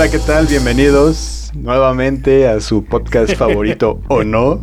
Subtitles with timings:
[0.00, 0.46] Hola, ¿qué tal?
[0.46, 4.58] Bienvenidos nuevamente a su podcast favorito o no.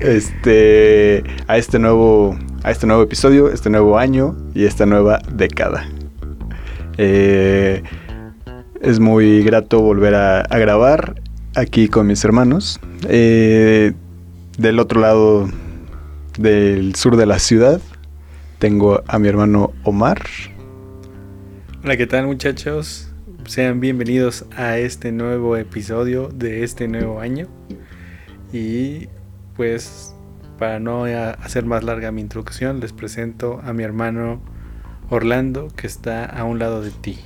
[0.00, 5.88] Este a este nuevo a este nuevo episodio, este nuevo año y esta nueva década.
[6.98, 7.84] Eh,
[8.80, 11.14] es muy grato volver a, grabar
[11.54, 12.80] aquí con mis hermanos.
[13.08, 13.92] Eh,
[14.58, 15.48] del otro lado
[16.36, 17.80] del sur de la ciudad
[18.58, 20.22] tengo a mi hermano Omar.
[21.84, 23.11] Hola, ¿qué tal muchachos?
[23.46, 27.48] Sean bienvenidos a este nuevo episodio de este nuevo año.
[28.52, 29.08] Y
[29.56, 30.14] pues
[30.58, 34.40] para no hacer más larga mi introducción, les presento a mi hermano
[35.10, 37.18] Orlando que está a un lado de ti.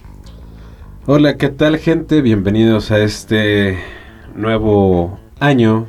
[1.07, 2.23] Hola, ¿qué tal gente?
[2.23, 3.79] Bienvenidos a este
[4.35, 5.87] nuevo año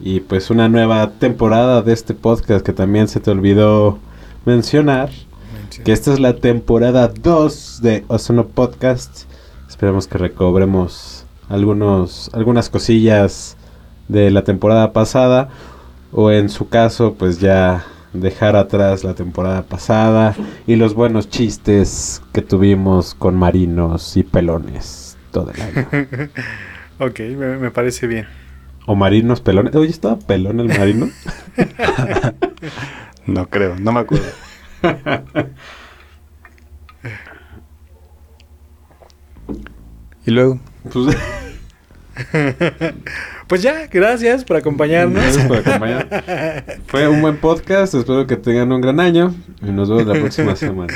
[0.00, 3.98] y pues una nueva temporada de este podcast que también se te olvidó
[4.44, 5.10] mencionar.
[5.84, 9.27] Que esta es la temporada 2 de Ozono Podcast.
[9.78, 13.56] Esperemos que recobremos algunos, algunas cosillas
[14.08, 15.50] de la temporada pasada
[16.10, 20.34] o en su caso pues ya dejar atrás la temporada pasada
[20.66, 25.86] y los buenos chistes que tuvimos con marinos y pelones todo el año.
[26.98, 27.20] ok,
[27.60, 28.26] me, parece bien.
[28.84, 29.76] O marinos pelones.
[29.76, 31.08] Oye, ¿estaba pelón el marino?
[33.28, 34.26] no creo, no me acuerdo.
[40.28, 40.60] y luego,
[40.92, 41.16] pues,
[43.46, 45.24] pues ya, gracias por acompañarnos.
[46.86, 50.54] Fue un buen podcast, espero que tengan un gran año y nos vemos la próxima
[50.56, 50.92] semana.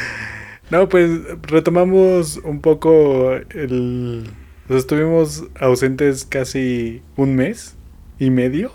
[0.69, 1.09] No, pues
[1.45, 4.25] retomamos un poco el...
[4.69, 7.75] estuvimos ausentes casi un mes
[8.19, 8.71] y medio.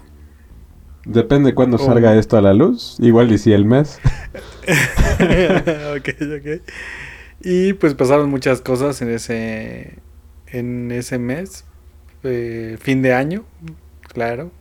[1.05, 2.97] Depende cuándo salga esto a la luz.
[3.00, 4.00] Igual y si el mes.
[5.95, 6.61] ok, ok.
[7.41, 10.00] Y pues pasaron muchas cosas en ese,
[10.52, 11.66] en ese mes.
[12.23, 13.45] Eh, fin de año,
[14.14, 14.52] claro.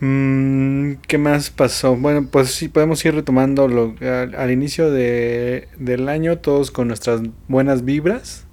[0.00, 1.94] Mm, ¿Qué más pasó?
[1.94, 7.20] Bueno, pues sí, podemos ir retomando lo, al, inicio de, del año, todos con nuestras
[7.48, 8.46] buenas vibras.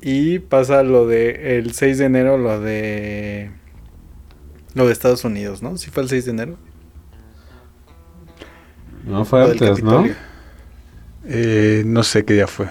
[0.00, 3.50] Y pasa lo de el 6 de enero, lo de
[4.74, 5.76] lo de Estados Unidos, ¿no?
[5.76, 6.58] ¿Sí fue el 6 de enero?
[9.04, 10.04] No fue antes, ¿no?
[11.24, 12.68] Eh, no sé qué día fue.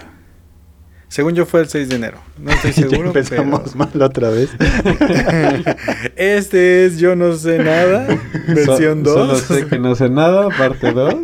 [1.12, 2.22] Según yo fue el 6 de enero.
[2.38, 3.08] No estoy seguro.
[3.08, 4.48] empezamos mal otra vez.
[6.16, 8.06] este es Yo no sé nada,
[8.48, 9.12] versión 2.
[9.12, 11.14] Solo sé que no sé nada, parte 2.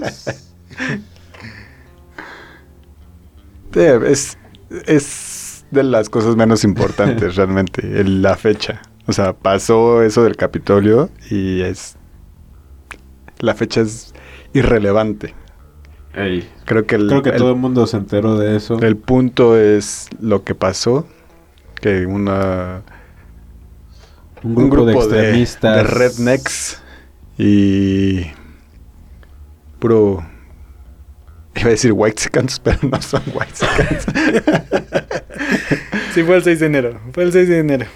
[4.05, 4.37] es,
[4.85, 8.83] es de las cosas menos importantes realmente, la fecha.
[9.07, 11.97] O sea, pasó eso del Capitolio y es...
[13.39, 14.13] La fecha es
[14.53, 15.35] irrelevante.
[16.13, 18.79] Creo que, Creo que todo el mundo se enteró de eso.
[18.81, 21.07] El punto es lo que pasó,
[21.81, 22.83] que una
[24.43, 26.83] un grupo, de extremistas de, rednecks
[27.37, 28.27] y
[29.79, 30.25] puro
[31.55, 34.07] iba a decir white scans, pero no son white scans.
[36.15, 37.01] sí, fue el 6 de enero.
[37.13, 37.87] Fue el 6 de enero.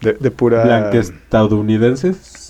[0.00, 0.90] De, de pura...
[0.90, 2.45] estadounidenses.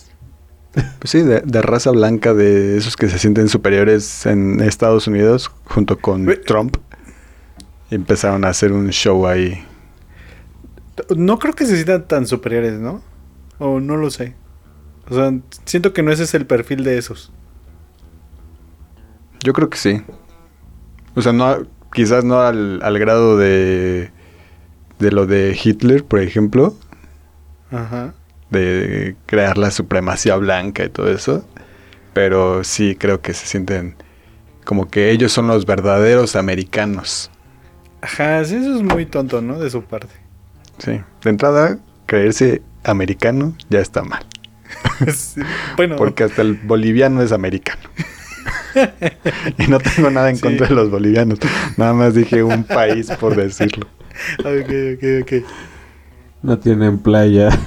[0.99, 5.99] Pues sí, de, raza blanca, de esos que se sienten superiores en Estados Unidos, junto
[5.99, 6.77] con Trump.
[7.91, 9.65] Empezaron a hacer un show ahí.
[11.17, 13.03] No creo que se sientan tan superiores, ¿no?
[13.59, 14.35] O no lo sé.
[15.09, 15.33] O sea,
[15.65, 17.33] siento que no ese es el perfil de esos.
[19.43, 20.03] Yo creo que sí.
[21.15, 24.11] O sea, no, quizás no al, al grado de,
[24.99, 26.77] de lo de Hitler, por ejemplo.
[27.71, 28.15] Ajá
[28.51, 31.47] de crear la supremacía blanca y todo eso.
[32.13, 33.97] Pero sí creo que se sienten
[34.65, 37.31] como que ellos son los verdaderos americanos.
[38.01, 39.59] Ajá, sí, eso es muy tonto, ¿no?
[39.59, 40.15] De su parte.
[40.79, 44.25] Sí, de entrada, creerse americano ya está mal.
[45.77, 45.97] bueno.
[45.97, 47.83] Porque hasta el boliviano es americano.
[49.59, 51.39] y no tengo nada en contra de los bolivianos.
[51.77, 53.87] Nada más dije un país por decirlo.
[54.41, 55.33] ok, ok, ok.
[56.47, 57.49] No tienen playa.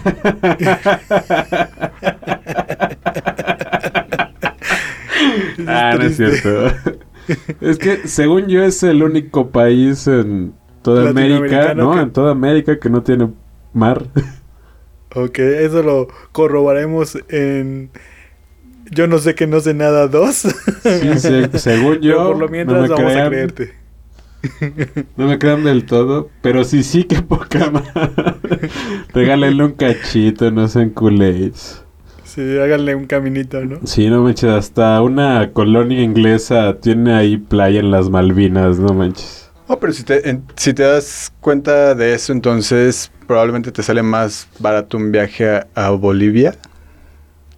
[5.67, 6.67] ah, no es cierto.
[7.59, 11.99] es que según yo es el único país en toda América, ¿no?
[11.99, 13.29] En toda América que no tiene
[13.73, 14.05] mar.
[15.13, 17.89] Ok, eso lo corroboraremos en
[18.91, 20.35] Yo no sé que no sé nada dos.
[20.37, 22.29] sí, según yo.
[22.29, 23.78] por lo mientras vamos a creerte.
[25.17, 27.83] No me crean del todo, pero sí, sí, que poca más.
[29.13, 31.83] Regálenle un cachito, no sean culés.
[32.23, 33.79] Sí, háganle un caminito, ¿no?
[33.85, 39.49] Sí, no manches, hasta una colonia inglesa tiene ahí playa en las Malvinas, no manches.
[39.67, 44.01] Oh, pero si te, en- si te das cuenta de eso, entonces probablemente te sale
[44.03, 46.55] más barato un viaje a, a Bolivia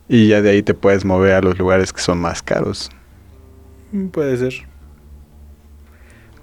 [0.09, 2.89] y ya de ahí te puedes mover a los lugares que son más caros.
[3.91, 4.53] Mm, Puede ser.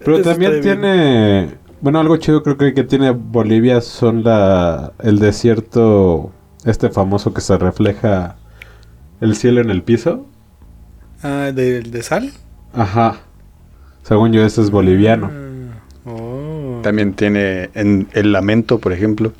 [0.00, 0.62] Pero Eso también bien.
[0.62, 6.32] tiene, bueno, algo chido creo que que tiene Bolivia son la el desierto
[6.64, 8.36] este famoso que se refleja
[9.20, 10.26] el cielo en el piso.
[11.22, 12.32] Ah, ¿de, de sal?
[12.72, 13.16] Ajá.
[14.02, 15.30] Según yo ese es boliviano.
[15.32, 16.80] Ah, oh.
[16.82, 19.32] También tiene en el lamento, por ejemplo.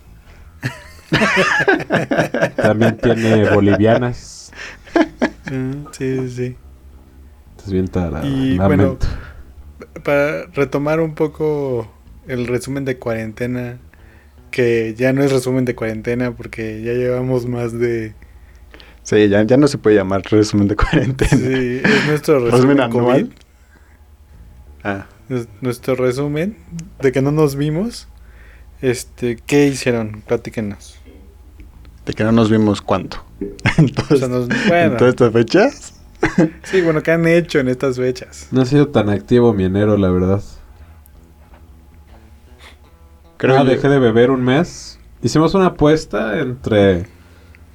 [2.57, 4.53] También tiene bolivianas.
[5.51, 6.57] Mm, sí, sí, sí.
[7.57, 8.27] Estás bien tarado.
[8.27, 8.99] Y, lamento.
[10.03, 11.91] Para retomar un poco
[12.27, 13.79] el resumen de cuarentena,
[14.51, 18.15] que ya no es resumen de cuarentena porque ya llevamos más de...
[19.03, 21.31] Sí, ya, ya no se puede llamar resumen de cuarentena.
[21.31, 23.33] Sí, es nuestro Resumen resumen anual.
[24.85, 26.57] Ah, es nuestro resumen
[27.01, 28.09] de que no nos vimos.
[28.81, 30.23] Este, ¿qué hicieron?
[30.27, 30.97] Platíquenos.
[32.07, 33.25] de que no nos vimos cuánto.
[33.79, 35.95] en, O sea, nos- en todas estas fechas.
[36.65, 38.49] sí, bueno, ¿qué han hecho en estas fechas?
[38.51, 40.43] No ha sido tan activo mi enero, la verdad.
[43.37, 44.99] Creo ah, yo- dejé de beber un mes.
[45.23, 47.07] Hicimos una apuesta entre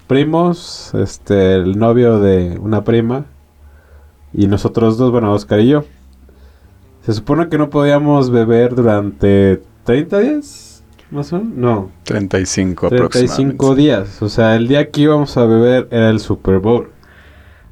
[0.08, 3.26] primos, este, el novio de una prima
[4.34, 5.86] y nosotros dos, bueno, Oscar y yo.
[7.06, 11.58] Se supone que no podíamos beber durante 30 días, más o menos.
[11.58, 13.06] No, 35 35
[13.66, 13.82] aproximadamente.
[13.82, 14.22] días.
[14.22, 16.90] O sea, el día que íbamos a beber era el Super Bowl.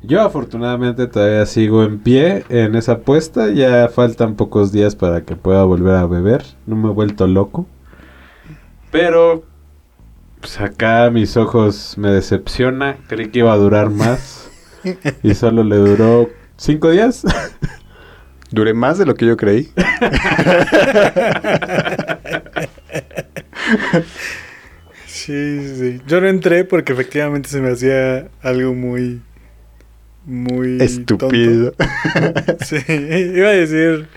[0.04, 3.50] Yo afortunadamente todavía sigo en pie en esa apuesta.
[3.52, 6.44] Ya faltan pocos días para que pueda volver a beber.
[6.66, 7.68] No me he vuelto loco.
[8.92, 9.44] Pero
[10.40, 12.98] pues acá mis ojos me decepciona.
[13.08, 14.50] Creí que iba a durar más.
[15.24, 17.24] y solo le duró 5 días.
[18.50, 19.70] Duré más de lo que yo creí.
[25.06, 26.02] Sí, sí, sí.
[26.08, 29.22] Yo no entré porque efectivamente se me hacía algo muy...
[30.26, 30.82] Muy...
[30.82, 31.72] Estúpido.
[31.72, 31.84] tonto.
[32.66, 34.08] Sí, iba a decir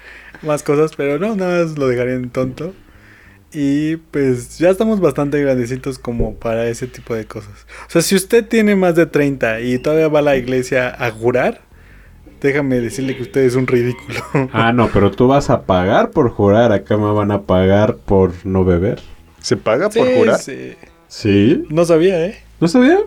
[0.42, 2.74] más cosas, pero no, nada más lo dejaría en tonto.
[3.52, 7.66] Y pues ya estamos bastante grandecitos como para ese tipo de cosas.
[7.86, 11.10] O sea, si usted tiene más de 30 y todavía va a la iglesia a
[11.12, 11.60] jurar,
[12.40, 14.18] déjame decirle que usted es un ridículo.
[14.52, 16.72] ah, no, pero tú vas a pagar por jurar.
[16.72, 19.00] Acá me van a pagar por no beber.
[19.40, 20.38] ¿Se paga por Sí, jurar?
[20.40, 20.74] sí.
[21.06, 21.64] ¿Sí?
[21.70, 22.42] No sabía, ¿eh?
[22.60, 22.98] ¿No sabía?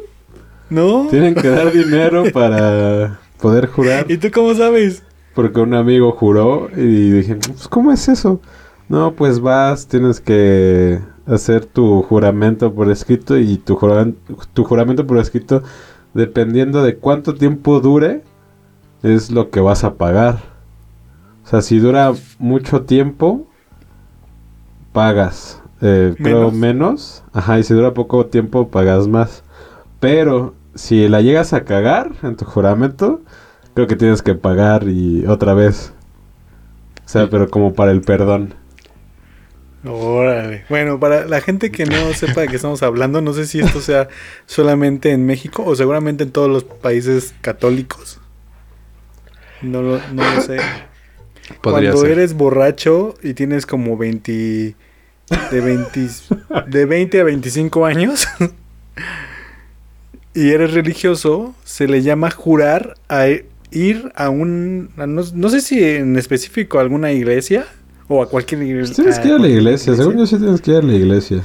[0.69, 1.07] ¿No?
[1.09, 4.05] Tienen que dar dinero para poder jurar.
[4.09, 5.03] ¿Y tú cómo sabes?
[5.33, 8.41] Porque un amigo juró y dije, pues, ¿cómo es eso?
[8.89, 14.07] No, pues vas, tienes que hacer tu juramento por escrito y tu, jura-
[14.53, 15.61] tu juramento por escrito,
[16.13, 18.23] dependiendo de cuánto tiempo dure,
[19.03, 20.39] es lo que vas a pagar.
[21.45, 23.45] O sea, si dura mucho tiempo,
[24.93, 25.61] pagas.
[25.81, 26.53] Eh, creo ¿Menos?
[26.53, 27.23] menos.
[27.33, 29.43] Ajá, y si dura poco tiempo, pagas más.
[29.99, 33.21] Pero si la llegas a cagar en tu juramento,
[33.74, 35.94] creo que tienes que pagar y otra vez.
[37.06, 38.53] O sea, pero como para el perdón.
[39.85, 40.65] Órale.
[40.69, 43.79] Bueno, para la gente que no sepa de qué estamos hablando, no sé si esto
[43.81, 44.09] sea
[44.45, 48.19] solamente en México o seguramente en todos los países católicos.
[49.62, 50.57] No lo, no lo sé.
[51.62, 52.12] Podría Cuando ser.
[52.12, 54.75] eres borracho y tienes como 20
[55.51, 56.07] de 20
[56.67, 58.27] de 20 a 25 años
[60.38, 63.25] y eres religioso, se le llama jurar a
[63.72, 67.65] ir a un a no, no sé si en específico a alguna iglesia
[68.08, 68.94] o a cualquier iglesia.
[68.96, 70.94] Pues Tienes que ir a la iglesia, según yo sí tienes que ir a la
[70.94, 71.41] iglesia.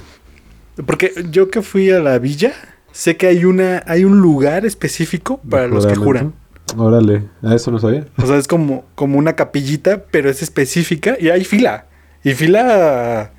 [0.85, 2.53] Porque yo que fui a la villa,
[2.93, 6.35] sé que hay una hay un lugar específico para los que juran.
[6.77, 8.05] Órale, a eso no sabía.
[8.19, 11.87] O sea, es como, como una capillita, pero es específica y hay fila.
[12.23, 13.33] Y fila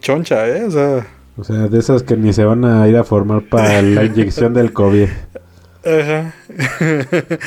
[0.00, 0.64] choncha, ¿eh?
[0.64, 3.82] O sea, O sea, de esas que ni se van a ir a formar para
[3.82, 5.08] la inyección del COVID.
[5.84, 6.34] ajá.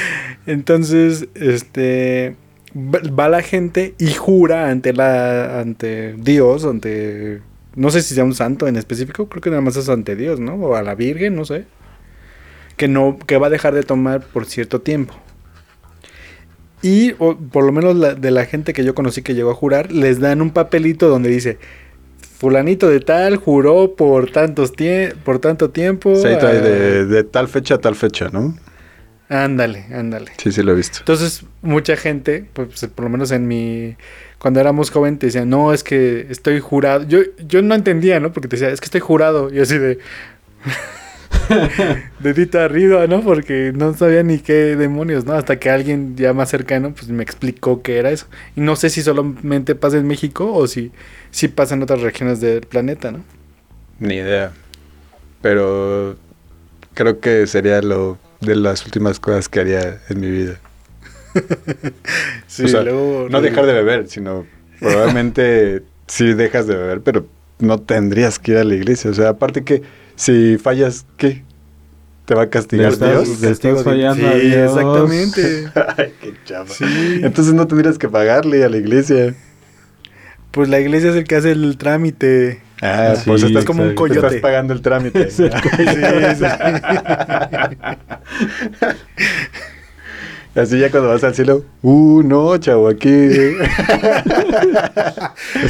[0.46, 2.36] Entonces, este
[2.76, 7.42] va la gente y jura ante la ante Dios, ante
[7.76, 10.40] no sé si sea un santo en específico, creo que nada más es ante Dios,
[10.40, 10.56] ¿no?
[10.56, 11.66] O a la Virgen, no sé.
[12.76, 15.14] Que no que va a dejar de tomar por cierto tiempo.
[16.82, 19.56] Y o, por lo menos la- de la gente que yo conocí que llegó a
[19.56, 21.58] jurar, les dan un papelito donde dice
[22.38, 26.16] fulanito de tal juró por tantos tie- por tanto tiempo.
[26.16, 26.38] Sí, a-".
[26.38, 28.56] de, de tal fecha a tal fecha, ¿no?
[29.30, 30.32] Ándale, ándale.
[30.38, 31.00] Sí, sí lo he visto.
[31.00, 33.98] Entonces, mucha gente, pues por lo menos en mi.
[34.38, 37.04] Cuando éramos jóvenes, te decían, no, es que estoy jurado.
[37.08, 38.32] Yo, yo no entendía, ¿no?
[38.32, 39.54] Porque te decía, es que estoy jurado.
[39.54, 39.98] Y así de.
[42.20, 43.22] dedito arriba, ¿no?
[43.22, 45.34] Porque no sabía ni qué demonios, ¿no?
[45.34, 48.28] Hasta que alguien ya más cercano pues me explicó qué era eso.
[48.56, 50.92] Y no sé si solamente pasa en México o si,
[51.32, 53.24] si pasa en otras regiones del planeta, ¿no?
[54.00, 54.52] Ni idea.
[55.42, 56.18] Pero
[56.94, 60.60] creo que sería lo de las últimas cosas que haría en mi vida.
[62.48, 64.46] Sí, O sea, luego- no dejar de beber, sino
[64.80, 67.28] probablemente sí dejas de beber, pero
[67.60, 69.12] no tendrías que ir a la iglesia.
[69.12, 69.84] O sea, aparte que
[70.18, 71.44] si fallas, ¿qué?
[72.26, 73.40] ¿Te va a castigar estás, Dios?
[73.40, 74.72] le estás fallando a Sí, Dios.
[74.78, 75.70] exactamente.
[75.98, 76.68] Ay, qué chava.
[76.68, 77.22] Sí.
[77.24, 79.34] Entonces no tendrías que pagarle a la iglesia.
[80.52, 82.62] Pues la iglesia es el que hace el trámite.
[82.82, 84.28] Ah, Sí, pues estás como un coyote.
[84.28, 85.22] Estás pagando el trámite.
[85.30, 85.52] Es el
[89.18, 89.24] Sí,
[90.58, 93.10] Así ya cuando vas al cielo, uh, no, chavo, aquí.
[93.10, 93.54] Es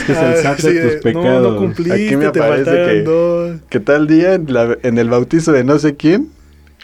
[0.05, 1.53] que es el Ah, SAT sí, de tus pecados.
[1.53, 3.57] no cumpliste, Aquí me te aparece que- dos.
[3.69, 6.29] ¿Qué tal día en, la- en el bautizo de no sé quién?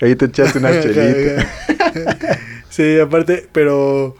[0.01, 1.48] Ahí te echaste una chelita.
[2.69, 4.15] sí, aparte, pero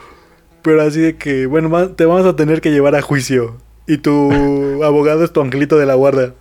[0.62, 3.58] pero así de que, bueno, te vamos a tener que llevar a juicio.
[3.86, 6.34] Y tu abogado es tu angelito de la guarda.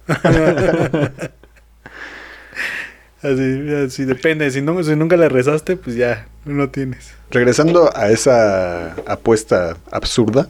[3.23, 4.49] así, así depende.
[4.53, 7.15] Si, no, si nunca le rezaste, pues ya, no tienes.
[7.31, 10.49] Regresando a esa apuesta absurda,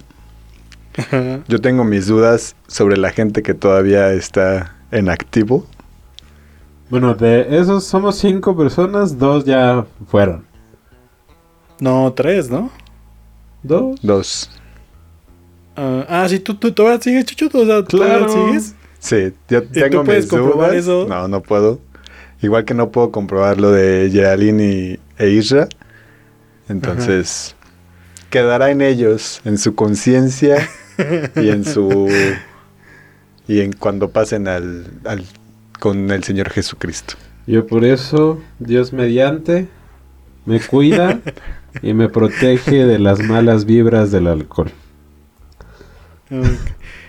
[1.48, 5.66] yo tengo mis dudas sobre la gente que todavía está en activo.
[6.90, 10.44] Bueno, de esos somos cinco personas, dos ya fueron.
[11.80, 12.70] no, tres, ¿no?
[13.62, 13.98] ¿Dos?
[14.02, 14.50] Dos.
[15.76, 17.48] Ah, ah, sí, tú, tú todavía sigues, Chucho.
[17.58, 18.46] O sea, ¿tú todavía Claro.
[18.46, 18.74] sigues?
[18.98, 20.74] Sí, yo tú tengo mis dudas.
[20.74, 21.06] eso?
[21.08, 21.80] No, no puedo.
[22.42, 25.68] Igual que no puedo comprobar lo de Geraldine y, e Isra.
[26.68, 27.54] Entonces,
[28.30, 30.68] quedará en ellos, en su conciencia
[31.36, 32.08] y en su...
[33.48, 35.26] Y en cuando pasen al, al-
[35.80, 37.14] con el Señor Jesucristo.
[37.46, 39.66] Yo por eso, Dios mediante,
[40.46, 41.20] me cuida
[41.82, 44.70] y me protege de las malas vibras del alcohol.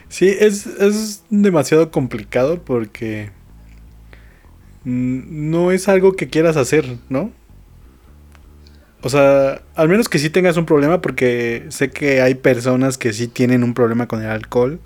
[0.10, 3.29] Sí, es, es demasiado complicado porque
[4.83, 7.31] no es algo que quieras hacer, ¿no?
[9.05, 13.12] O sea, al menos que sí tengas un problema porque sé que hay personas que
[13.12, 14.79] sí tienen un problema con el alcohol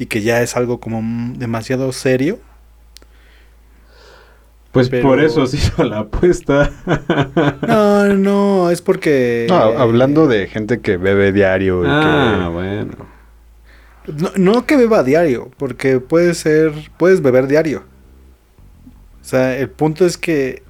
[0.00, 1.00] y que ya es algo como
[1.38, 2.40] demasiado serio.
[4.72, 6.72] Pues Pero- por eso se hizo la apuesta.
[7.66, 9.46] No, no, es porque...
[9.48, 12.48] No, hablando de gente que bebe diario y ah, que...
[12.50, 12.94] bueno.
[14.06, 17.84] No, no que beba diario, porque puede ser, puedes beber diario.
[19.20, 20.62] O sea, el punto es que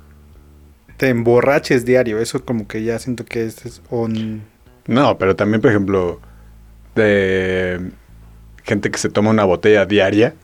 [0.97, 2.19] te emborraches diario.
[2.19, 4.43] Eso como que ya siento que es, es un...
[4.87, 6.21] No, pero también, por ejemplo,
[6.95, 7.91] de
[8.65, 10.35] gente que se toma una botella diaria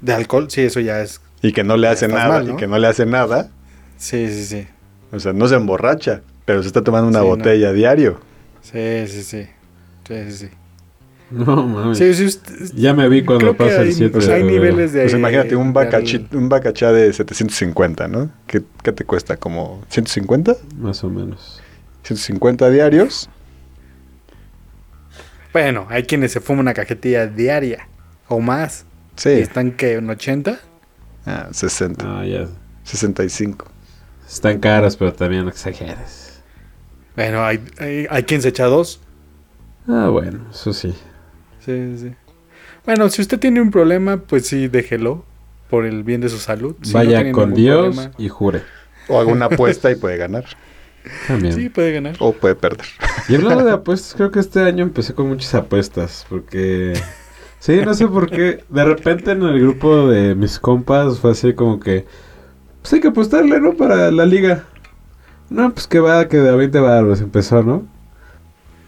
[0.00, 1.20] De alcohol, sí, eso ya es...
[1.42, 2.54] y que no le hace nada, mal, ¿no?
[2.54, 3.50] y que no le hace nada.
[3.96, 4.66] Sí, sí, sí.
[5.12, 7.36] O sea, no se emborracha, pero se está tomando una Sí, no.
[7.36, 8.20] botella diario.
[8.62, 9.46] Sí, sí, sí.
[10.06, 10.48] Sí, sí, sí.
[11.30, 11.98] No mames.
[11.98, 14.48] Sí, sí, usted- Ya me vi cuando pasa el hay- 7 o sea, hay de
[14.48, 14.64] febrero.
[14.72, 15.02] niveles de...
[15.02, 18.30] Pues imagínate un, de bacachi- un bacachá de 750, ¿no?
[18.46, 19.36] ¿Qué, qué te cuesta?
[19.36, 20.56] ¿Como 150?
[20.78, 21.60] Más o menos.
[22.02, 23.28] 150 diarios.
[25.52, 27.88] Bueno, hay quienes se fuman una cajetilla diaria
[28.28, 28.84] o más.
[29.16, 29.30] Sí.
[29.30, 30.58] Y están que en 80.
[31.26, 32.20] Ah, 60.
[32.20, 32.46] Ah, ya.
[32.84, 33.66] 65.
[34.28, 36.40] Están caras, pero también no exageres.
[37.16, 39.00] Bueno, hay, hay, hay quien se echa dos.
[39.88, 40.94] Ah, bueno, eso sí.
[41.70, 42.14] Sí, sí.
[42.84, 45.24] Bueno, si usted tiene un problema, pues sí, déjelo.
[45.68, 46.74] Por el bien de su salud.
[46.82, 48.62] Si Vaya con Dios problema, y jure.
[49.08, 50.44] O haga una apuesta y puede ganar.
[51.28, 51.54] También.
[51.54, 52.16] Sí, puede ganar.
[52.18, 52.86] O puede perder.
[53.28, 56.94] Y hablando de apuestas, creo que este año empecé con muchas apuestas, porque...
[57.60, 58.64] Sí, no sé por qué.
[58.68, 62.06] De repente en el grupo de mis compas fue así como que...
[62.82, 63.74] Pues hay que apostarle, ¿no?
[63.74, 64.64] Para la liga.
[65.50, 67.86] No, pues que va, que de a 20 baros empezó, ¿no?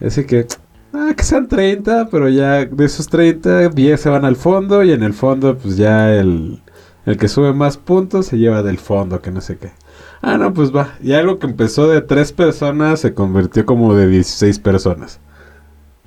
[0.04, 0.46] Así que...
[0.94, 4.92] Ah, que sean 30, pero ya de esos 30, 10 se van al fondo y
[4.92, 6.62] en el fondo pues ya el,
[7.06, 9.72] el que sube más puntos se lleva del fondo, que no sé qué.
[10.20, 10.94] Ah, no, pues va.
[11.02, 15.20] Y algo que empezó de 3 personas se convirtió como de 16 personas.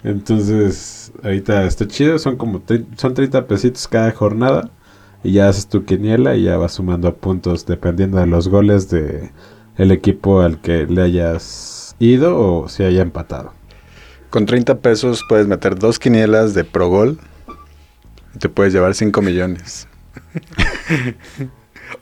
[0.03, 2.61] Entonces, ahorita está chido, son como
[2.97, 4.71] son 30 pesitos cada jornada.
[5.23, 9.31] Y ya haces tu quiniela y ya vas sumando puntos dependiendo de los goles de
[9.77, 13.54] el equipo al que le hayas ido o si haya empatado.
[14.35, 17.17] Con 30 pesos puedes meter dos quinielas de Pro Gol
[18.35, 19.87] y te puedes llevar 5 millones.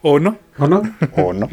[0.01, 0.39] ¿O no?
[0.57, 0.81] ¿O no?
[1.15, 1.47] ¿O no?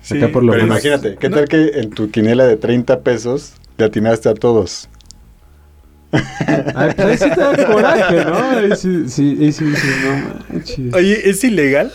[0.00, 0.16] Sí.
[0.16, 0.82] Acá por lo Pero menos.
[0.82, 1.36] imagínate, ¿qué No.
[1.36, 4.88] tal que en tu quiniela de 30 pesos le atinaste a todos?
[6.12, 8.34] Ay, pues ahí sí te da coraje, ¿no?
[8.38, 9.64] Ahí sí, sí, ahí sí
[10.06, 10.94] no manches.
[10.94, 11.92] Oye, ¿es ilegal?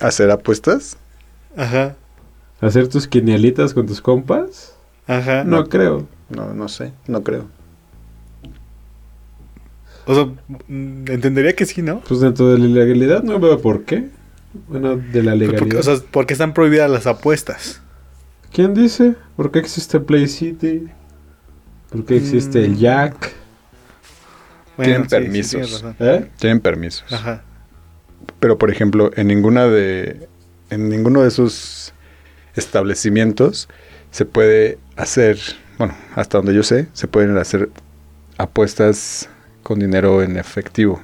[0.00, 0.96] ¿Hacer apuestas?
[1.54, 1.96] Ajá.
[2.62, 4.74] ¿Hacer tus quinielitas con tus compas?
[5.06, 5.44] Ajá.
[5.44, 6.06] No creo.
[6.30, 7.46] No, no sé, no creo.
[10.04, 10.28] O sea,
[10.68, 12.00] entendería que sí, ¿no?
[12.00, 14.08] Pues dentro de la ilegalidad no veo por qué.
[14.68, 15.58] Bueno, de la legalidad.
[15.60, 17.80] porque, o sea, porque están prohibidas las apuestas.
[18.52, 19.14] ¿Quién dice?
[19.36, 20.88] ¿Por qué existe Play City?
[21.90, 22.78] ¿Por qué existe el Mm.
[22.78, 23.32] Jack?
[24.76, 25.84] Tienen sí, permisos.
[26.00, 26.28] ¿Eh?
[26.38, 27.10] Tienen permisos.
[27.12, 27.42] Ajá.
[28.40, 30.28] Pero por ejemplo, en ninguna de.
[30.70, 31.92] En ninguno de esos
[32.54, 33.68] establecimientos
[34.12, 35.38] se puede hacer.
[35.78, 37.68] Bueno, hasta donde yo sé, se pueden hacer
[38.38, 39.28] apuestas
[39.64, 41.00] con dinero en efectivo.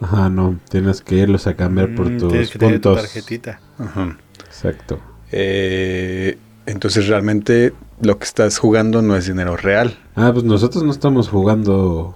[0.00, 0.58] Ajá, no.
[0.70, 3.02] Tienes que irlos a cambiar por Mm, tus Tienes que tener tu puntos.
[3.12, 3.60] tarjetita.
[3.78, 4.16] Ajá.
[4.46, 4.98] Exacto.
[5.32, 9.98] Eh, entonces realmente lo que estás jugando no es dinero real.
[10.14, 12.14] Ah, pues nosotros no estamos jugando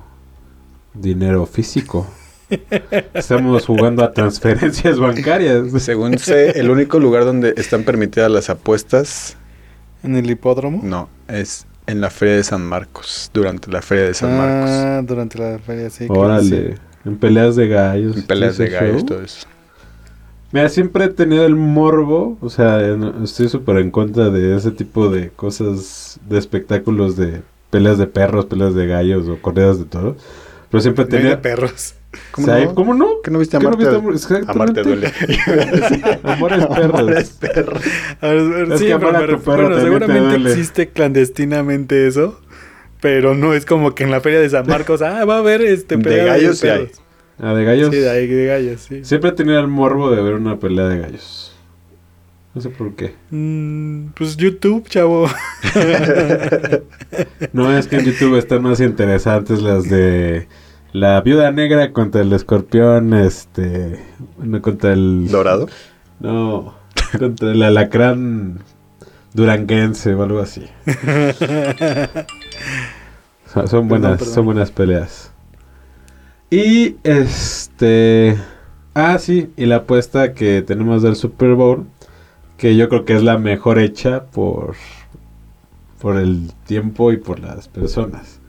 [0.94, 2.06] dinero físico.
[3.14, 5.70] Estamos jugando a transferencias bancarias.
[5.82, 9.36] Según sé, el único lugar donde están permitidas las apuestas,
[10.02, 10.80] ¿En el hipódromo?
[10.82, 14.70] no, es en la Feria de San Marcos, durante la Feria de San Marcos.
[14.70, 16.06] Ah, durante la feria, sí.
[16.08, 16.76] Órale.
[17.04, 18.16] En peleas de gallos.
[18.16, 19.06] En peleas ¿sí de gallos, show?
[19.06, 19.46] todo eso.
[20.52, 22.80] Mira, siempre he tenido el morbo, o sea,
[23.22, 28.46] estoy súper en contra de ese tipo de cosas, de espectáculos de peleas de perros,
[28.46, 30.16] peleas de gallos o corridas de toros.
[30.70, 31.12] Pero siempre he sí.
[31.12, 31.36] No tenido...
[31.36, 31.94] de perros.
[32.32, 32.74] ¿Cómo no?
[32.74, 33.08] ¿Cómo no?
[33.22, 33.84] ¿Qué no viste a ¿Qué no Marte?
[34.12, 35.06] viste a Amor- Amarte duele.
[35.28, 36.18] exactamente.
[36.24, 36.94] Amores perros.
[37.00, 37.82] Amores perros.
[38.20, 40.50] A ver, a ver, Es sí, que a tu perro bueno, seguramente duele.
[40.50, 42.40] existe clandestinamente eso,
[43.00, 45.62] pero no es como que en la feria de San Marcos, ah, va a haber
[45.62, 46.78] este De pelea gallos sí hay.
[46.86, 47.00] perros.
[47.38, 47.90] Ah, de gallos.
[47.90, 49.04] Sí, de, ahí, de gallos, sí.
[49.04, 51.56] Siempre he tenido el morbo de ver una pelea de gallos.
[52.52, 53.14] No sé por qué.
[53.30, 55.28] Mm, pues YouTube, chavo.
[57.52, 60.48] No, es que en YouTube están más interesantes las de
[60.92, 64.04] la viuda negra contra el escorpión, este,
[64.38, 65.68] no, contra el ¿Dorado?
[66.18, 66.74] no,
[67.18, 68.60] contra el alacrán
[69.34, 70.66] duranguense o algo así.
[73.52, 74.34] Son, son buenas, perdón.
[74.34, 75.32] son buenas peleas.
[76.50, 78.38] Y este,
[78.94, 81.84] ah sí, y la apuesta que tenemos del Super Bowl,
[82.56, 84.76] que yo creo que es la mejor hecha por
[86.00, 88.40] por el tiempo y por las personas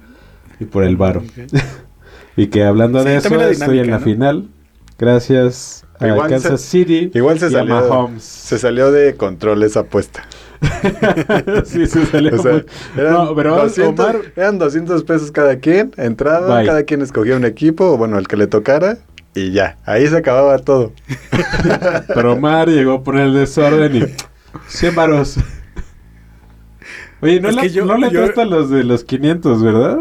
[0.60, 1.24] y por el varo.
[2.38, 4.04] Y que hablando Sí, de eso, la estoy en dinámica, la ¿no?
[4.04, 4.50] final.
[4.98, 8.24] Gracias a Igual Kansas se- City Igual se y a salió, Mahomes.
[8.24, 10.24] se salió de control esa apuesta.
[11.66, 12.40] sí, se salió.
[12.40, 12.64] O sea,
[12.98, 16.68] eran, No, pero 200, Omar, eran 200 pesos cada quien, entraba, Bye.
[16.68, 19.00] cada quien escogía un equipo, o bueno, el que le tocara,
[19.34, 20.92] y ya, ahí se acababa todo.
[22.14, 24.02] pero Omar llegó a poner el desorden y
[24.68, 25.38] 100 varos.
[27.22, 30.00] Oye, no Es le, yo- no le yo- prestan los de los 500, ¿verdad?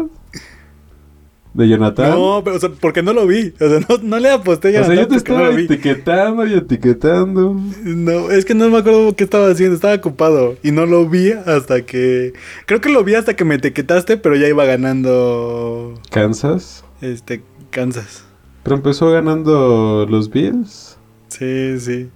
[1.53, 2.11] De Jonathan.
[2.11, 3.53] No, pero, o sea, porque no lo vi.
[3.59, 4.81] O sea, no, no le aposté ya.
[4.81, 7.59] o sea, yo te no estaba etiquetando y etiquetando.
[7.83, 11.31] No, es que no me acuerdo qué estaba haciendo, estaba ocupado y no lo vi
[11.31, 12.31] hasta que
[12.65, 16.85] creo que lo vi hasta que me etiquetaste, pero ya iba ganando Kansas.
[17.01, 18.23] este Kansas.
[18.63, 20.97] Pero empezó ganando los Bills.
[21.27, 22.09] Sí, sí.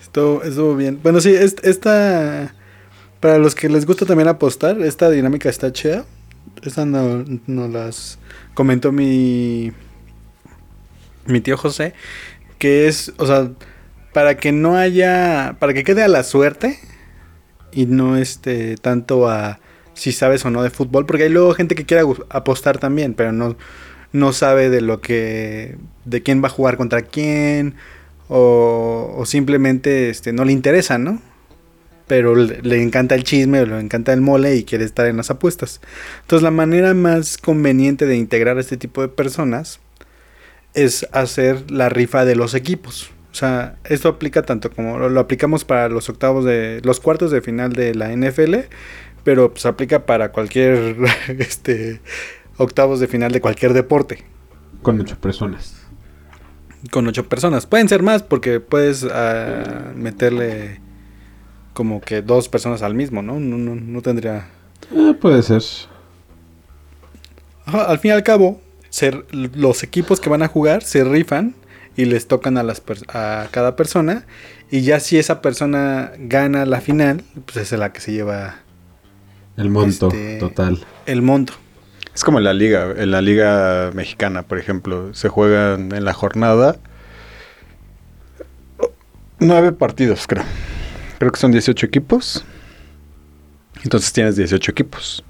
[0.00, 0.98] Estuvo, estuvo bien.
[1.02, 2.54] Bueno, sí, es- esta
[3.20, 6.04] para los que les gusta también apostar, esta dinámica está chida.
[6.62, 8.18] Esta no, no las
[8.54, 9.72] comentó mi
[11.26, 11.94] mi tío José,
[12.58, 13.50] que es, o sea,
[14.12, 16.78] para que no haya, para que quede a la suerte
[17.72, 19.60] y no este tanto a
[19.94, 23.32] si sabes o no de fútbol, porque hay luego gente que quiere apostar también, pero
[23.32, 23.56] no
[24.12, 27.76] no sabe de lo que de quién va a jugar contra quién
[28.28, 31.20] o, o simplemente este no le interesa, ¿no?
[32.12, 35.30] Pero le, encanta el chisme o le encanta el mole y quiere estar en las
[35.30, 35.80] apuestas.
[36.20, 39.80] Entonces la manera más conveniente de integrar a este tipo de personas
[40.74, 43.12] es hacer la rifa de los equipos.
[43.30, 47.30] O sea, esto aplica tanto como lo, lo aplicamos para los octavos de los cuartos
[47.30, 48.56] de final de la NFL,
[49.24, 50.98] pero pues aplica para cualquier
[51.38, 52.02] este
[52.58, 54.22] octavos de final de cualquier deporte
[54.82, 55.76] Con ocho personas.
[56.90, 57.64] con ocho personas.
[57.64, 60.82] Pueden ser más porque puedes ah, meterle
[61.72, 63.38] como que dos personas al mismo, ¿no?
[63.40, 64.46] No, no, no tendría.
[64.94, 65.62] Ah, puede ser.
[67.64, 71.54] Ajá, al fin y al cabo, se- los equipos que van a jugar se rifan
[71.96, 74.24] y les tocan a, las a cada persona.
[74.70, 78.56] Y ya si esa persona gana la final, pues es la que se lleva
[79.56, 80.84] El monto Este- total.
[81.06, 81.52] el monto.
[82.14, 86.12] Es como en la liga, en la liga mexicana, por ejemplo, se juegan en la
[86.12, 86.76] jornada
[89.38, 90.44] nueve partidos, creo.
[91.22, 92.44] Creo que son 18 equipos.
[93.84, 95.22] Entonces tienes 18 equipos.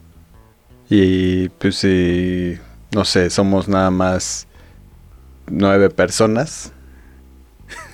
[0.88, 2.56] Y pues si,
[2.94, 4.46] no sé, somos nada más
[5.50, 6.72] nueve personas.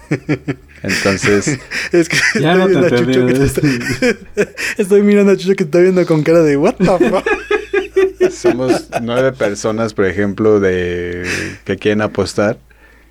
[0.84, 1.58] Entonces,
[1.90, 5.56] Es que Ya estoy no te a Chucho que te está- Estoy mirando a Chucho
[5.56, 8.30] que está viendo con cara de what the fuck.
[8.30, 11.26] somos nueve personas, por ejemplo, de
[11.64, 12.61] que quieren apostar.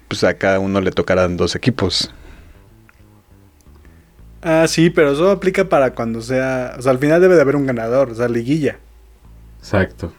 [0.08, 2.14] Pues a cada uno le tocarán dos equipos.
[4.50, 6.76] Ah, sí, pero eso aplica para cuando sea.
[6.78, 8.78] O sea, al final debe de haber un ganador, o sea, liguilla.
[9.60, 10.14] Exacto.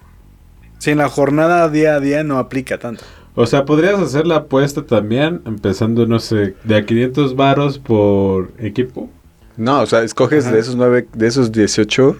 [0.78, 3.02] Si en la jornada día a día no aplica tanto.
[3.34, 8.52] O sea, podrías hacer la apuesta también, empezando, no sé, de a 500 varos por
[8.58, 9.08] equipo.
[9.56, 10.54] No, o sea, escoges Ajá.
[10.54, 12.16] de esos nueve, de esos 18,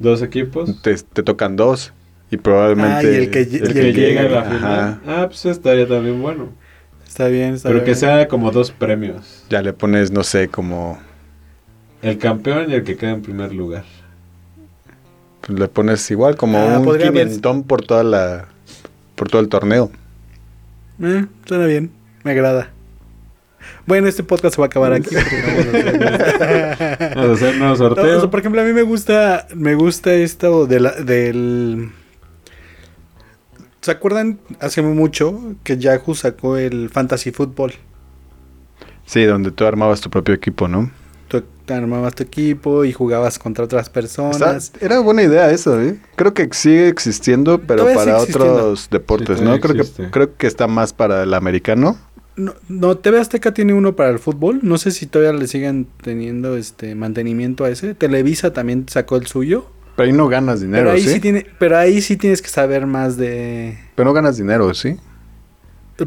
[0.00, 0.82] Dos equipos.
[0.82, 1.92] te, te tocan dos.
[2.30, 2.94] Y probablemente.
[2.96, 4.50] Ah, y el que El que llega a la Ajá.
[4.50, 5.00] final.
[5.06, 6.48] Ah, pues estaría también bueno.
[7.06, 9.44] Está bien, está Pero que sea como dos premios.
[9.48, 10.98] Ya le pones, no sé, como.
[12.04, 13.84] El campeón y el que queda en primer lugar.
[15.40, 18.46] pues, le pones igual, como Ah, un haber- quinientón por toda la.
[19.14, 19.90] por todo el torneo.
[21.02, 21.90] Eh, suena bien,
[22.22, 22.70] me agrada.
[23.86, 25.14] Bueno, este podcast se va a acabar aquí.
[25.14, 28.72] vamos a hacer- Vamos a hacer un nuevo No, o sea, por ejemplo, a mí
[28.72, 31.90] me gusta, me gusta esto de la- del...
[33.80, 37.74] ¿Se acuerdan hace mucho que Yahoo sacó el Fantasy Football?
[39.06, 40.90] Sí, donde tú armabas tu propio equipo, ¿no?
[41.42, 44.72] Tú armabas tu equipo y jugabas contra otras Está- personas.
[44.80, 45.98] era buena idea eso, ¿eh?
[46.16, 48.54] Creo que sigue existiendo, pero Todavía para existiendo.
[48.54, 49.58] otros deportes, Sí, ¿no?
[49.60, 51.96] Creo que, creo que está más para el americano.
[52.36, 54.58] No, no, TV Azteca tiene uno para el fútbol.
[54.62, 57.94] No sé si todavía le siguen teniendo este mantenimiento a ese.
[57.94, 59.66] Televisa también sacó el suyo.
[59.96, 61.10] Pero ahí no ganas dinero, pero ahí ¿sí?
[61.14, 63.78] sí tiene, pero ahí sí tienes que saber más de.
[63.94, 64.96] Pero no ganas dinero, ¿sí?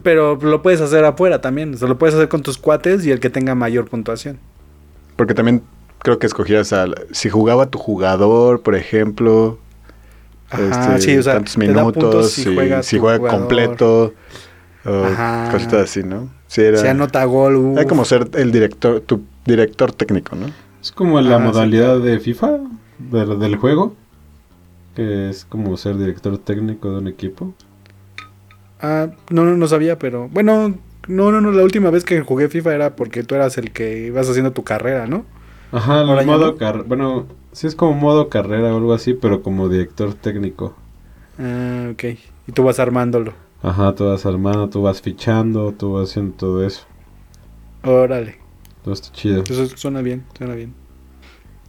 [0.03, 1.73] Pero lo puedes hacer afuera también.
[1.73, 4.37] O sea, lo puedes hacer con tus cuates y el que tenga mayor puntuación.
[5.17, 5.63] Porque también
[5.99, 6.95] creo que escogías al...
[7.11, 9.57] Si jugaba tu jugador, por ejemplo...
[10.49, 14.13] Ajá, este, sí, o sea, tantos minutos, si, juega si completo,
[14.85, 15.49] o Ajá.
[15.51, 16.29] cositas así, ¿no?
[16.55, 16.77] Era...
[16.77, 17.77] Si anota gol, uf.
[17.77, 20.47] Era como ser el director, tu director técnico, ¿no?
[20.81, 22.59] Es como la sí, modalidad de FIFA,
[22.97, 23.93] del, del juego.
[24.95, 27.53] Que es como ser director técnico de un equipo.
[28.79, 30.29] Ah, no, no, no sabía, pero.
[30.29, 30.75] Bueno,
[31.07, 31.51] no, no, no.
[31.51, 34.63] La última vez que jugué FIFA era porque tú eras el que ibas haciendo tu
[34.63, 35.25] carrera, ¿no?
[35.71, 36.57] Ajá, el modo no.
[36.57, 36.85] carrera.
[36.87, 40.75] Bueno, sí es como modo carrera o algo así, pero como director técnico.
[41.39, 42.03] Ah, ok.
[42.47, 43.33] Y tú vas armándolo.
[43.61, 46.85] Ajá, tú vas armando, tú vas fichando, tú vas haciendo todo eso.
[47.83, 48.37] Órale.
[48.83, 49.43] Todo está chido.
[49.43, 50.73] Eso suena bien, suena bien.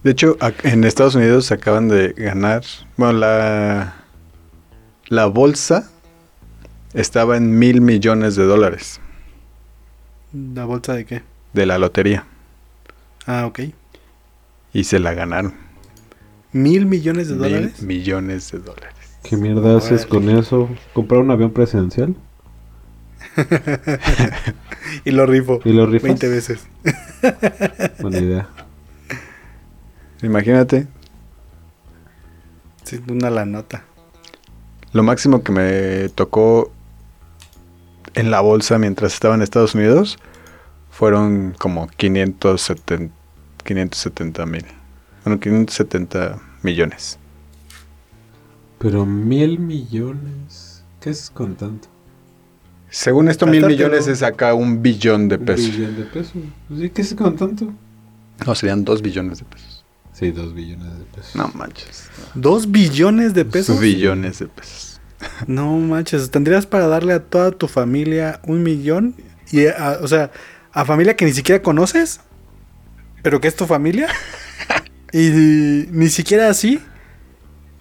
[0.05, 2.62] De hecho, en Estados Unidos acaban de ganar.
[2.96, 3.94] Bueno, la.
[5.09, 5.90] La bolsa
[6.92, 9.01] estaba en mil millones de dólares
[10.33, 11.23] ¿La bolsa de qué?
[11.55, 12.25] de la lotería.
[13.27, 13.61] Ah, ok.
[14.73, 15.55] Y se la ganaron.
[16.53, 17.83] ¿Mil millones de Mil dólares?
[17.83, 18.95] millones de dólares.
[19.23, 20.69] ¿Qué mierda haces con eso?
[20.93, 22.14] ¿Comprar un avión presidencial?
[25.05, 25.61] y lo rifo.
[25.64, 26.05] ¿Y lo rifas?
[26.05, 26.67] 20 veces.
[28.01, 28.49] Buena idea.
[30.23, 30.87] Imagínate,
[32.85, 33.85] Sí, una la nota.
[34.93, 36.73] lo máximo que me tocó
[38.14, 40.18] en la bolsa mientras estaba en Estados Unidos
[40.90, 43.14] fueron como 570
[43.64, 44.64] 570 mil.
[45.25, 47.18] Bueno, 570 millones.
[48.79, 50.83] Pero mil millones.
[51.01, 51.88] ¿Qué es con tanto?
[52.90, 55.77] Según esto, mil millones es acá un billón de Un pesos.
[55.77, 56.33] billón de pesos.
[56.68, 57.73] Pues sí, ¿Qué es con tanto?
[58.47, 59.85] No, serían dos billones de pesos.
[60.14, 61.37] Sí, dos billones de pesos.
[61.37, 62.09] No manches.
[62.35, 63.79] ¿Dos billones de pesos?
[63.79, 64.88] Billones de pesos.
[65.46, 69.14] No manches, tendrías para darle a toda tu familia un millón.
[69.50, 70.31] Y, a- o sea,
[70.72, 72.20] a familia que ni siquiera conoces,
[73.22, 74.09] pero que es tu familia.
[75.12, 75.31] y
[75.90, 76.81] ni siquiera así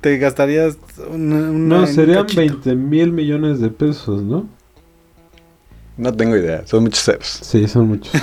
[0.02, 0.78] te gastarías
[1.10, 2.42] una, una- No, un serían cachito.
[2.42, 4.48] 20 mil millones de pesos, ¿no?
[5.98, 7.28] No tengo idea, son muchos ceros.
[7.44, 8.12] Sí, son muchos.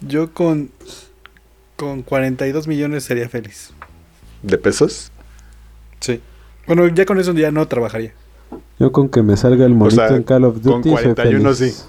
[0.00, 0.70] Yo con,
[1.76, 3.72] con 42 millones sería feliz.
[4.42, 5.12] ¿De pesos?
[6.00, 6.20] Sí.
[6.66, 8.12] Bueno, ya con eso ya no trabajaría.
[8.78, 11.54] Yo con que me salga el monito sea, en Call of con Duty soy 41
[11.54, 11.86] feliz.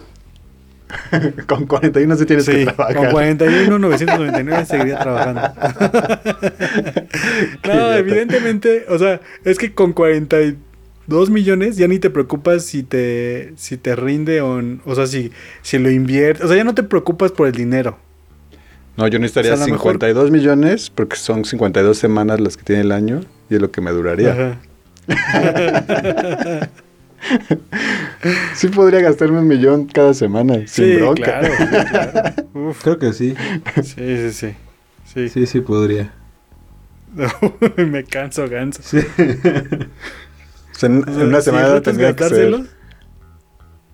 [1.48, 2.96] Con 41 sí tienes que Sí, trabajar.
[2.98, 5.42] con 41, 999 seguiría trabajando.
[7.64, 7.98] No, idiota.
[7.98, 13.78] evidentemente, o sea, es que con 42 millones ya ni te preocupas si te, si
[13.78, 17.32] te rinde o, o sea, si, si lo inviertes, o sea, ya no te preocupas
[17.32, 17.98] por el dinero.
[19.02, 22.56] No, yo necesitaría O sea, a lo mejor- 52 millones porque son 52 semanas las
[22.58, 24.32] que tiene el año y es lo que me duraría.
[24.32, 24.58] Ajá.
[28.56, 31.40] Sí podría gastarme un millón cada semana sin Sí, bronca.
[31.40, 32.34] claro, sí, claro.
[32.54, 33.36] Uf, Creo que sí.
[33.84, 34.56] sí, sí, sí.
[35.06, 36.12] Sí, Sí, sí podría.
[37.78, 38.82] me canso, ganso.
[38.84, 38.98] Sí.
[38.98, 39.02] O
[40.74, 42.54] sea, en, O sea, en una semana tendría que ser...
[42.56, 42.66] O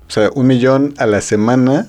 [0.10, 1.88] sea, un millón a la semana,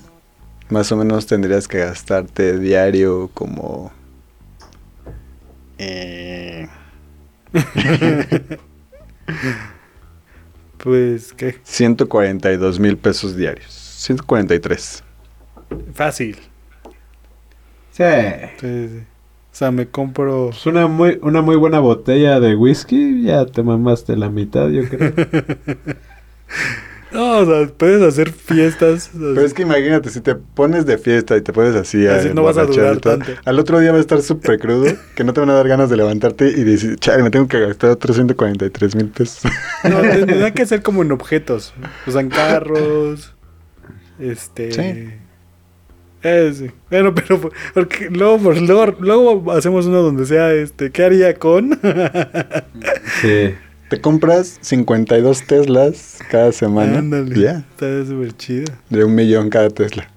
[0.69, 3.91] más o menos tendrías que gastarte diario como...
[5.77, 6.67] eh,
[10.77, 11.57] Pues, ¿qué?
[11.63, 13.71] 142 mil pesos diarios.
[13.71, 15.03] 143.
[15.93, 16.37] Fácil.
[17.91, 18.03] Sí.
[18.59, 18.99] Sí.
[19.51, 20.47] O sea, me compro...
[20.51, 24.87] Pues una muy, una muy buena botella de whisky, ya te mamaste la mitad, yo
[24.87, 25.13] creo.
[27.11, 29.09] No, o sea, puedes hacer fiestas.
[29.13, 32.29] Pero es que imagínate, si te pones de fiesta y te pones así a Así
[32.33, 33.31] no vas a durar todo, tanto.
[33.43, 35.89] al otro día va a estar súper crudo, que no te van a dar ganas
[35.89, 39.51] de levantarte y decir, chale, me tengo que gastar otros 143 mil pesos.
[39.83, 41.73] No, tendría que ser como en objetos.
[42.05, 43.33] O sea, en carros.
[44.19, 44.71] Este.
[44.71, 45.09] Sí.
[46.21, 46.69] Eh, sí.
[46.89, 47.39] Bueno, pero
[47.73, 50.91] porque luego, luego, luego hacemos uno donde sea este.
[50.91, 51.79] ¿Qué haría con?
[53.21, 53.55] Sí.
[53.89, 56.99] Te compras 52 Teslas cada semana.
[56.99, 57.39] Ándale.
[57.39, 58.65] Ya, Está súper chido.
[58.89, 60.09] de un millón cada Tesla.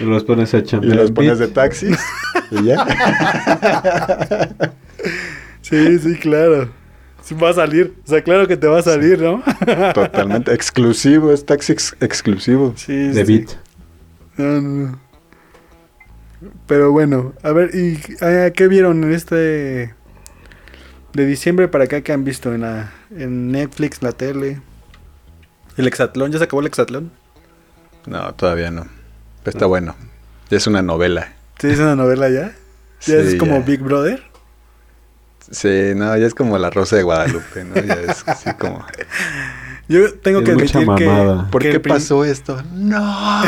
[0.00, 0.96] Y los pones a Y chambear.
[0.96, 1.98] los en pones de taxis
[2.50, 2.86] y ya.
[5.62, 6.70] Sí, sí, claro.
[7.22, 7.94] Sí, va a salir.
[8.04, 9.42] O sea, claro que te va a salir, ¿no?
[9.92, 12.72] Totalmente exclusivo, es taxi ex- exclusivo.
[12.76, 13.32] Sí, De sí.
[13.38, 13.50] Bit.
[14.36, 15.00] No, no, no.
[16.68, 17.98] Pero bueno, a ver, ¿y
[18.54, 19.94] qué vieron en este
[21.16, 24.60] de diciembre para acá que han visto en la en Netflix, la tele?
[25.76, 27.10] El Exatlón, ¿ya se acabó el Exatlón?
[28.06, 28.86] No, todavía no.
[29.42, 29.94] Pero está bueno.
[30.50, 31.32] Ya es una novela.
[31.58, 32.52] ¿Sí es una novela ya?
[33.06, 33.64] ¿Ya es Sí, como ya.
[33.64, 34.22] Big Brother?
[35.50, 37.76] Sí, no, ya es como la Rosa de Guadalupe, ¿no?
[37.76, 38.84] Ya es así como...
[39.88, 41.40] Yo tengo que Es mucha admitir que.
[41.52, 42.60] ¿Por que qué prim- pasó esto?
[42.74, 42.98] ¡No!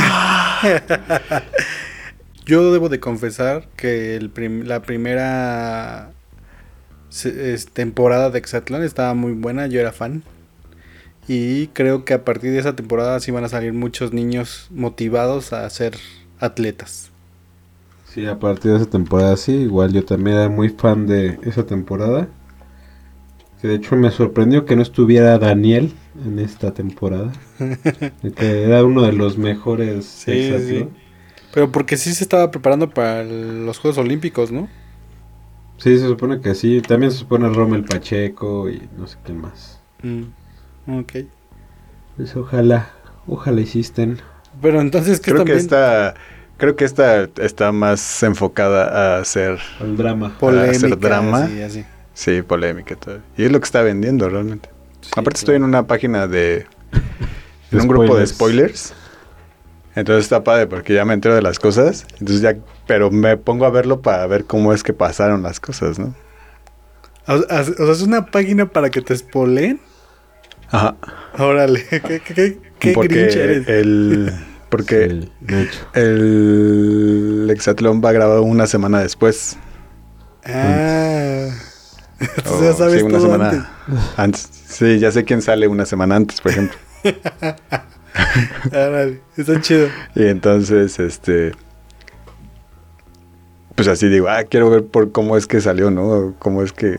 [2.46, 6.10] Yo debo de confesar que el prim- la primera
[7.10, 10.22] es, temporada de Exatlón estaba muy buena, yo era fan.
[11.26, 15.52] Y creo que a partir de esa temporada sí van a salir muchos niños motivados
[15.52, 15.94] a ser
[16.38, 17.10] atletas.
[18.06, 21.66] Sí, a partir de esa temporada sí, igual yo también era muy fan de esa
[21.66, 22.28] temporada.
[23.60, 25.92] Que de hecho me sorprendió que no estuviera Daniel
[26.24, 27.32] en esta temporada.
[28.36, 30.90] que era uno de los mejores Sí, hexatlón.
[31.52, 34.68] Pero porque sí se estaba preparando para los Juegos Olímpicos, ¿no?
[35.78, 36.82] Sí, se supone que sí.
[36.82, 39.80] También se supone Rommel Pacheco y no sé qué más.
[40.02, 40.22] Mm,
[41.00, 41.12] ok.
[42.16, 42.90] Pues ojalá,
[43.26, 44.18] ojalá hicisten.
[44.60, 45.58] Pero entonces, ¿qué Creo que también?
[45.58, 46.14] esta...
[46.56, 49.60] Creo que esta está más enfocada a hacer...
[49.80, 50.36] El drama.
[50.40, 51.46] Polémica, hacer drama.
[51.46, 51.84] sí, así.
[52.14, 53.20] Sí, polémica y todo.
[53.36, 54.68] Y es lo que está vendiendo realmente.
[55.00, 56.66] Sí, Aparte estoy en una página de...
[57.70, 58.30] En un grupo de spoilers.
[58.80, 58.94] spoilers.
[59.94, 62.04] Entonces está padre porque ya me entero de las cosas.
[62.18, 62.56] Entonces ya...
[62.88, 66.14] Pero me pongo a verlo para ver cómo es que pasaron las cosas, ¿no?
[67.28, 69.78] O, sea, es una página para que te spoileen.
[70.70, 70.96] Ajá.
[71.38, 73.68] Órale, qué, qué, qué, qué porque grinch eres.
[73.68, 74.32] el...
[74.68, 75.78] Porque Sí, de hecho.
[75.94, 79.56] el Hexatlón va grabado una semana después.
[80.44, 81.48] Ah.
[82.20, 84.18] Entonces ya sabes sí, una todo semana antes.
[84.18, 84.48] antes.
[84.66, 86.76] Sí, ya sé quién sale una semana antes, por ejemplo.
[88.70, 89.88] Órale, está chido.
[90.14, 91.52] Y entonces, este...
[93.78, 96.34] Pues así digo, ah, quiero ver por cómo es que salió, ¿no?
[96.40, 96.98] Cómo es que,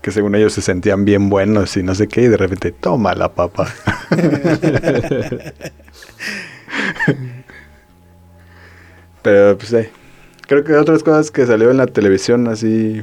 [0.00, 3.14] que según ellos se sentían bien buenos y no sé qué, y de repente, toma
[3.14, 3.68] la papa.
[9.20, 9.86] Pero pues sí.
[10.48, 13.02] Creo que otras cosas que salió en la televisión así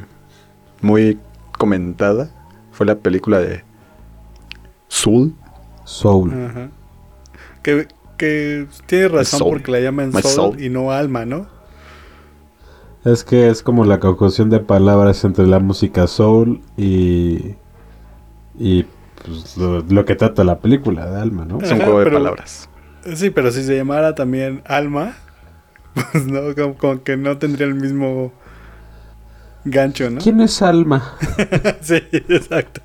[0.81, 1.19] muy
[1.51, 2.31] comentada
[2.71, 3.63] fue la película de
[4.87, 5.35] Soul.
[5.83, 6.33] Soul.
[6.49, 6.71] Ajá.
[7.61, 9.51] Que, que tienes razón Soul.
[9.51, 10.59] porque la llaman soul, soul.
[10.59, 11.60] y no alma, ¿no?
[13.03, 17.55] Es que es como la conjunción de palabras entre la música soul y.
[18.59, 18.85] y
[19.25, 21.59] pues, lo, lo que trata la película de Alma, ¿no?
[21.61, 22.69] Es un juego de pero- palabras.
[23.15, 25.15] Sí, pero si se llamara también alma,
[26.11, 28.31] pues no, como, como que no tendría el mismo
[29.65, 30.21] gancho, ¿no?
[30.21, 31.17] ¿Quién es Alma?
[31.81, 32.81] sí, exacto.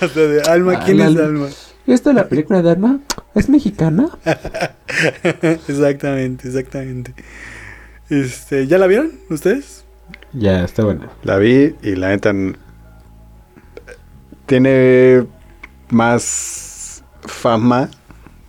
[0.00, 1.46] O sea, de alma, Ah, ¿quién la- es alma?
[1.86, 2.98] ¿Esta es la película de Alma?
[3.34, 4.08] ¿Es mexicana?
[5.68, 7.14] exactamente, exactamente.
[8.12, 9.84] Este, ¿ya la vieron ustedes?
[10.34, 11.08] Ya, está buena.
[11.22, 12.32] La vi y la neta
[14.46, 15.26] tiene
[15.90, 17.88] más fama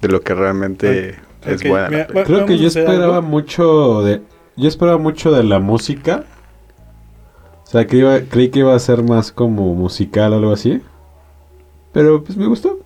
[0.02, 1.90] de lo que realmente es buena.
[1.90, 3.22] mira, va- Creo que yo esperaba algo.
[3.28, 4.22] mucho de.
[4.56, 6.26] Yo esperaba mucho de la música.
[7.66, 10.82] O sea, que iba, creí que iba a ser más como musical o algo así.
[11.92, 12.80] Pero pues me gustó.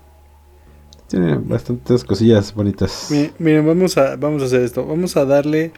[1.07, 3.07] Tiene bastantes cosillas bonitas.
[3.11, 4.85] Mi- Miren, vamos a, vamos a hacer esto.
[4.85, 5.71] Vamos a darle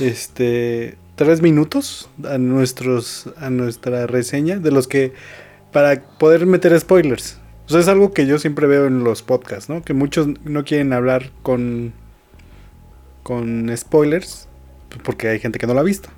[0.00, 5.12] este tres minutos a nuestros a nuestra reseña de los que
[5.72, 7.38] para poder meter spoilers.
[7.66, 9.82] O sea, es algo que yo siempre veo en los podcasts, ¿no?
[9.82, 11.92] Que muchos no quieren hablar con,
[13.22, 14.48] con spoilers,
[15.04, 16.10] porque hay gente que no lo ha visto.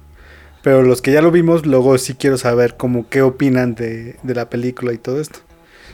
[0.63, 4.35] Pero los que ya lo vimos, luego sí quiero saber como qué opinan de, de
[4.35, 5.41] la película y todo esto.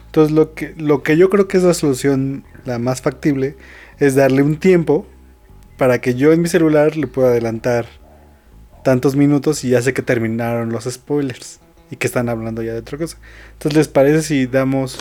[0.07, 3.57] Entonces lo que, lo que yo creo que es la solución la más factible
[3.99, 5.07] es darle un tiempo
[5.81, 7.87] para que yo en mi celular le pueda adelantar
[8.85, 11.59] tantos minutos y ya sé que terminaron los spoilers
[11.91, 13.17] y que están hablando ya de otra cosa.
[13.55, 14.99] Entonces, ¿les parece si damos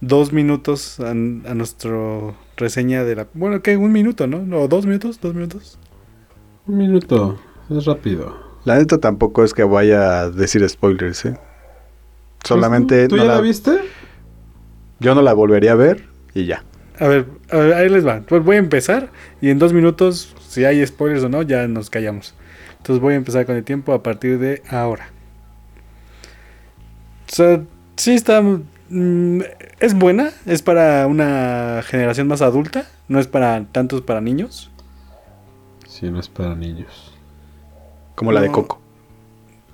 [0.00, 1.14] dos minutos a, a
[1.54, 3.26] nuestro reseña de la...
[3.34, 4.38] Bueno, que un minuto, ¿no?
[4.38, 4.68] ¿No?
[4.68, 5.18] ¿Dos minutos?
[5.20, 5.76] ¿Dos minutos?
[6.68, 7.36] Un minuto,
[7.68, 8.36] es rápido.
[8.64, 11.36] La neta tampoco es que vaya a decir spoilers, ¿eh?
[12.44, 13.08] Solamente...
[13.08, 13.72] ¿Tú no ya la la- viste?
[15.00, 16.62] Yo no la volvería a ver y ya.
[16.98, 18.20] A ver, a ver, ahí les va.
[18.20, 21.90] Pues voy a empezar y en dos minutos, si hay spoilers o no, ya nos
[21.90, 22.34] callamos.
[22.78, 25.10] Entonces voy a empezar con el tiempo a partir de ahora.
[27.30, 27.62] O sea,
[27.96, 28.42] sí está...
[28.42, 29.40] mm,
[29.80, 34.70] es buena, es para una generación más adulta, no es para tantos para niños.
[35.88, 37.12] Sí, no es para niños.
[38.14, 38.50] Como la de.
[38.50, 38.80] Coco.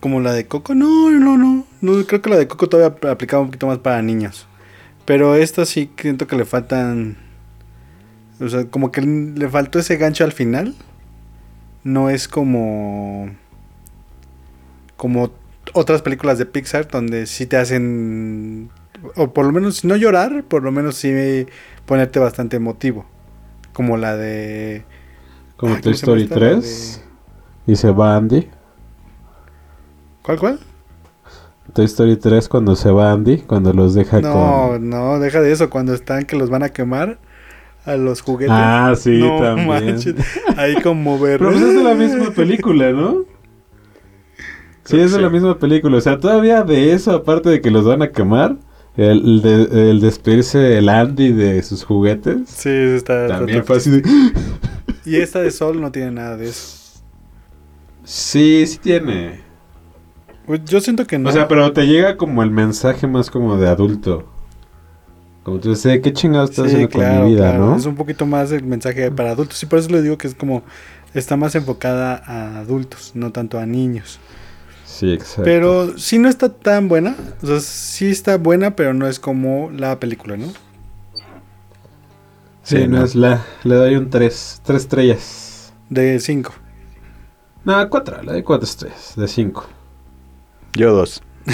[0.01, 2.07] Como la de Coco, no, no, no, no.
[2.07, 4.48] Creo que la de Coco todavía aplicaba un poquito más para niños.
[5.09, 7.17] Pero esta sí siento que le faltan.
[8.41, 10.75] O sea, como que le faltó ese gancho al final.
[11.83, 13.31] No es como.
[14.99, 15.31] Como
[15.73, 18.69] otras películas de Pixar donde sí te hacen.
[19.17, 21.47] O por lo menos, no llorar, por lo menos sí
[21.87, 23.07] ponerte bastante emotivo.
[23.73, 24.85] Como la de.
[25.57, 26.35] Como Toy ¿cómo se llama Story esta?
[26.35, 27.05] La 3.
[27.67, 28.47] Y se va Andy.
[30.21, 30.61] ¿Cuál, cuál?
[31.75, 34.33] Toy Story 3 cuando se va Andy, cuando los deja No,
[34.73, 34.89] con...
[34.91, 35.71] no, deja de eso.
[35.71, 37.19] Cuando están que los van a quemar
[37.85, 38.53] a los juguetes.
[38.53, 39.69] Ah, sí, No también.
[39.69, 40.15] manches,
[40.57, 41.39] Ahí como ver.
[41.39, 43.25] Pero pues es de la misma película, ¿no?
[44.85, 45.99] Sí, Creo es de la misma película.
[45.99, 48.57] O sea, todavía de eso, aparte de que los van a quemar,
[48.97, 53.27] el, el de- el despedirse el Andy de sus juguetes, Sí, está.
[53.29, 54.03] también fue así de...
[55.05, 56.77] Y esta de Sol no tiene nada de eso.
[58.05, 59.41] Sí, sí tiene.
[60.49, 61.29] Pues Yo siento que no.
[61.29, 64.27] O sea, pero te llega como el mensaje más como de adulto.
[65.43, 67.67] Como tú dices, ¿qué chingados estás Sí, haciendo claro, con mi vida, claro.
[67.67, 67.77] no?
[67.77, 69.63] Es un poquito más el mensaje para adultos.
[69.63, 70.63] Y por eso le digo que es como.
[71.13, 74.19] Está más enfocada a adultos, no tanto a niños.
[74.87, 75.43] Sí, exacto.
[75.45, 77.15] Pero sí no está tan buena.
[77.43, 80.47] O sea, sí está buena, pero no es como la película, ¿no?
[82.63, 83.45] Sí, no es la...
[83.65, 84.61] Le doy un 3.
[84.65, 85.73] 3 estrellas.
[85.89, 86.53] De 5.
[87.65, 88.23] No, 4.
[88.23, 89.13] Le doy 4 estrellas.
[89.17, 89.67] De 5.
[90.75, 91.23] Yo dos.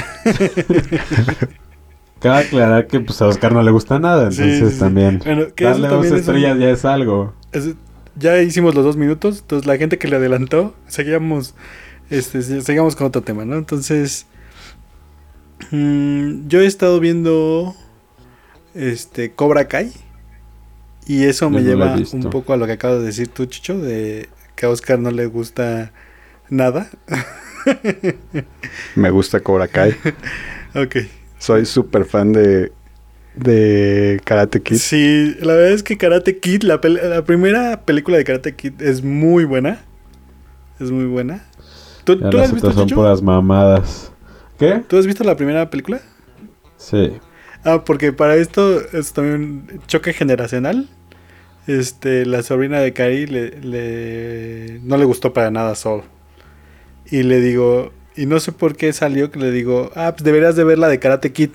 [2.20, 4.78] Cabe aclarar que pues a Oscar no le gusta nada, entonces sí, sí.
[4.80, 7.34] también Bueno, que darle dos también es un- estrellas ya es algo.
[7.52, 7.74] Es-
[8.16, 11.54] ya hicimos los dos minutos, entonces la gente que le adelantó, seguíamos,
[12.10, 13.56] este, se- seguíamos con otro tema, ¿no?
[13.56, 14.26] Entonces,
[15.70, 17.74] mm, yo he estado viendo,
[18.74, 19.92] este, Cobra Kai
[21.06, 23.76] y eso me Yo lleva un poco a lo que acabas de decir tú, Chicho,
[23.78, 25.92] de que a Oscar no le gusta
[26.48, 26.88] nada.
[28.94, 29.94] Me gusta Cobra Kai.
[30.74, 30.96] ok.
[31.38, 32.72] Soy súper fan de,
[33.34, 34.76] de Karate Kid.
[34.76, 38.80] Sí, la verdad es que Karate Kid, la, pel- la primera película de Karate Kid
[38.80, 39.80] es muy buena.
[40.80, 41.44] Es muy buena.
[42.04, 44.12] ¿Tú, Ya tú la las has visto, son puras mamadas.
[44.58, 44.82] ¿Qué?
[44.88, 46.00] ¿Tú has visto la primera película?
[46.76, 47.12] Sí.
[47.64, 50.88] Ah, porque para esto es también un choque generacional.
[51.66, 56.02] Este, la sobrina de Cari le, le- no le gustó para nada Soul.
[57.10, 60.56] Y le digo, y no sé por qué salió que le digo, ah, pues deberías
[60.56, 61.50] de ver la de Karate Kid.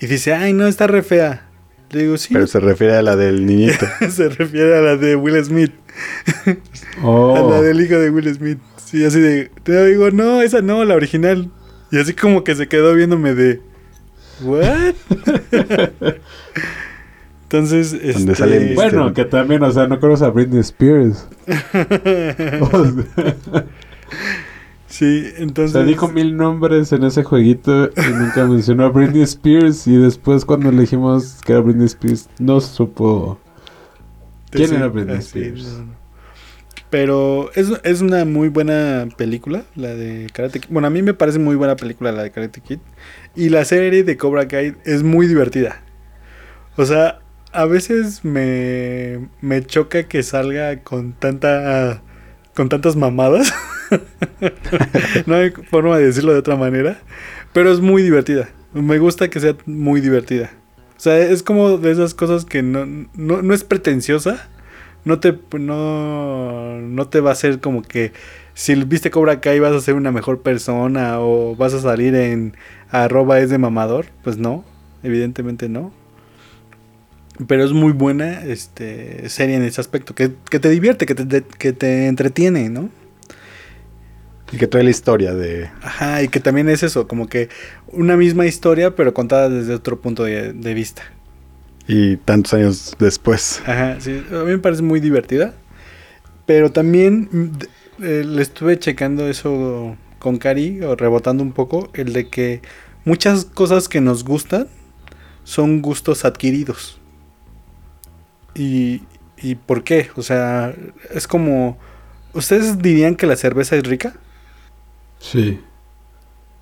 [0.00, 1.48] Y dice, ay, no, está re fea.
[1.90, 2.34] Le digo, sí.
[2.34, 3.86] Pero se refiere a la del niñito.
[4.10, 5.72] se refiere a la de Will Smith.
[6.46, 8.58] A Oh, la del hijo de Will Smith.
[8.84, 9.50] Sí, así de.
[9.62, 11.50] Te digo, no, esa no, la original.
[11.90, 13.60] Y así como que se quedó viéndome de.
[14.42, 14.94] ¿What?
[17.44, 18.74] Entonces, este.
[18.74, 21.28] bueno, que también, o sea, no conoces a Britney Spears.
[24.86, 25.72] Sí, entonces.
[25.72, 29.86] sea, dijo mil nombres en ese jueguito y nunca mencionó a Britney Spears.
[29.86, 33.42] Y después, cuando le dijimos que era Britney Spears, no supo.
[34.50, 35.62] ¿Quién Sí, era Britney así, Spears?
[35.62, 36.00] no, no.
[36.90, 40.70] Pero es, es una muy buena película, la de Karate Kid.
[40.70, 42.80] Bueno, a mí me parece muy buena película la de Karate Kid.
[43.34, 45.82] Y la serie de Cobra Kai es muy divertida.
[46.76, 47.20] O sea,
[47.52, 52.02] a veces me, me choca que salga con tanta
[52.54, 53.52] con tantas mamadas.
[55.26, 56.98] no hay forma de decirlo de otra manera.
[57.52, 58.48] Pero es muy divertida.
[58.72, 60.50] Me gusta que sea muy divertida.
[60.96, 64.48] O sea, es como de esas cosas que no, no, no es pretenciosa.
[65.04, 68.12] No te, no, no te va a hacer como que
[68.54, 72.56] si viste Cobra Kai vas a ser una mejor persona o vas a salir en
[72.90, 74.06] arroba es de mamador.
[74.22, 74.64] Pues no.
[75.02, 75.92] evidentemente no.
[77.46, 81.42] Pero es muy buena este, serie en ese aspecto, que, que te divierte, que te,
[81.42, 82.90] que te entretiene, ¿no?
[84.54, 85.68] Y que trae la historia de...
[85.82, 87.48] Ajá, y que también es eso, como que
[87.88, 91.02] una misma historia, pero contada desde otro punto de, de vista.
[91.88, 93.60] Y tantos años después.
[93.66, 95.54] Ajá, sí, a mí me parece muy divertida.
[96.46, 102.12] Pero también mm, eh, le estuve checando eso con Cari, o rebotando un poco, el
[102.12, 102.62] de que
[103.04, 104.68] muchas cosas que nos gustan
[105.42, 107.00] son gustos adquiridos.
[108.54, 109.02] ¿Y,
[109.36, 110.10] y por qué?
[110.14, 110.72] O sea,
[111.12, 111.76] es como...
[112.34, 114.14] ¿Ustedes dirían que la cerveza es rica?
[115.24, 115.58] Sí.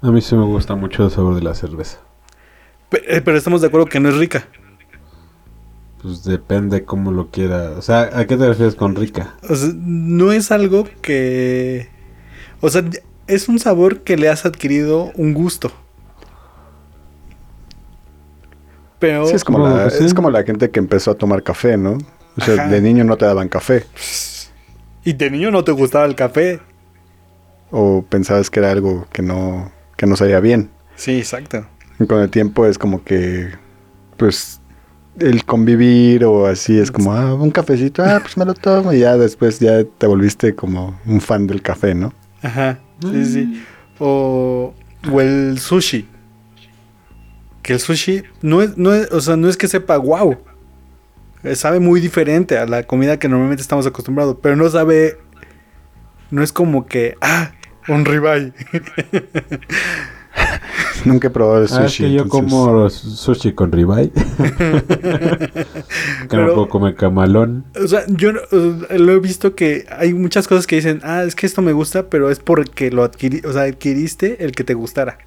[0.00, 1.98] A mí sí me gusta mucho el sabor de la cerveza.
[2.92, 4.46] Eh, Pero estamos de acuerdo que no es rica.
[6.00, 7.70] Pues depende cómo lo quiera.
[7.76, 9.34] O sea, ¿a qué te refieres con rica?
[9.48, 11.88] O sea, no es algo que...
[12.60, 12.84] O sea,
[13.26, 15.72] es un sabor que le has adquirido un gusto.
[19.00, 19.26] Pero...
[19.26, 20.04] Sí, es como, la, que sí.
[20.04, 21.98] es como la gente que empezó a tomar café, ¿no?
[22.36, 22.68] O sea, Ajá.
[22.68, 23.84] de niño no te daban café.
[25.04, 26.60] Y de niño no te gustaba el café.
[27.72, 30.70] O pensabas que era algo que no, que no sabía bien.
[30.94, 31.66] Sí, exacto.
[31.98, 33.50] Y con el tiempo es como que,
[34.16, 34.60] pues,
[35.18, 38.92] el convivir o así es como, ah, un cafecito, ah, pues me lo tomo.
[38.92, 42.12] Y ya después ya te volviste como un fan del café, ¿no?
[42.42, 42.78] Ajá.
[43.00, 43.64] Sí, sí.
[43.98, 44.74] O,
[45.10, 46.08] o el sushi.
[47.62, 50.36] Que el sushi no es, no es, o sea, no es que sepa wow.
[51.54, 55.18] Sabe muy diferente a la comida que normalmente estamos acostumbrados, pero no sabe,
[56.30, 57.52] no es como que, ah,
[57.88, 58.52] un ribeye.
[61.04, 61.82] Nunca he probado el sushi.
[61.82, 64.10] Ah, es que yo entonces- como sushi con ribeye.
[64.12, 65.66] que
[66.28, 67.64] Pero- no puedo comer camalón.
[67.82, 71.34] O sea, yo eh, lo he visto que hay muchas cosas que dicen, ah, es
[71.34, 74.74] que esto me gusta, pero es porque lo adquirí, o sea, adquiriste el que te
[74.74, 75.18] gustara.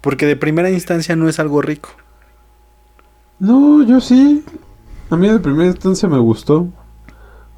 [0.00, 1.90] Porque de primera instancia no es algo rico.
[3.38, 4.44] No, yo sí.
[5.10, 6.68] A mí de primera instancia me gustó.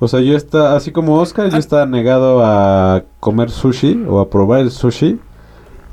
[0.04, 1.58] O sea, yo estaba, así como Oscar, yo Ah.
[1.58, 5.18] estaba negado a comer sushi o a probar el sushi.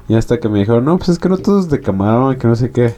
[0.08, 2.48] Y hasta que me dijeron, no, pues es que no todo es de camarón, que
[2.48, 2.94] no sé qué.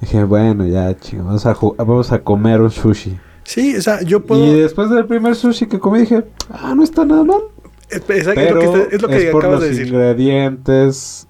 [0.00, 3.18] Dije, bueno, ya, chingo, vamos a, ju- vamos a comer un sushi.
[3.44, 4.46] Sí, o sea, yo puedo...
[4.46, 7.40] Y después del primer sushi que comí, dije, ah, no está nada mal.
[7.90, 9.86] Exacto, Pero es lo que, está- es lo que es por acabas los de decir.
[9.88, 11.26] ingredientes.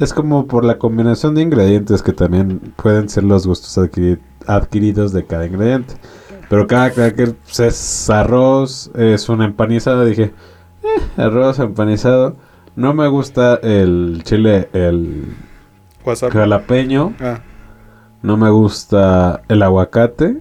[0.00, 5.12] Es como por la combinación de ingredientes que también pueden ser los gustos adquiri- adquiridos
[5.12, 5.94] de cada ingrediente.
[6.54, 10.32] Pero cada que pues, es arroz, es una empanizada, dije,
[10.84, 12.36] eh, arroz empanizado.
[12.76, 15.34] No me gusta el chile, el
[16.30, 17.12] jalapeño.
[17.20, 17.40] Ah,
[18.22, 20.38] No me gusta el aguacate.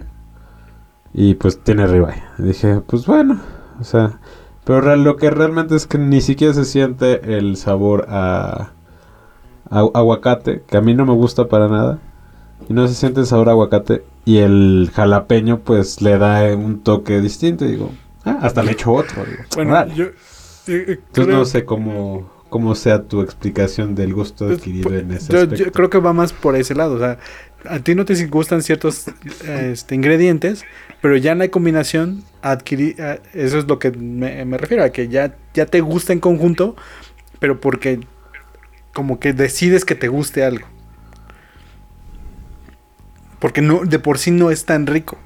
[1.16, 2.22] Y pues tiene ribeye.
[2.38, 3.42] Dije, pues bueno.
[3.82, 4.20] O sea,
[4.66, 8.70] pero lo que realmente es que ni siquiera se siente el sabor a,
[9.68, 10.62] a aguacate.
[10.68, 11.98] Que a mí no me gusta para nada.
[12.70, 14.13] Y no se siente el sabor a aguacate.
[14.26, 17.66] Y el jalapeño pues le da un toque distinto.
[17.66, 17.92] Digo,
[18.24, 19.26] ah, hasta le echo otro.
[19.26, 20.06] Digo, bueno, yo...
[20.06, 20.12] eh,
[20.68, 25.02] eh, Entonces creo- no sé cómo, cómo sea tu explicación del gusto pues, adquirido pues,
[25.02, 25.66] en ese yo, aspecto.
[25.66, 26.96] yo creo que va más por ese lado.
[26.96, 27.18] O sea,
[27.66, 29.06] a ti no te gustan ciertos
[29.46, 30.64] este, ingredientes,
[31.02, 32.96] pero ya en la combinación adquirí...
[33.02, 36.22] a- Eso es lo que me, me refiero, a que ya, ya te gusta en
[36.22, 36.78] conjunto,
[37.40, 38.00] pero porque
[38.94, 40.68] como que decides que te guste algo.
[43.44, 45.18] Porque no, de por sí no es tan rico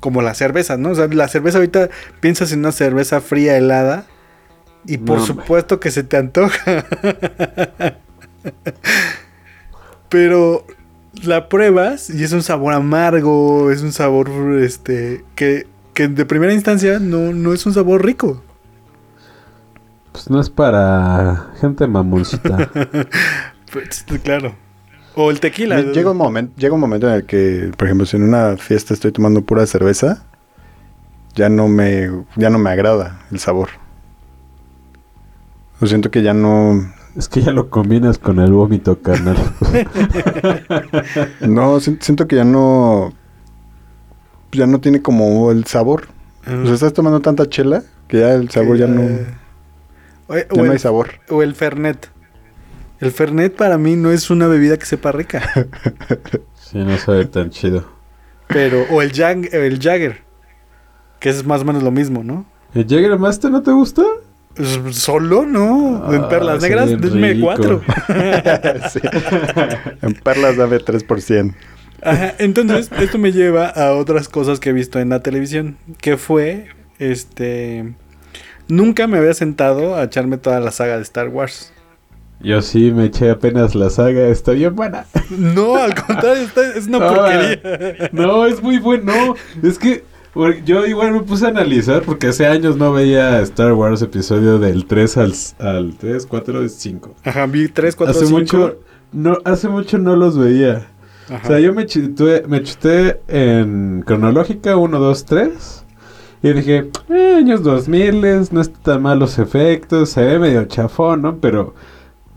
[0.00, 0.90] como la cerveza, ¿no?
[0.90, 4.06] O sea, la cerveza ahorita piensas en una cerveza fría helada
[4.84, 6.84] y por No, supuesto que se te antoja.
[10.08, 10.66] Pero
[11.22, 14.28] la pruebas y es un sabor amargo, es un sabor
[14.60, 18.42] este que, que de primera instancia no, no es un sabor rico.
[20.10, 22.68] Pues no es para gente mamoncita.
[23.70, 24.56] Pues, claro.
[25.20, 25.80] O el tequila.
[25.82, 28.94] Llega un, momento, llega un momento en el que, por ejemplo, si en una fiesta
[28.94, 30.24] estoy tomando pura cerveza,
[31.34, 33.70] ya no me, ya no me agrada el sabor.
[35.80, 39.36] Lo siento que ya no, es que ya lo combinas con el vómito, carnal.
[41.40, 43.12] no, si- siento que ya no,
[44.52, 46.08] ya no tiene como el sabor.
[46.46, 49.02] Ah, O sea, estás tomando tanta chela que ya el sabor ya no,
[50.28, 51.10] O, ya o no hay sabor.
[51.28, 52.08] o el Fernet.
[53.00, 55.42] El Fernet para mí no es una bebida que sepa rica.
[56.54, 57.88] sí, no sabe tan chido.
[58.48, 60.22] pero, o el, Jag- el Jagger.
[61.20, 62.46] Que es más o menos lo mismo, ¿no?
[62.74, 64.02] ¿El Jägermeister no te gusta?
[64.54, 66.12] Pues, Solo, ¿no?
[66.12, 67.44] en Ah, perlas negras, rico.
[67.44, 67.82] cuatro.
[68.90, 69.00] Sí.
[70.02, 71.54] En perlas dame 3%.
[72.02, 75.76] Ajá, entonces, esto me lleva a otras cosas que he visto en la televisión.
[76.00, 76.68] Que fue,
[76.98, 77.94] este...
[78.68, 81.72] Nunca me había sentado a echarme toda la saga de Star Wars.
[82.40, 85.06] Yo sí me eché apenas la saga, está bien buena.
[85.30, 88.10] No, al contrario, está- es una porquería.
[88.12, 89.12] No, es muy bueno.
[89.12, 90.04] No, es que
[90.64, 94.86] yo igual me puse a analizar porque hace años no veía Star Wars episodio del
[94.86, 97.14] 3 al, al 3, 4, 5.
[97.24, 98.38] Ajá, vi 3, 4, Hace 5.
[98.38, 98.76] mucho,
[99.12, 100.86] no, hace mucho no los veía.
[101.28, 101.40] Ajá.
[101.42, 105.84] O sea, yo me chuté, me chuté en cronológica 1, 2, 3.
[106.44, 108.20] Y dije, eh, años 2000,
[108.52, 111.38] no están tan mal los efectos, se ve medio chafón, ¿no?
[111.38, 111.74] Pero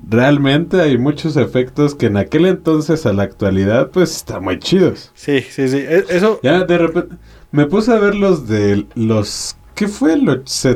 [0.08, 5.12] realmente hay muchos efectos que en aquel entonces a la actualidad, pues están muy chidos.
[5.14, 5.78] Sí, sí, sí.
[5.78, 7.16] E- Eso, Ya de repente
[7.52, 9.56] me puse a ver los de los...
[9.76, 10.18] ¿Qué fue?
[10.18, 10.68] ¿Los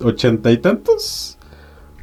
[0.00, 1.38] ochenta y tantos?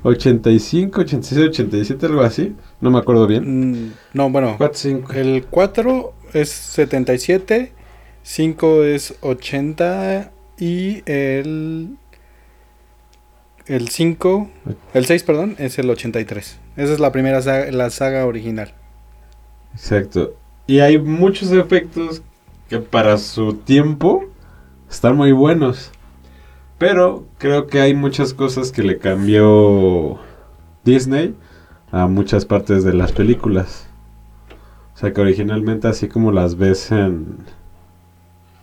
[0.03, 2.55] 85, 86, 87, algo así.
[2.79, 3.43] No me acuerdo bien.
[3.87, 4.55] mm, no, bueno.
[4.57, 5.13] 4, 5.
[5.13, 7.71] El 4 es 77,
[8.23, 11.97] 5 es 80 y el
[13.71, 14.49] el 5,
[14.93, 16.59] el 6, perdón, es el 83.
[16.75, 18.73] Esa es la primera saga, la saga original.
[19.73, 20.35] Exacto.
[20.67, 22.21] Y hay muchos efectos
[22.69, 24.25] que para su tiempo
[24.89, 25.91] están muy buenos.
[26.77, 30.19] Pero creo que hay muchas cosas que le cambió
[30.83, 31.35] Disney
[31.91, 33.87] a muchas partes de las películas.
[34.95, 37.37] O sea que originalmente así como las ves en,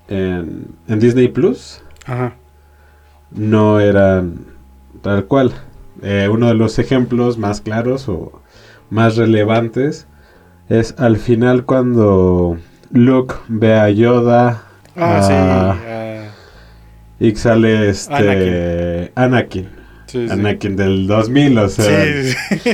[0.09, 2.37] en, en Disney Plus, Ajá.
[3.31, 4.58] no eran
[5.03, 5.53] tal cual.
[6.03, 8.41] Eh, uno de los ejemplos más claros o
[8.91, 10.07] más relevantes
[10.69, 12.57] es al final cuando
[12.93, 14.63] Luke ve a Yoda
[14.97, 15.77] Ah,
[17.19, 17.27] sí.
[17.27, 19.15] y sale este Anakin.
[19.15, 19.69] Anakin.
[20.07, 20.33] sí, sí.
[20.33, 22.71] Anakin del 2000, o sea, Sí, sí.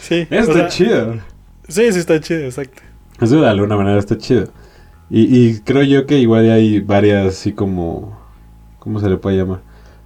[0.00, 0.26] sí.
[0.30, 1.14] está o sea, chido.
[1.68, 2.82] Sí, sí, está chido, exacto.
[3.20, 4.48] Eso de alguna manera está chido.
[5.10, 8.18] Y, y creo yo que igual hay varias así como...
[8.78, 9.60] ¿Cómo se le puede llamar?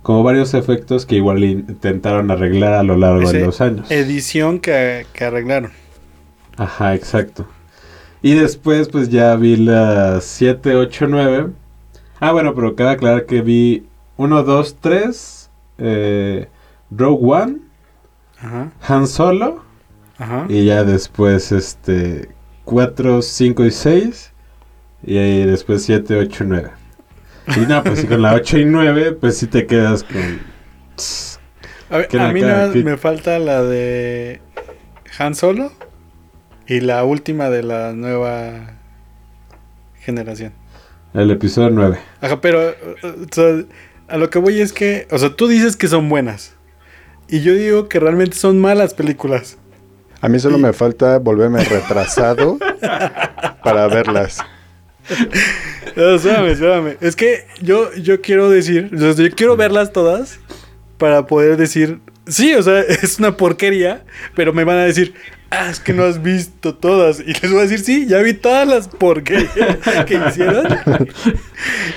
[0.04, 3.90] Como varios efectos que igual intentaron arreglar a lo largo Ese de los años.
[3.90, 5.72] Edición que, que arreglaron.
[6.58, 7.46] Ajá, exacto.
[8.20, 11.46] Y después pues ya vi las 7, 8, 9.
[12.20, 13.86] Ah, bueno, pero cabe aclarar que vi
[14.18, 16.48] 1, 2, 3, eh,
[16.90, 17.58] Rogue One,
[18.38, 19.64] Ajá, Han Solo.
[20.18, 20.44] ajá.
[20.50, 22.28] Y ya después, este,
[22.66, 24.32] 4, 5 y 6.
[25.06, 26.70] Y ahí después 7, 8, 9.
[27.46, 30.40] Y no, pues con la 8 y 9, pues sí te quedas con...
[31.90, 34.40] A, ver, ¿Qué a era mí me falta la de
[35.18, 35.72] Han Solo
[36.66, 38.78] y la última de la nueva
[40.00, 40.52] generación.
[41.12, 41.98] El episodio 9.
[42.20, 43.64] Ajá, pero o sea,
[44.08, 46.54] a lo que voy es que, o sea, tú dices que son buenas
[47.28, 49.58] y yo digo que realmente son malas películas.
[50.20, 52.58] A mí solo me falta volverme retrasado
[53.62, 54.38] para verlas.
[55.96, 56.96] No, espérame, espérame.
[57.00, 60.38] Es que yo, yo quiero decir, yo quiero verlas todas
[60.98, 65.14] para poder decir, sí, o sea, es una porquería, pero me van a decir,
[65.50, 67.20] ah, es que no has visto todas.
[67.20, 70.66] Y les voy a decir, sí, ya vi todas las porquerías que hicieron.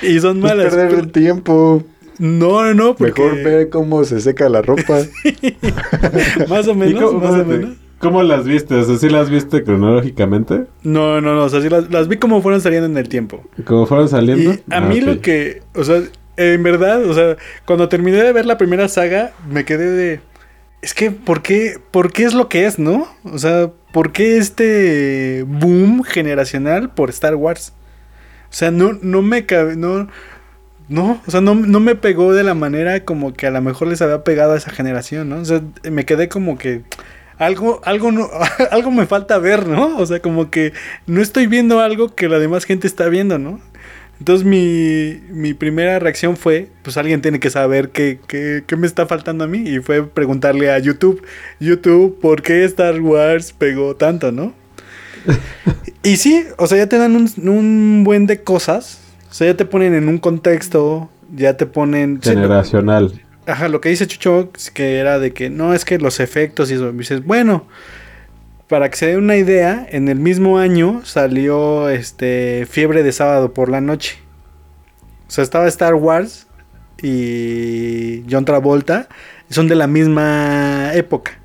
[0.02, 0.74] y son Pues malas.
[0.74, 1.84] perder el tiempo.
[2.18, 4.98] No, no, no, porque Mejor ver cómo se seca la ropa.
[6.48, 7.76] más o ¿Y menos, más o menos.
[7.98, 8.74] ¿Cómo las viste?
[8.76, 10.66] O sea, ¿sí las viste cronológicamente?
[10.82, 13.44] No, no, no, o sea, sí las, las vi como fueron saliendo en el tiempo.
[13.64, 14.52] ¿Cómo fueron saliendo?
[14.52, 16.02] Y a Ah, mí lo que, o sea,
[16.36, 20.20] en verdad, o sea, cuando terminé de ver la primera saga, me quedé de...
[20.80, 23.08] Es que, ¿por qué, ¿por qué es lo que es, no?
[23.24, 27.72] O sea, ¿por qué este boom generacional por Star Wars?
[28.44, 30.08] O sea, no, no me cabe, no,
[30.88, 33.88] no, o sea, no, no me pegó de la manera como que a lo mejor
[33.88, 35.38] les había pegado a esa generación, ¿no?
[35.40, 36.82] O sea, me quedé como que
[37.38, 38.28] algo, algo, no,
[38.70, 39.96] algo me falta ver, ¿no?
[39.96, 40.72] O sea, como que
[41.06, 43.60] no estoy viendo algo que la demás gente está viendo, ¿no?
[44.18, 48.86] Entonces mi, mi primera reacción fue, pues alguien tiene que saber qué, qué, qué me
[48.86, 49.58] está faltando a mí.
[49.58, 51.22] Y fue preguntarle a YouTube,
[51.60, 54.54] YouTube, ¿por qué Star Wars pegó tanto, no?
[56.02, 59.00] y sí, o sea, ya te dan un, un buen de cosas.
[59.30, 62.18] O sea, ya te ponen en un contexto, ya te ponen...
[62.20, 63.20] sí, Generacional.
[63.48, 66.74] Ajá, lo que dice Chucho, que era de que no, es que los efectos y
[66.74, 66.90] eso.
[66.90, 67.66] Y dices, bueno,
[68.68, 73.54] para que se den una idea, en el mismo año salió este Fiebre de sábado
[73.54, 74.18] por la noche.
[75.28, 76.46] O sea, estaba Star Wars
[77.02, 79.08] y John Travolta,
[79.48, 81.38] son de la misma época.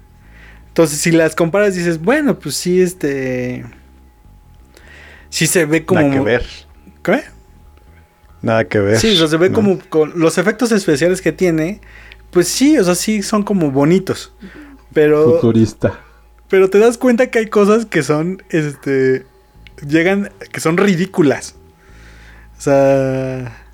[0.67, 3.63] Entonces, si las comparas, dices, bueno, pues sí, este.
[5.29, 6.01] Sí se ve como.
[6.01, 6.45] Nada que ver.
[7.01, 7.21] ¿Qué?
[8.43, 8.99] Nada que ver.
[8.99, 9.55] Sí, o sea, se ve ¿no?
[9.55, 11.79] como con los efectos especiales que tiene,
[12.29, 14.33] pues sí, o sea, sí son como bonitos.
[14.93, 15.99] Pero Futurista.
[16.49, 19.25] pero te das cuenta que hay cosas que son este
[19.87, 21.55] llegan que son ridículas.
[22.57, 23.65] O sea,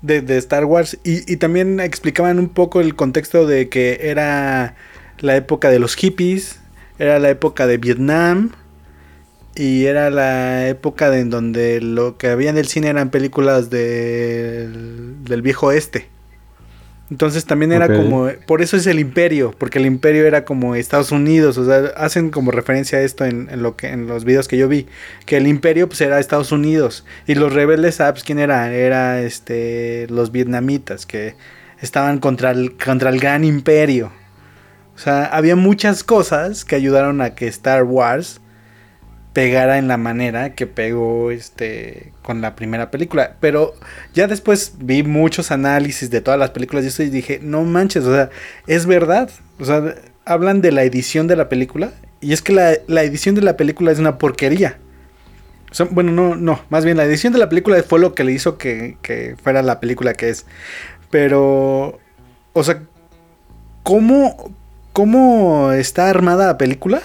[0.00, 4.74] de, de Star Wars y, y también explicaban un poco el contexto de que era
[5.20, 6.60] la época de los hippies,
[6.98, 8.52] era la época de Vietnam
[9.54, 13.70] y era la época de en donde lo que había en el cine eran películas
[13.70, 16.08] del, del viejo oeste.
[17.10, 21.12] Entonces también era como, por eso es el imperio, porque el imperio era como Estados
[21.12, 24.48] Unidos, o sea, hacen como referencia a esto en, en lo que en los videos
[24.48, 24.86] que yo vi,
[25.26, 28.72] que el imperio pues era Estados Unidos y los rebeldes, ah, pues, quién era?
[28.72, 31.34] Era este los vietnamitas que
[31.82, 34.10] estaban contra el contra el gran imperio.
[34.96, 38.40] O sea, había muchas cosas que ayudaron a que Star Wars
[39.32, 43.36] pegara en la manera que pegó este con la primera película.
[43.40, 43.74] Pero
[44.14, 48.04] ya después vi muchos análisis de todas las películas y eso y dije, no manches,
[48.04, 48.30] o sea,
[48.66, 49.30] es verdad.
[49.58, 53.34] O sea, hablan de la edición de la película y es que la, la edición
[53.34, 54.78] de la película es una porquería.
[55.80, 58.32] O bueno, no, no, más bien la edición de la película fue lo que le
[58.32, 60.44] hizo que, que fuera la película que es.
[61.10, 61.98] Pero,
[62.52, 62.82] o sea,
[63.82, 64.54] ¿cómo,
[64.92, 67.02] cómo está armada la película?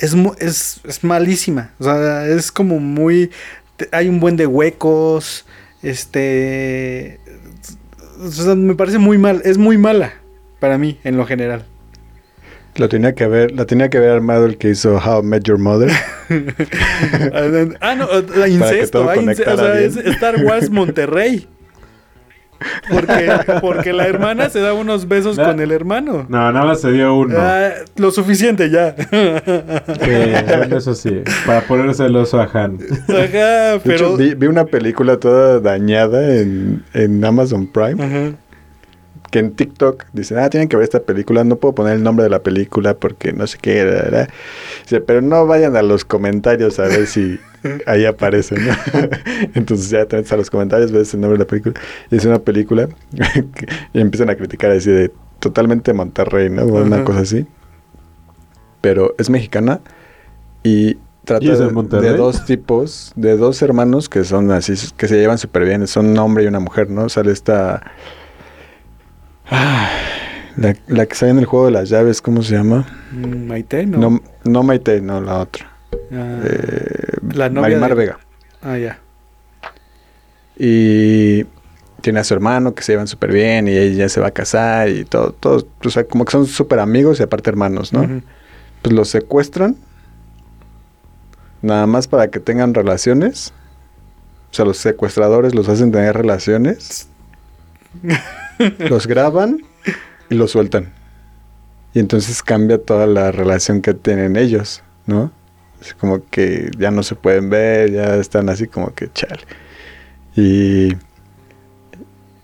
[0.00, 1.70] Es, es, es malísima.
[1.78, 3.30] O sea, es como muy.
[3.92, 5.46] Hay un buen de huecos.
[5.82, 7.20] Este.
[8.22, 9.40] O sea, me parece muy mal.
[9.44, 10.14] Es muy mala
[10.58, 11.64] para mí, en lo general.
[12.76, 15.42] Lo tenía que haber, la tenía que haber armado el que hizo How I Met
[15.44, 15.90] Your Mother.
[17.80, 19.08] ah, no, la incesto.
[19.10, 19.84] hay ince- o conectara sea, bien.
[19.86, 21.48] es Star Wars Monterrey.
[22.90, 23.30] Porque,
[23.60, 26.26] porque la hermana se da unos besos con el hermano.
[26.28, 27.36] No, nada más se dio uno.
[27.38, 28.94] Ah, lo suficiente ya.
[30.76, 32.78] Eso sí, para ponerse el oso a Han.
[33.08, 34.16] Ajá, De hecho, pero.
[34.16, 38.02] vi, vi una película toda dañada en, en Amazon Prime.
[38.04, 38.36] Ajá.
[39.30, 41.44] Que en TikTok dicen, ah, tienen que ver esta película.
[41.44, 43.84] No puedo poner el nombre de la película porque no sé qué.
[43.84, 44.28] da, da, da".
[44.82, 47.38] Dice, pero no vayan a los comentarios a ver si
[47.86, 48.72] ahí aparece, ¿no?
[49.54, 51.74] Entonces ya te metes a los comentarios, ves el nombre de la película.
[52.10, 52.88] Y es una película
[53.54, 56.64] que- y empiezan a criticar así de totalmente Monterrey, ¿no?
[56.64, 57.04] O Una Ajá.
[57.04, 57.46] cosa así.
[58.80, 59.80] Pero es mexicana
[60.62, 65.06] y trata ¿Y es de de dos tipos, de dos hermanos que son así, que
[65.06, 65.86] se llevan súper bien.
[65.86, 67.08] Son un hombre y una mujer, ¿no?
[67.08, 67.82] Sale esta...
[69.50, 69.88] Ah,
[70.56, 72.86] la, la que sale en el juego de las llaves, ¿cómo se llama?
[73.12, 73.98] Mm, Maite, ¿no?
[73.98, 75.70] No, no Maite, no la otra.
[76.12, 78.18] Ah, Eh, La novia Marimar de- Vega.
[78.62, 78.98] ah, ya.
[80.56, 81.44] Y
[82.00, 84.88] tiene a su hermano que se llevan súper bien y ella se va a casar
[84.88, 88.22] y todo, todo, o sea, como que son súper amigos y aparte hermanos, ¿no?
[88.82, 89.76] Pues los secuestran
[91.62, 93.52] nada más para que tengan relaciones.
[94.50, 97.08] O sea, los secuestradores los hacen tener relaciones.
[98.78, 99.62] los graban
[100.28, 100.92] y los sueltan.
[101.94, 105.32] Y entonces cambia toda la relación que tienen ellos, ¿no?
[105.80, 109.42] Es como que ya no se pueden ver, ya están así como que chale.
[110.36, 110.92] Y,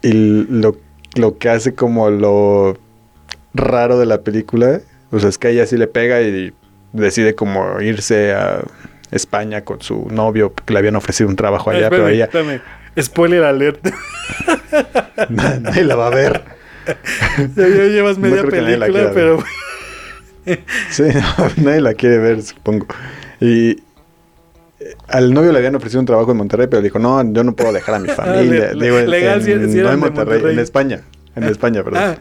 [0.03, 0.13] y
[0.51, 0.77] lo,
[1.15, 2.77] lo que hace como lo
[3.55, 6.53] raro de la película, o sea, es que ella sí le pega y
[6.93, 8.65] decide como irse a
[9.11, 12.61] España con su novio, porque le habían ofrecido un trabajo allá, Ah, pero ella espérame.
[13.01, 13.87] Spoiler alert.
[15.29, 16.43] nadie la va a ver.
[17.57, 19.43] ya, ya llevas media película, pero.
[20.91, 22.87] Sí, no, nadie la quiere ver, supongo.
[23.41, 23.77] Y eh,
[25.09, 27.73] al novio le habían ofrecido un trabajo en Monterrey, pero dijo, no, yo no puedo
[27.73, 28.69] dejar a mi familia.
[28.71, 30.53] Ah, le- Digo, legal, en- si no en Monterrey.
[30.53, 31.01] en España.
[31.37, 32.03] En España, perdón.
[32.03, 32.17] Ah,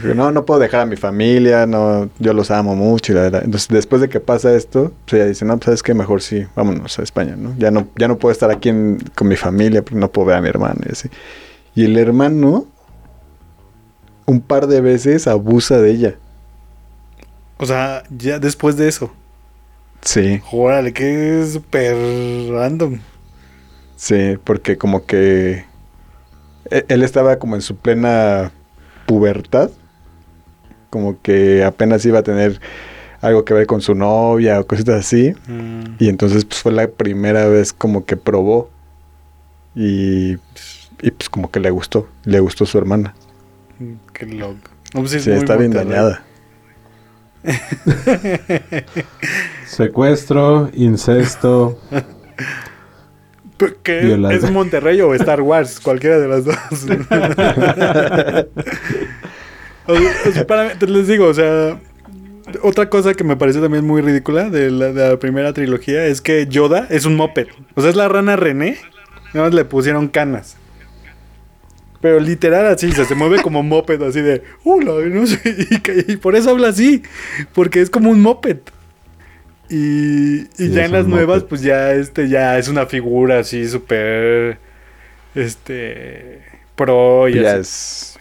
[0.00, 3.12] Dijo, no, no puedo dejar a mi familia, no, yo los amo mucho.
[3.12, 5.82] Y la, la- Entonces, después de que pasa esto, pues ella dice, no, pues sabes
[5.82, 7.54] qué, mejor sí, vámonos a España, ¿no?
[7.58, 10.36] Ya no, ya no puedo estar aquí en- con mi familia, porque no puedo ver
[10.36, 11.08] a mi hermano y así.
[11.74, 12.66] Y el hermano,
[14.26, 16.14] un par de veces abusa de ella.
[17.58, 19.12] o sea, ya después de eso.
[20.02, 21.96] Sí, Órale, que es súper
[22.52, 23.00] random.
[23.96, 25.64] sí, porque como que
[26.70, 28.50] él estaba como en su plena
[29.06, 29.70] pubertad,
[30.90, 32.60] como que apenas iba a tener
[33.20, 35.34] algo que ver con su novia o cositas así.
[35.46, 38.70] Mm, Y entonces pues fue la primera vez como que probó.
[39.74, 40.32] Y,
[41.02, 42.08] y pues como que le gustó.
[42.24, 43.14] Le gustó su hermana.
[44.12, 44.70] qué loco.
[44.94, 46.22] No, pues, sí, es Sí, muy está bien dañada.
[49.66, 51.78] Secuestro, incesto.
[53.84, 55.80] ¿Es Monterrey o Star Wars?
[55.82, 56.56] Cualquiera de las dos.
[59.88, 61.78] O sea, para les digo, o sea,
[62.62, 66.20] otra cosa que me parece también muy ridícula de la, de la primera trilogía es
[66.20, 67.46] que Yoda es un moped.
[67.76, 68.78] O sea, es la rana René.
[69.32, 70.56] Nada más le pusieron canas.
[72.00, 76.12] Pero literal así, o sea, se mueve como moped, así de, hola, no sé, y,
[76.12, 77.02] y por eso habla así,
[77.54, 78.58] porque es como un moped.
[79.68, 83.66] Y, y Sí, ya en las nuevas, pues ya este ya es una figura así
[83.68, 84.58] súper,
[85.34, 86.42] este,
[86.74, 87.60] pro y ya así.
[87.60, 88.18] es.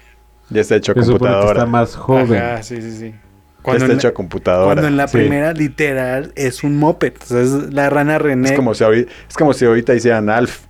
[0.50, 1.52] Ya está hecho a computadora.
[1.54, 2.42] está más joven.
[2.42, 3.16] Ajá, sí, sí, sí.
[3.62, 4.66] Cuando está hecho la- a computadora.
[4.74, 5.18] Cuando en la sí.
[5.18, 7.14] primera literal es un moped.
[7.22, 8.50] O sea, es la rana René.
[8.50, 10.66] Es como si ahorita, es como si ahorita hicieran Alf.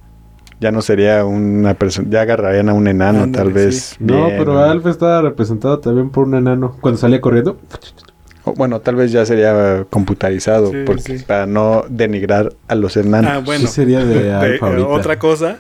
[0.62, 3.82] Ya no sería una persona, ya agarrarían a un enano tal vez.
[3.82, 3.96] sí.
[4.00, 6.78] No, pero Alf estaba representado también por un enano.
[6.80, 7.60] Cuando salía corriendo,
[8.54, 11.24] bueno, tal vez ya sería computarizado, Sí, porque sí.
[11.26, 13.32] para no denigrar a los enanos.
[13.32, 13.62] Ah, bueno.
[13.62, 14.88] sí sería de De- ahorita.
[14.88, 15.60] otra cosa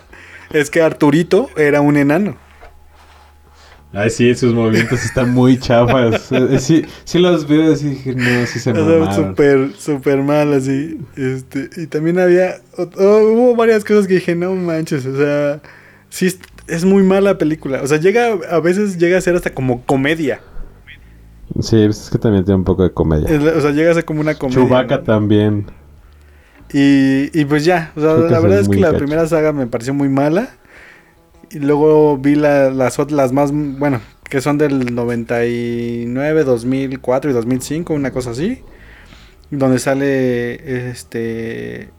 [0.51, 2.37] es que Arturito era un enano.
[3.93, 6.27] Ay, sí, sus movimientos están muy chafas.
[6.31, 9.13] Eh, eh, sí, sí los veo y dije, no, sí se O sea, mamaron.
[9.29, 10.99] súper, súper mal así.
[11.15, 15.61] Este, y también había, hubo varias cosas que dije, no manches, o sea,
[16.09, 17.81] sí es, es muy mala película.
[17.83, 20.41] O sea, llega, a veces llega a ser hasta como comedia.
[21.61, 23.27] Sí, es que también tiene un poco de comedia.
[23.57, 24.61] O sea, llega a ser como una comedia.
[24.61, 25.03] Chewbacca ¿no?
[25.03, 25.67] también.
[26.73, 28.97] Y, y pues ya, o sea, Creo la verdad es que la gacho.
[28.99, 30.49] primera saga me pareció muy mala.
[31.51, 37.93] Y luego vi la- las las más, bueno, que son del 99, 2004 y 2005,
[37.93, 38.61] una cosa así.
[39.51, 41.89] Donde sale este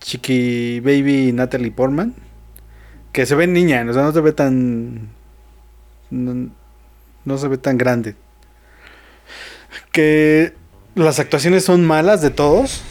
[0.00, 2.14] Chiqui Baby Natalie Portman.
[3.12, 5.08] Que se ve niña, o sea, no se ve tan.
[6.10, 6.50] No,
[7.24, 8.14] no se ve tan grande.
[9.92, 10.52] Que
[10.94, 12.82] las actuaciones son malas de todos.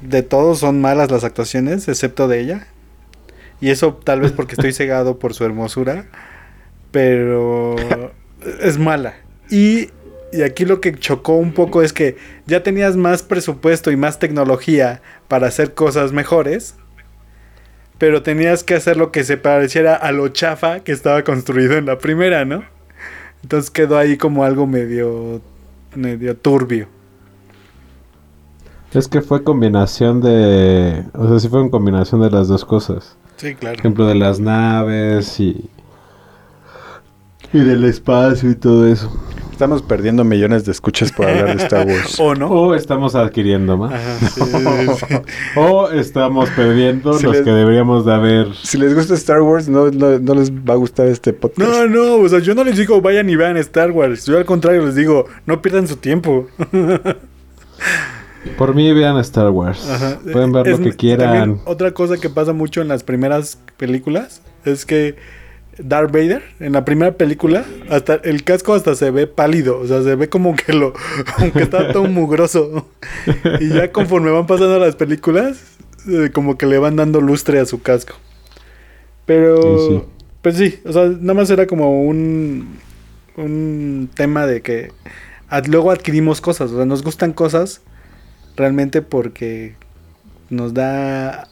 [0.00, 2.66] De todos son malas las actuaciones, excepto de ella.
[3.60, 6.06] Y eso tal vez porque estoy cegado por su hermosura.
[6.90, 7.76] Pero
[8.60, 9.14] es mala.
[9.50, 9.90] Y,
[10.32, 14.18] y aquí lo que chocó un poco es que ya tenías más presupuesto y más
[14.18, 16.74] tecnología para hacer cosas mejores.
[17.98, 21.86] Pero tenías que hacer lo que se pareciera a lo chafa que estaba construido en
[21.86, 22.64] la primera, ¿no?
[23.42, 25.40] Entonces quedó ahí como algo medio,
[25.96, 26.88] medio turbio.
[28.92, 31.04] Es que fue combinación de...
[31.12, 33.16] O sea, sí fue en combinación de las dos cosas.
[33.36, 33.74] Sí, claro.
[33.74, 35.68] Por ejemplo, de las naves y...
[37.56, 39.10] Y del espacio y todo eso.
[39.50, 42.16] Estamos perdiendo millones de escuchas por hablar de Star Wars.
[42.20, 42.50] ¿O no?
[42.50, 43.94] O estamos adquiriendo más.
[43.94, 45.14] Ajá, sí, sí, sí.
[45.56, 48.54] O estamos perdiendo Si los les- que deberíamos de haber...
[48.62, 51.66] Si les gusta Star Wars, no, no, no les va a gustar este podcast.
[51.70, 54.26] No, no, o sea, yo no les digo vayan y vean Star Wars.
[54.26, 56.48] Yo al contrario les digo, no pierdan su tiempo.
[58.58, 59.88] Por mí vean Star Wars.
[59.88, 60.18] Ajá.
[60.32, 61.32] Pueden ver Es- lo que quieran.
[61.34, 65.16] también otra cosa que pasa mucho en las primeras películas es que
[65.78, 70.02] Darth Vader, en la primera película, hasta el casco hasta se ve pálido, o sea,
[70.02, 70.92] se ve como que lo,
[71.36, 72.88] como que está todo mugroso.
[73.60, 75.58] Y ya conforme van pasando las películas,
[76.08, 78.14] eh, como que le van dando lustre a su casco.
[79.26, 80.02] Pero, Sí, sí.
[80.42, 82.78] pues sí, o sea, nada más era como un,
[83.36, 84.92] un tema de que
[85.48, 87.82] ad- luego adquirimos cosas, o sea, nos gustan cosas
[88.56, 89.74] realmente porque
[90.48, 91.48] nos da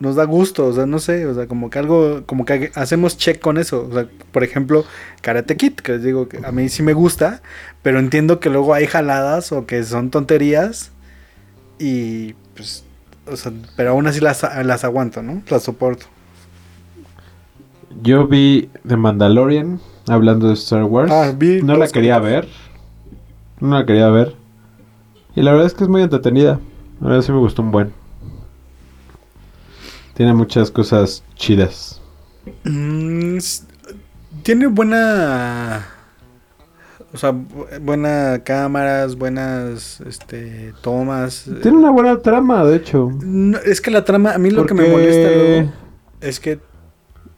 [0.00, 3.16] nos da gusto, o sea, no sé, o sea, como que algo, como que hacemos
[3.16, 4.84] check con eso, o sea, por ejemplo,
[5.22, 7.42] Karate Kid, que les digo que a mí sí me gusta,
[7.82, 10.92] pero entiendo que luego hay jaladas o que son tonterías
[11.78, 12.84] y pues,
[13.26, 15.42] o sea, pero aún así las, las aguanto, ¿no?
[15.48, 16.06] Las soporto.
[18.02, 21.10] Yo vi The Mandalorian, hablando de Star Wars.
[21.10, 22.48] Ah, vi no la quería ver.
[23.60, 24.34] No la quería ver.
[25.34, 26.60] Y la verdad es que es muy entretenida.
[27.00, 27.92] La verdad sí me gustó un buen.
[30.18, 32.00] Tiene muchas cosas chidas.
[32.64, 33.38] Mm,
[34.42, 35.86] tiene buena.
[37.14, 41.46] O sea, bu- buena cámaras, buenas este, tomas.
[41.46, 43.10] eh, Tiene una buena trama, de hecho.
[43.24, 45.72] no, es que la trama, a mí lo que me molesta luego
[46.20, 46.58] es que.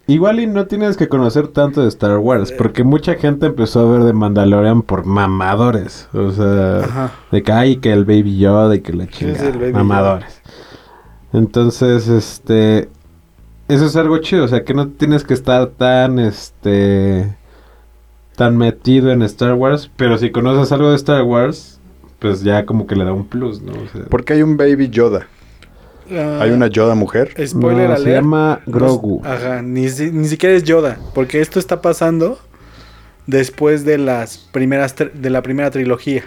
[0.07, 3.91] Igual y no tienes que conocer tanto de Star Wars, porque mucha gente empezó a
[3.93, 6.09] ver de Mandalorian por mamadores.
[6.13, 7.11] O sea, Ajá.
[7.31, 9.51] de que hay que el Baby Yoda y que la chingada.
[9.71, 10.41] mamadores.
[11.33, 12.89] Entonces, este.
[13.67, 17.33] Eso es algo chido, o sea, que no tienes que estar tan, este.
[18.35, 21.79] tan metido en Star Wars, pero si conoces algo de Star Wars,
[22.19, 23.71] pues ya como que le da un plus, ¿no?
[23.71, 25.27] O sea, Porque hay un Baby Yoda.
[26.11, 27.33] ah, Hay una Yoda mujer.
[27.47, 28.03] Spoiler no, alert.
[28.03, 29.21] se llama Grogu.
[29.23, 30.99] ajá, ni, ni siquiera es Yoda.
[31.15, 32.39] Porque esto está pasando
[33.25, 36.23] después de las primeras de la primera trilogía.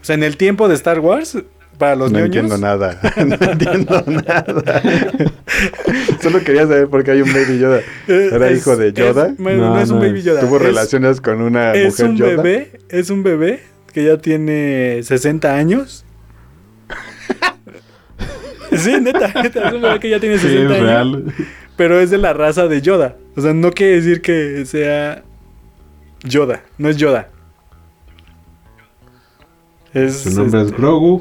[0.00, 1.36] O sea, en el tiempo de Star Wars,
[1.78, 3.00] para los no ñoños, entiendo nada.
[3.16, 4.82] no entiendo nada.
[6.20, 7.78] Solo quería saber por qué hay un Baby Yoda.
[8.08, 9.32] eh, ¿Era es- hijo de es- Yoda?
[9.38, 10.24] bueno, no, No, es un baby es.
[10.24, 10.40] Yoda.
[10.40, 12.30] ¿Tuvo es- relaciones con una es mujer un Yoda?
[12.42, 13.60] bebé, es un bebé
[13.92, 16.04] que ya tiene 60 años.
[18.76, 20.86] sí, neta, neta, es un bebé que ya tiene Sí, 60 es años.
[20.86, 21.24] real.
[21.76, 23.16] Pero es de la raza de Yoda.
[23.36, 25.22] O sea, no quiere decir que sea
[26.24, 27.28] Yoda, no es Yoda.
[29.94, 31.20] Es, Su nombre es Grogu.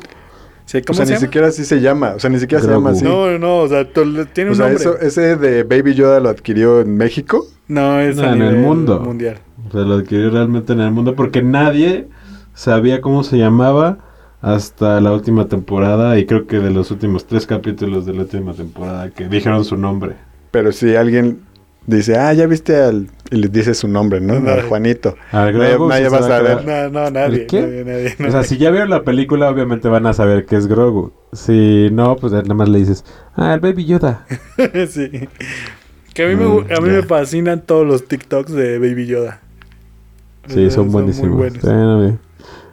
[0.68, 1.20] Sí, O ¿Cómo sea, se ni llama?
[1.20, 2.14] siquiera así se llama.
[2.16, 3.04] O sea, ni siquiera se llama así.
[3.04, 4.76] No, no, o sea, tiene o un sea, nombre.
[4.76, 7.48] eso, ese de Baby Yoda lo adquirió en México.
[7.68, 9.00] No, es No, a en el mundo.
[9.00, 9.40] mundial.
[9.68, 12.08] O sea, lo adquirió realmente en el mundo porque nadie
[12.54, 14.00] sabía cómo se llamaba
[14.42, 18.54] hasta la última temporada y creo que de los últimos tres capítulos de la última
[18.54, 20.16] temporada que dijeron su nombre.
[20.52, 21.42] Pero si alguien
[21.96, 23.08] dice, ah, ya viste al...
[23.32, 24.36] Y le dice su nombre, ¿no?
[24.50, 25.16] Al Juanito.
[25.32, 26.66] Al Nadie- Grogu nadie va a sabe saber.
[26.66, 27.42] No, no, nadie.
[27.42, 27.62] ¿El qué?
[27.62, 27.84] nadie,
[28.16, 31.12] nadie, O sea, si ya vieron la película, obviamente van a saber que es Grogu.
[31.34, 33.04] Si no, pues nada más le dices,
[33.36, 34.26] ah, el Baby Yoda.
[34.90, 35.10] sí.
[36.14, 39.42] Que a mí, me, Mm, a mí me fascinan todos los TikToks de Baby Yoda.
[40.48, 41.30] Sí, Eh, son buenísimos.
[41.32, 41.62] Muy buenos.
[41.62, 42.20] Sí, no, bien.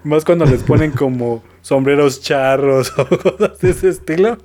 [0.04, 4.38] Más cuando les ponen como sombreros charros o cosas de ese estilo.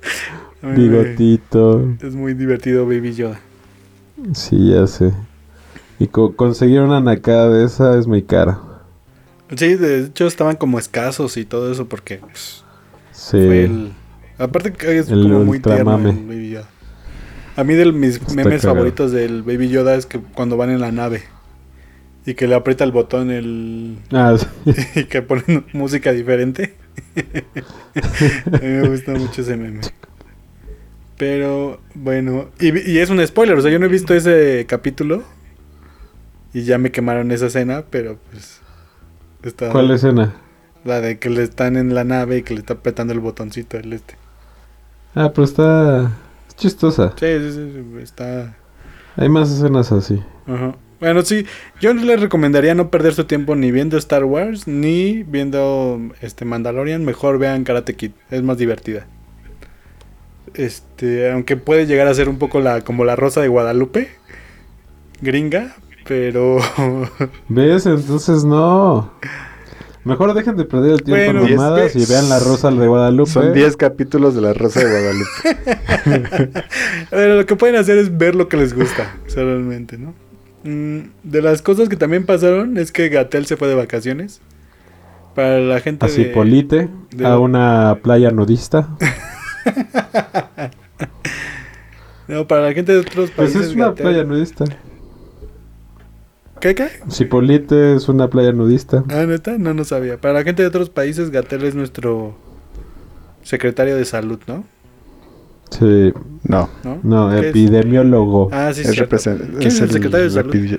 [0.62, 1.84] Bigotito.
[2.02, 3.40] Es muy divertido Baby Yoda.
[4.34, 5.12] Sí, ya sé.
[5.98, 8.58] Y co- conseguir una nacada de esa es muy cara.
[9.56, 12.64] Sí, de hecho estaban como escasos y todo eso porque pues,
[13.12, 13.30] Sí.
[13.32, 13.92] fue el...
[14.38, 16.68] Aparte que es El como muy tierno el Baby Yoda.
[17.56, 18.76] A mí de mis Está memes cagado.
[18.76, 21.24] favoritos del Baby Yoda es que cuando van en la nave
[22.24, 23.98] y que le aprieta el botón el...
[24.12, 24.46] Ah, sí.
[25.00, 26.74] y que ponen música diferente.
[28.52, 29.80] A mí me gusta mucho ese meme.
[31.20, 35.22] Pero bueno, y, y es un spoiler, o sea, yo no he visto ese capítulo
[36.52, 38.62] y ya me quemaron esa escena, pero pues
[39.42, 40.34] está ¿Cuál escena?
[40.84, 43.78] la de que le están en la nave y que le está apretando el botoncito
[43.78, 44.16] el este.
[45.14, 46.18] Ah, pero está
[46.48, 47.14] es chistosa.
[47.16, 48.56] Sí, sí, sí, sí, está
[49.16, 50.20] Hay más escenas así.
[50.46, 50.76] Ajá.
[51.00, 51.46] Bueno, sí,
[51.80, 57.04] yo les recomendaría no perder su tiempo ni viendo Star Wars ni viendo este Mandalorian,
[57.04, 59.06] mejor vean Karate Kid, es más divertida.
[60.54, 64.08] Este, aunque puede llegar a ser un poco la como la Rosa de Guadalupe,
[65.22, 65.76] gringa,
[66.06, 66.58] pero
[67.48, 67.86] ¿Ves?
[67.86, 69.12] Entonces no.
[70.02, 73.30] Mejor dejen de perder el tiempo Bueno, en y mamadas vean la rosa de Guadalupe.
[73.30, 76.52] Son 10 capítulos de La Rosa de Guadalupe.
[77.10, 80.14] Pero lo que pueden hacer es ver lo que les gusta, o sea, realmente, ¿no?
[80.64, 84.40] Mm, de las cosas que también pasaron es que Gatel se fue de vacaciones.
[85.34, 88.88] Para la gente Así de- polite de- a una playa nudista.
[92.28, 93.70] No, para la gente de otros Pues países.
[93.70, 94.64] es una playa nudista.
[96.60, 96.88] ¿Qué, qué?
[97.10, 99.02] Cipolite es una playa nudista.
[99.10, 100.18] Ah, neta, no, no sabía.
[100.20, 102.36] Para la gente de otros países, Gatel es nuestro
[103.42, 104.64] secretario de salud, ¿no?
[105.70, 106.12] Sí.
[106.44, 106.68] No.
[106.84, 107.00] ¿No?
[107.02, 107.44] No, ¿Qué es?
[107.46, 108.50] epidemiólogo.
[108.52, 110.54] Ah, sí, represent- ¿Quién es el secretario de salud?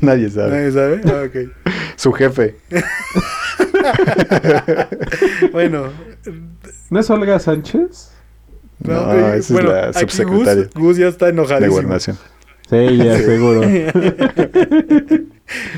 [0.00, 0.50] Nadie sabe.
[0.50, 1.00] ¿Nadie sabe?
[1.04, 1.36] Ah, ok.
[1.96, 2.56] Su jefe.
[5.52, 5.86] Bueno,
[6.90, 8.12] ¿No es Olga Sánchez?
[8.80, 11.72] no, No, eh, esa bueno, es la subsecretaria Gus, Gus ya está de enojadísimo.
[11.74, 12.16] gobernación.
[12.70, 13.60] Sí, ya seguro.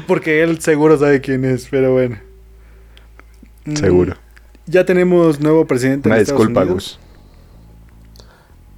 [0.06, 2.18] Porque él seguro sabe quién es, pero bueno.
[3.64, 4.14] Mm, Seguro.
[4.66, 6.98] Ya tenemos nuevo presidente Una en Estados disculpa, Unidos.
[6.98, 7.00] Gus.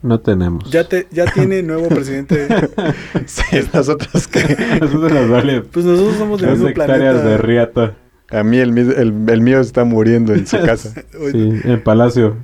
[0.02, 0.70] No tenemos.
[0.70, 2.46] Ya, te, ya tiene nuevo presidente.
[3.26, 3.42] Sí,
[3.72, 4.40] nosotros que...
[4.80, 7.28] Nosotros nos vale Pues nosotros somos del dos mismo hectáreas planeta.
[7.28, 7.94] de riata.
[8.30, 10.92] A mí el, el, el mío está muriendo en su casa.
[11.32, 12.36] Sí, en Palacio.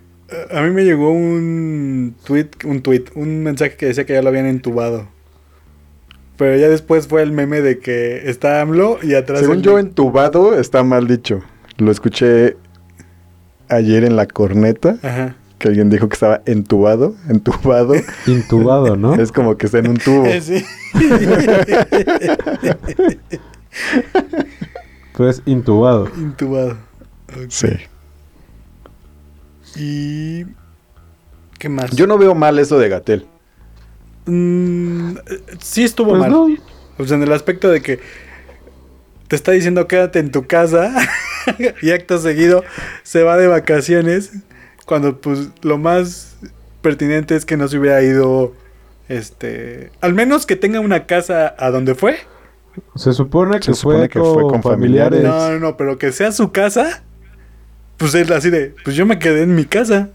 [0.50, 4.28] A mí me llegó un tweet, un tweet, un mensaje que decía que ya lo
[4.30, 5.06] habían entubado.
[6.38, 9.40] Pero ya después fue el meme de que está AMLO y atrás.
[9.40, 11.42] Según el- yo, entubado está mal dicho.
[11.78, 12.56] Lo escuché
[13.68, 15.36] ayer en la corneta, Ajá.
[15.58, 17.14] que alguien dijo que estaba entubado.
[17.28, 17.94] Entubado
[18.26, 19.14] Intubado, ¿no?
[19.14, 20.24] es como que está en un tubo.
[20.94, 21.42] Eh,
[25.12, 25.16] sí.
[25.16, 26.08] Pues intubado.
[26.16, 26.76] Intubado.
[27.48, 27.68] Sí.
[29.76, 30.44] Y.
[31.58, 31.90] ¿Qué más?
[31.92, 33.26] Yo no veo mal eso de Gatel.
[34.26, 36.30] Mm, eh, sí estuvo Pues mal.
[36.30, 36.48] no.
[36.98, 38.00] O sea, en el aspecto de que
[39.28, 40.94] te está diciendo quédate en tu casa
[41.82, 42.62] y acto seguido
[43.02, 44.30] se va de vacaciones
[44.84, 46.36] cuando pues lo más
[46.82, 48.52] pertinente es que no se hubiera ido
[49.08, 52.18] este al menos que tenga una casa a donde fue
[52.96, 55.20] Se supone que, Se supone fue, que fue con con familiares.
[55.22, 55.50] familiares.
[55.52, 57.02] no no no pero que sea su casa
[57.96, 60.10] pues es así de pues yo me quedé en mi casa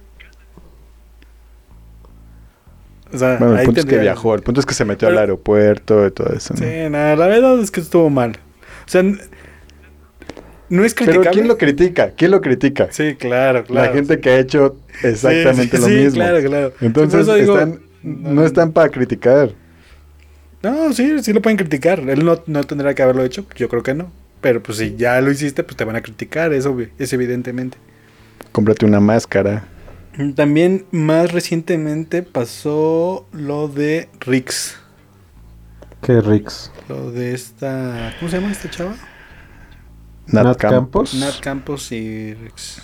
[3.13, 4.35] o sea, Bueno, el punto es que viajó.
[4.35, 6.53] El punto es que se metió al Pero- aeropuerto y todo eso.
[6.53, 6.59] ¿no?
[6.59, 8.31] Sí, nada, la verdad es que estuvo mal.
[8.85, 11.29] O sea, no es Pero criticable.
[11.31, 12.11] ¿quién lo critica?
[12.17, 12.89] ¿Quién lo critica?
[12.91, 13.87] Sí, claro, claro.
[13.87, 16.13] La gente que ha hecho exactamente Sí, lo sí, mismo.
[16.15, 16.73] claro, claro.
[16.81, 17.57] Entonces, Sí, digo,
[18.03, 19.51] no están para criticar.
[20.71, 21.99] No, sí, sí lo pueden criticar.
[21.99, 24.11] Él no, no tendrá que haberlo hecho, yo creo que no.
[24.41, 27.77] Pero pues si ya lo hiciste, pues te van a criticar, eso obvi- es evidentemente.
[28.51, 29.67] Cómprate una máscara.
[30.35, 34.77] También más recientemente pasó lo de Rix.
[36.01, 36.71] Que Rix.
[36.89, 38.13] Lo de esta...
[38.19, 38.95] ¿Cómo se llama esta chava?
[40.27, 41.11] Nat, Nat Campos.
[41.11, 41.13] Campos.
[41.15, 42.81] Nat Campos y Rix.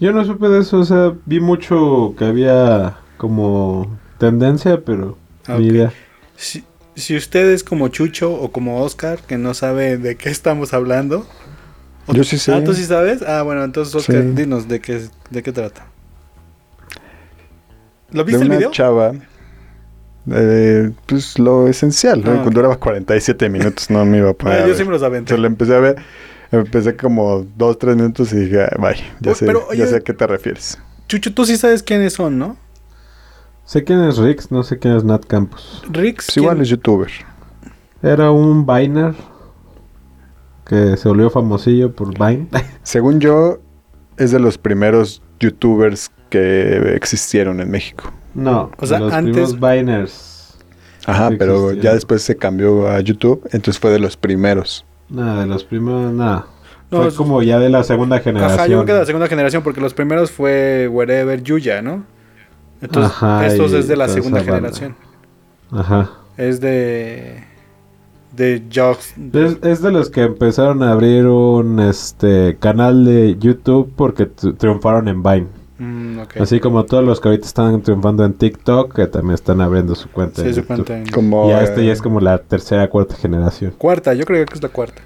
[0.00, 5.56] Yo no supe de eso, o sea, vi mucho que había como tendencia, pero Ah,
[5.58, 5.92] ni idea.
[6.36, 6.64] Si,
[7.00, 11.26] si usted es como Chucho o como Oscar, que no sabe de qué estamos hablando,
[12.06, 12.52] ¿O- Yo sí sé.
[12.54, 13.22] Ah, ¿tú sí sabes?
[13.22, 14.30] Ah, bueno, entonces Oscar, Sí.
[14.34, 15.86] dinos de qué, de qué trata.
[18.10, 18.70] ¿Lo de viste el una video?
[18.72, 19.12] chava.
[20.32, 22.32] eh, pues lo esencial, ¿no?
[22.32, 22.50] Ah, ok.
[22.52, 24.60] Duraba 47 minutos, no me iba a poner.
[24.64, 25.34] Ah, yo sí me los aventé.
[25.34, 25.96] Entonces lo empecé a ver.
[26.52, 29.86] Empecé como 2, 3 minutos y dije, "Ah, bye, ya, Oye, sé, pero, ya oye-
[29.86, 30.78] sé a qué te refieres.
[31.08, 32.56] Chucho, tú sí sabes quiénes son, ¿no?
[33.70, 35.84] Sé quién es Rix, no sé quién es Nat Campos.
[35.88, 36.26] Rix.
[36.26, 36.62] Pues igual ¿quién?
[36.62, 37.08] es youtuber.
[38.02, 39.14] Era un Viner
[40.66, 42.48] que se volvió famosillo por Vine.
[42.82, 43.60] Según yo,
[44.16, 48.12] es de los primeros youtubers que existieron en México.
[48.34, 50.56] no, O sea, de los antes- Viners.
[51.06, 51.82] Ajá, Sí pero existieron.
[51.84, 54.84] ya después se cambió a YouTube, entonces fue de los primeros.
[55.08, 56.46] Nada, de los primeros, nada.
[56.90, 58.58] No, Fue es- como ya de la segunda generación.
[58.58, 62.02] Ajá, yo creo que de la segunda generación, porque los primeros fue Wherever Yuya, ¿no?
[62.80, 64.96] Entonces, Ajá, estos y es de la segunda generación.
[65.70, 66.10] Ajá.
[66.36, 67.44] Es de.
[68.34, 69.14] De Jogs.
[69.32, 75.08] Es, es de los que empezaron a abrir un este canal de YouTube porque triunfaron
[75.08, 75.46] en Vine.
[75.78, 76.36] Mm, ok.
[76.40, 80.08] Así como todos los que ahorita están triunfando en TikTok, que también están abriendo su
[80.10, 80.42] cuenta.
[80.42, 80.66] Sí, en su YouTube.
[80.76, 83.72] cuenta en- Como, Ya este ya eh, es como la tercera, cuarta generación.
[83.76, 85.02] Cuarta, yo creo que es la cuarta.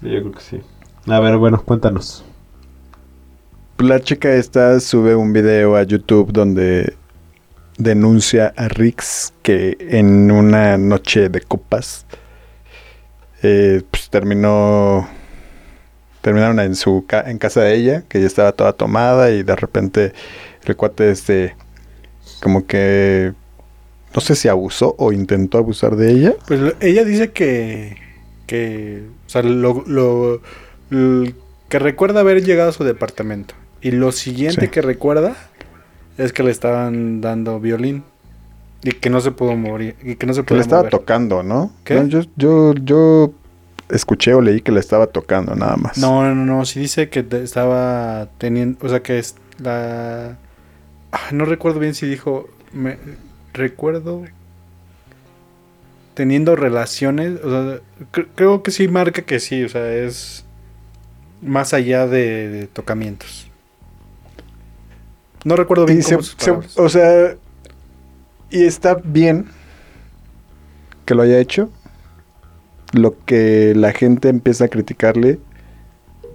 [0.00, 0.60] Yo creo que sí.
[1.06, 2.24] A ver, bueno, cuéntanos.
[3.78, 6.94] La chica esta sube un video a YouTube donde
[7.76, 12.04] denuncia a Rix que en una noche de copas
[13.42, 15.08] eh, pues terminó
[16.22, 20.12] terminaron en su en casa de ella que ya estaba toda tomada y de repente
[20.64, 21.54] el cuate este
[22.42, 23.32] como que
[24.12, 27.96] no sé si abusó o intentó abusar de ella Pues ella dice que.
[28.46, 29.04] que.
[29.26, 30.40] O sea, lo, lo-
[31.68, 33.54] que recuerda haber llegado a su departamento.
[33.80, 34.68] Y lo siguiente Sí.
[34.68, 35.36] que recuerda
[36.16, 38.02] es que le estaban dando violín.
[38.82, 39.96] Y que no se pudo morir.
[40.02, 40.90] Y que no se que pudo le estaba mover.
[40.92, 41.94] tocando no ¿Qué?
[41.94, 43.32] No, yo yo yo
[43.88, 46.64] escuché o leí que le estaba tocando nada más No, no, no.
[46.64, 48.84] Sí dice que te- estaba teniendo.
[48.86, 50.36] O sea, que es la.
[51.10, 52.48] Ah, no recuerdo bien si dijo.
[52.72, 52.98] Me,
[53.52, 54.22] recuerdo.
[56.14, 57.40] Teniendo relaciones.
[57.44, 57.80] O sea,
[58.12, 59.62] cre- creo que sí marca que sí.
[59.64, 60.44] O sea, es.
[61.40, 63.47] Más allá de, de tocamientos.
[65.48, 67.34] No recuerdo bien se- se- o sea,
[68.50, 69.46] y está bien
[71.06, 71.70] que lo haya hecho.
[72.92, 75.38] Lo que la gente empieza a criticarle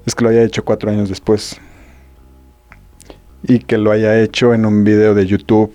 [0.07, 1.61] es que lo haya hecho cuatro años después.
[3.43, 5.72] Y que lo haya hecho en un video de YouTube,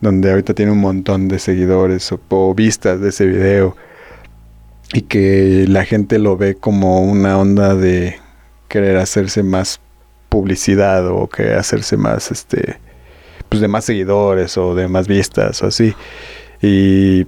[0.00, 3.76] donde ahorita tiene un montón de seguidores o, o vistas de ese video.
[4.92, 8.16] Y que la gente lo ve como una onda de
[8.68, 9.80] querer hacerse más
[10.30, 12.78] publicidad o querer hacerse más, este,
[13.50, 15.94] pues de más seguidores o de más vistas o así.
[16.62, 17.26] Y,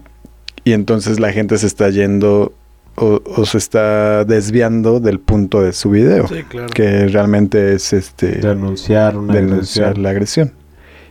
[0.64, 2.54] y entonces la gente se está yendo
[2.94, 6.68] o, o se está desviando del punto de su video, Sí, claro.
[6.68, 10.02] que realmente es este Denunciar una denunciar agresión.
[10.02, 10.52] la agresión.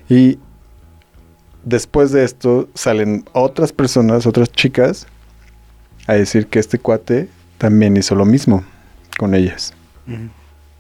[0.10, 0.40] Y
[1.64, 5.08] después de esto salen otras personas, otras chicas,
[6.08, 8.64] a decir que este cuate también hizo lo mismo
[9.18, 9.74] con ellas.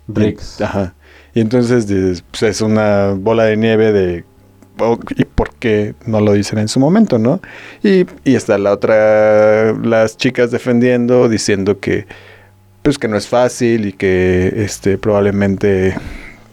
[0.08, 0.60] Rix.
[0.62, 0.94] Ajá.
[1.34, 4.26] Y entonces pues, es una bola de nieve de...
[4.80, 7.42] oh, ¿Y por qué no lo dicen en su momento, no?
[7.84, 12.08] Y, y está la otra, las chicas defendiendo, diciendo que
[12.82, 15.96] pues que no es fácil y que este probablemente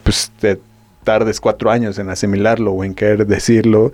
[0.03, 0.59] pues te
[1.03, 3.91] tardes cuatro años en asimilarlo o en querer decirlo,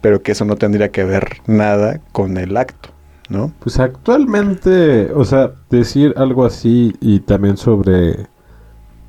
[0.00, 2.90] pero que eso no tendría que ver nada con el acto,
[3.28, 3.52] ¿no?
[3.58, 8.28] Pues actualmente, o sea, decir algo así y también sobre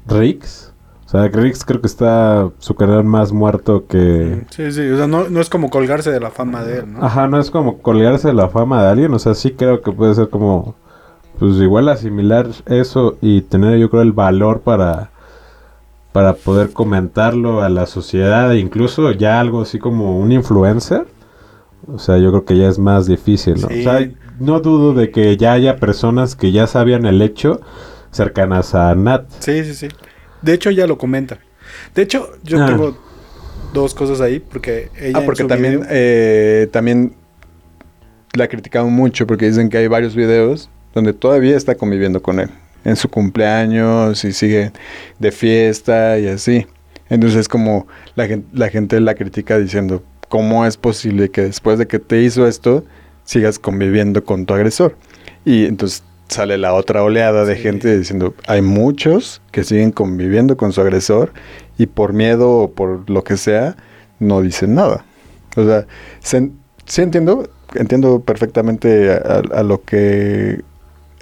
[0.07, 0.70] Rix.
[1.11, 4.45] O sea, Rix creo que está su canal más muerto que...
[4.49, 4.89] Sí, sí.
[4.91, 7.03] O sea, no, no es como colgarse de la fama de él, ¿no?
[7.03, 9.13] Ajá, no es como colgarse de la fama de alguien.
[9.13, 10.75] O sea, sí creo que puede ser como...
[11.37, 15.09] Pues igual asimilar eso y tener yo creo el valor para...
[16.13, 21.07] Para poder comentarlo a la sociedad e incluso ya algo así como un influencer.
[21.93, 23.67] O sea, yo creo que ya es más difícil, ¿no?
[23.67, 23.81] Sí.
[23.81, 24.09] O sea,
[24.39, 27.59] no dudo de que ya haya personas que ya sabían el hecho
[28.11, 29.25] cercanas a Nat.
[29.39, 29.89] Sí, sí, sí.
[30.41, 31.37] De hecho, ella lo comenta.
[31.95, 32.65] De hecho, yo Ah.
[32.67, 32.97] tengo
[33.73, 35.19] dos cosas ahí, porque ella.
[35.19, 37.13] Ah, porque también, video- eh, también
[38.33, 42.49] la criticaron mucho porque dicen que hay varios videos donde todavía está conviviendo con él.
[42.83, 44.71] En su cumpleaños y sigue
[45.19, 46.65] de fiesta y así.
[47.09, 51.99] Entonces como la la gente la critica diciendo, ¿cómo es posible que después de que
[51.99, 52.83] te hizo esto
[53.23, 54.97] sigas conviviendo con tu agresor?
[55.45, 57.61] Y entonces sale la otra oleada de Sí.
[57.61, 61.31] gente diciendo, hay muchos que siguen conviviendo con su agresor
[61.77, 63.75] y por miedo o por lo que sea,
[64.19, 65.03] no dicen nada.
[65.57, 65.85] O sea,
[66.21, 66.49] se-
[66.85, 70.61] sí entiendo, entiendo perfectamente a, a- a lo que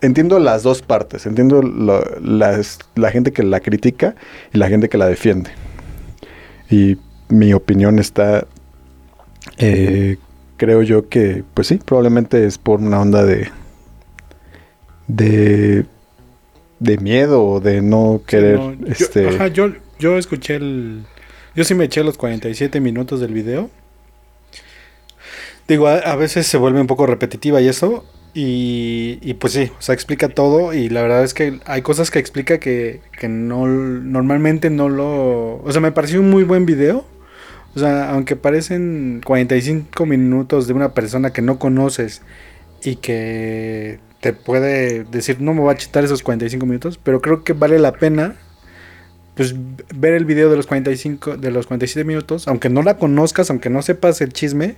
[0.01, 1.25] entiendo las dos partes.
[1.25, 4.15] Entiendo lo- las- la gente que la critica
[4.53, 5.49] y la gente que la defiende.
[6.69, 6.97] Y
[7.29, 8.45] mi opinión está,
[9.57, 10.17] eh,
[10.57, 13.49] creo yo que, pues sí, probablemente es por una onda de,
[15.09, 15.85] de,
[16.79, 21.03] de miedo o de no querer, No, yo, este, ajá, yo, yo escuché el...
[21.55, 23.69] Yo sí me eché los 47 minutos del video.
[25.67, 28.05] Digo, a, a veces se vuelve un poco repetitiva y eso.
[28.35, 30.73] Y, y pues sí, o sea, explica todo.
[30.73, 35.57] Y la verdad es que hay cosas que explica que, que no normalmente no lo...
[35.63, 37.03] O sea, me pareció un muy buen video.
[37.75, 42.21] O sea, aunque parecen 45 minutos de una persona que no conoces
[42.83, 47.43] y que te puede decir, no me voy a chitar esos 45 minutos, pero creo
[47.43, 48.35] que vale la pena
[49.35, 49.55] pues
[49.95, 53.69] ver el video de los 45 de los 47 minutos, aunque no la conozcas, aunque
[53.69, 54.75] no sepas el chisme,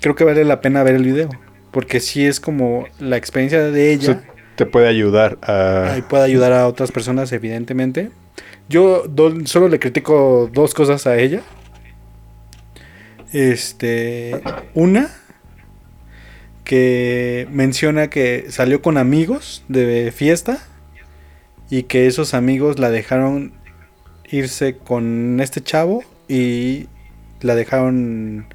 [0.00, 1.28] creo que vale la pena ver el video,
[1.70, 4.10] porque sí es como la experiencia de ella.
[4.10, 4.24] o sea,
[4.56, 5.92] te puede ayudar a...
[5.92, 8.10] Ahí puede ayudar a otras personas, evidentemente.
[8.68, 11.42] Yo do- solo le critico dos cosas a ella.
[13.32, 14.42] Este,
[14.74, 15.10] una
[16.70, 20.64] que menciona que salió con amigos de fiesta
[21.68, 23.52] y que esos amigos la dejaron
[24.30, 26.86] irse con este chavo y
[27.40, 28.46] la dejaron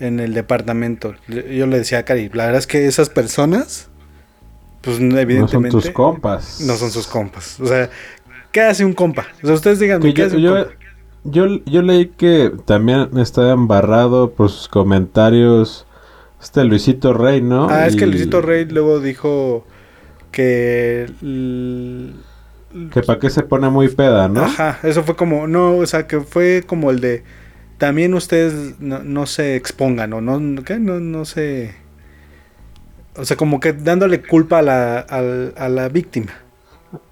[0.00, 1.14] en el departamento.
[1.28, 3.90] Yo le decía a Cari, la verdad es que esas personas,
[4.80, 6.62] pues No son evidentemente tus compas.
[6.62, 7.60] no son sus compas.
[7.60, 7.90] O sea,
[8.50, 9.26] ¿qué hace un compa?
[9.42, 10.70] O sea, ustedes ¿qué yo, hace un yo, compa?
[11.24, 15.85] yo, yo leí que también estaba embarrado por sus comentarios
[16.46, 17.68] este Luisito Rey, ¿no?
[17.68, 19.66] Ah, es que Luisito Rey luego dijo
[20.30, 21.06] que...
[21.22, 22.12] l-
[22.90, 24.42] Que para qué se pone muy peda, ¿no?
[24.44, 27.24] Ajá, eso fue como, no, o sea, que fue como el de,
[27.78, 30.78] también ustedes no, no se expongan, o no, ¿qué?
[30.78, 31.74] No, no se...
[33.16, 36.32] O sea, como que dándole culpa a la, a la víctima.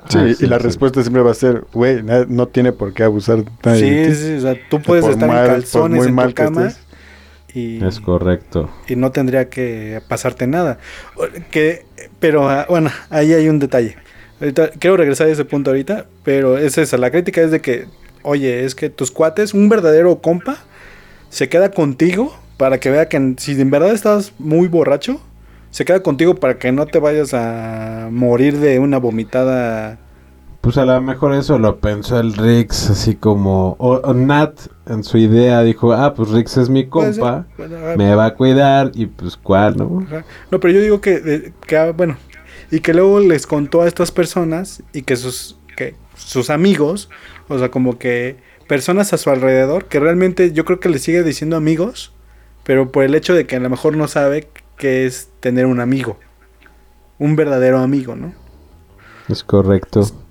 [0.09, 0.65] Sí, Ah, y la sí.
[0.65, 4.33] respuesta siempre va a ser, güey, no tiene por qué abusar nadie de Sí, sí,
[4.35, 6.43] o sea, tú puedes por estar mal- en por calzones muy en mal tu que
[6.45, 6.84] cama estés.
[7.55, 7.85] Y...
[7.85, 8.69] Es correcto.
[8.89, 10.79] y no tendría que pasarte nada.
[11.51, 11.85] Que,
[12.19, 13.97] pero ah, bueno, ahí hay un detalle.
[14.41, 17.87] Ahorita, quiero regresar a ese punto ahorita, pero es esa, la crítica es de que,
[18.23, 20.59] oye, es que tus cuates, un verdadero compa,
[21.31, 25.21] se queda contigo para que vea que si en verdad estás muy borracho,
[25.71, 29.99] se queda contigo para que no te vayas a morir de una vomitada.
[30.65, 33.77] Pues a lo mejor eso lo pensó el Rix, así como.
[33.79, 38.15] O, o Nat en su idea dijo: Ah, pues Rix es mi compa, Bueno, me
[38.15, 40.03] va a cuidar, y pues cuál, ¿no?
[40.07, 40.25] Ajá.
[40.51, 42.17] No, pero yo digo que, que, ah, bueno,
[42.71, 47.11] y que luego les contó a estas personas y que sus, que sus amigos,
[47.49, 51.23] o sea, como que personas a su alrededor, que realmente yo creo que le sigue
[51.23, 52.15] diciendo amigos,
[52.63, 54.49] pero por el hecho de que a lo mejor no sabe
[54.79, 56.19] qué es tener un amigo,
[57.19, 58.33] un verdadero amigo, ¿no?
[59.29, 60.24] Es correcto.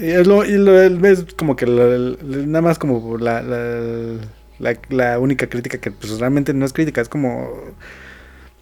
[0.00, 4.18] Y es, lo, y lo- es como que nada más como la, la,
[4.58, 7.50] la- la única crítica que pues realmente no es crítica, es como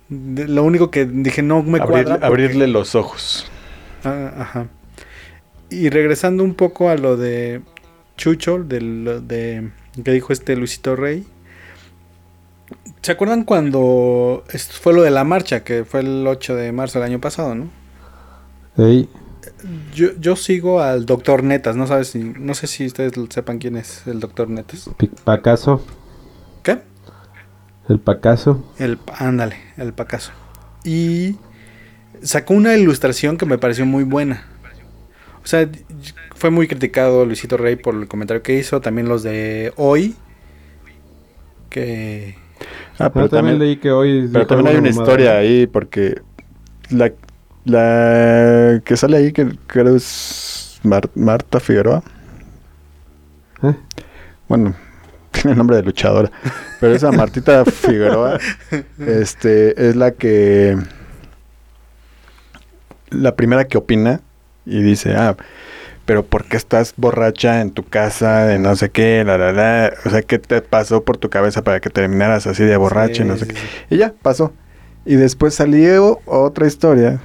[0.09, 2.15] de- lo único que dije no me cuadra.
[2.15, 3.51] porque- abrirle los ojos.
[4.05, 4.67] Ah, ajá.
[5.71, 7.61] Y regresando un poco a lo de
[8.17, 9.71] Chucho, de lo de
[10.05, 11.25] que dijo este Luisito Rey.
[13.03, 16.99] ¿Se acuerdan cuando esto fue lo de la marcha, que fue el 8 de marzo
[16.99, 17.69] del año pasado, no?
[18.77, 19.09] Ey,
[19.95, 23.77] Yo, yo sigo al doctor Netas, no sabes si, no sé si ustedes sepan quién
[23.77, 24.91] es el doctor Netas.
[25.25, 25.85] Pacaso,
[26.63, 26.79] ¿Qué?
[27.89, 28.65] el Pacaso.
[28.79, 30.33] El, ándale, el Pacaso.
[30.85, 31.37] Y
[32.23, 34.47] sacó una ilustración que me pareció muy buena.
[35.43, 35.69] O sea,
[36.35, 40.15] fue muy criticado Luisito Rey por el comentario que hizo, también los de hoy.
[41.69, 42.37] Que...
[42.99, 44.29] Ah, Pero pero también también, leí que hoy.
[44.31, 46.21] pero también hay una historia ahí porque
[46.91, 47.11] la,
[47.65, 52.03] la que sale ahí que creo es Mar- Marta Figueroa.
[53.63, 53.75] ¿Eh?
[54.49, 54.75] Bueno,
[55.31, 56.31] tiene nombre de luchadora.
[56.81, 58.39] Pero esa Martita Figueroa
[58.99, 60.77] este, es la que.
[63.11, 64.21] La primera que opina
[64.65, 65.37] y dice: Ah,
[66.07, 68.45] pero ¿por qué estás borracha en tu casa?
[68.47, 69.93] De no sé qué, la, la, la.
[70.05, 73.27] O sea, ¿qué te pasó por tu cabeza para que terminaras así de borracha y
[73.27, 73.53] no Sí, sé sí,
[73.89, 73.95] qué?
[73.95, 74.53] Y ya, pasó.
[75.05, 77.21] Y después salió otra historia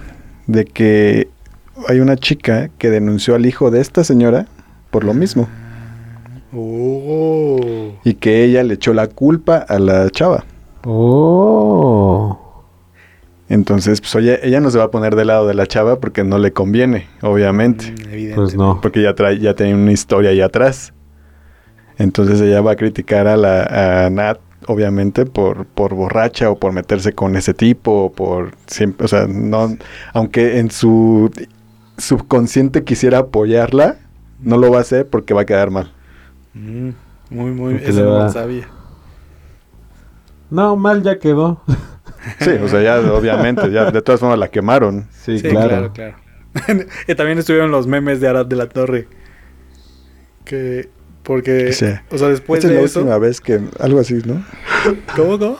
[0.47, 1.27] de que
[1.87, 4.47] hay una chica que denunció al hijo de esta señora
[4.91, 5.47] por lo mismo.
[6.53, 7.59] Oh.
[8.03, 10.45] Y que ella le echó la culpa a la chava.
[10.85, 12.39] Oh.
[13.49, 16.23] Entonces, pues oye, ella no se va a poner del lado de la chava porque
[16.23, 17.91] no le conviene, obviamente.
[17.91, 18.35] Mm.
[18.35, 18.79] Pues no.
[18.81, 20.93] Porque ya trae, ya tiene una historia ahí atrás.
[21.97, 26.71] Entonces ella va a criticar a la a Nat obviamente, por, por borracha o por
[26.71, 29.77] meterse con ese tipo, o por siempre, o sea, no,
[30.13, 31.31] aunque en su
[31.97, 33.97] subconsciente quisiera apoyarla,
[34.41, 35.91] no lo va a hacer porque va a quedar mal.
[36.53, 36.89] Mm,
[37.29, 38.67] muy, muy, Porque eso no lo sabía.
[40.49, 41.61] No, mal ya quedó.
[42.39, 45.07] Sí, o sea, ya obviamente, ya de todas formas la quemaron.
[45.11, 45.91] sí, Sí, claro.
[45.91, 46.15] claro, claro.
[47.07, 49.07] y también estuvieron los memes de Arad de la Torre.
[50.43, 50.89] Que,
[51.25, 51.87] porque, Sí.
[52.11, 52.99] o sea, después Esta es la eso...
[53.01, 54.45] última vez que, algo así, ¿no?
[55.15, 55.57] ¿Cómo, cómo?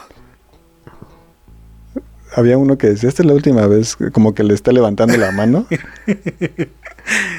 [2.34, 5.32] Había uno que decía, esta es la última vez, como que le está levantando la
[5.32, 5.66] mano.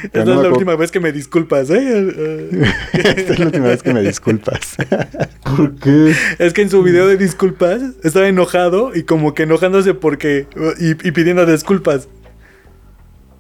[0.04, 1.78] Esta no es me la acuerdo- última vez que me disculpas, ¿eh?
[1.82, 2.50] Eh,
[2.94, 4.78] esta es la última vez que me disculpas.
[5.58, 6.16] ¿Por qué?
[6.40, 10.48] Es que en su video de disculpas estaba enojado y como que enojándose porque...
[10.80, 12.08] Y, y pidiendo disculpas.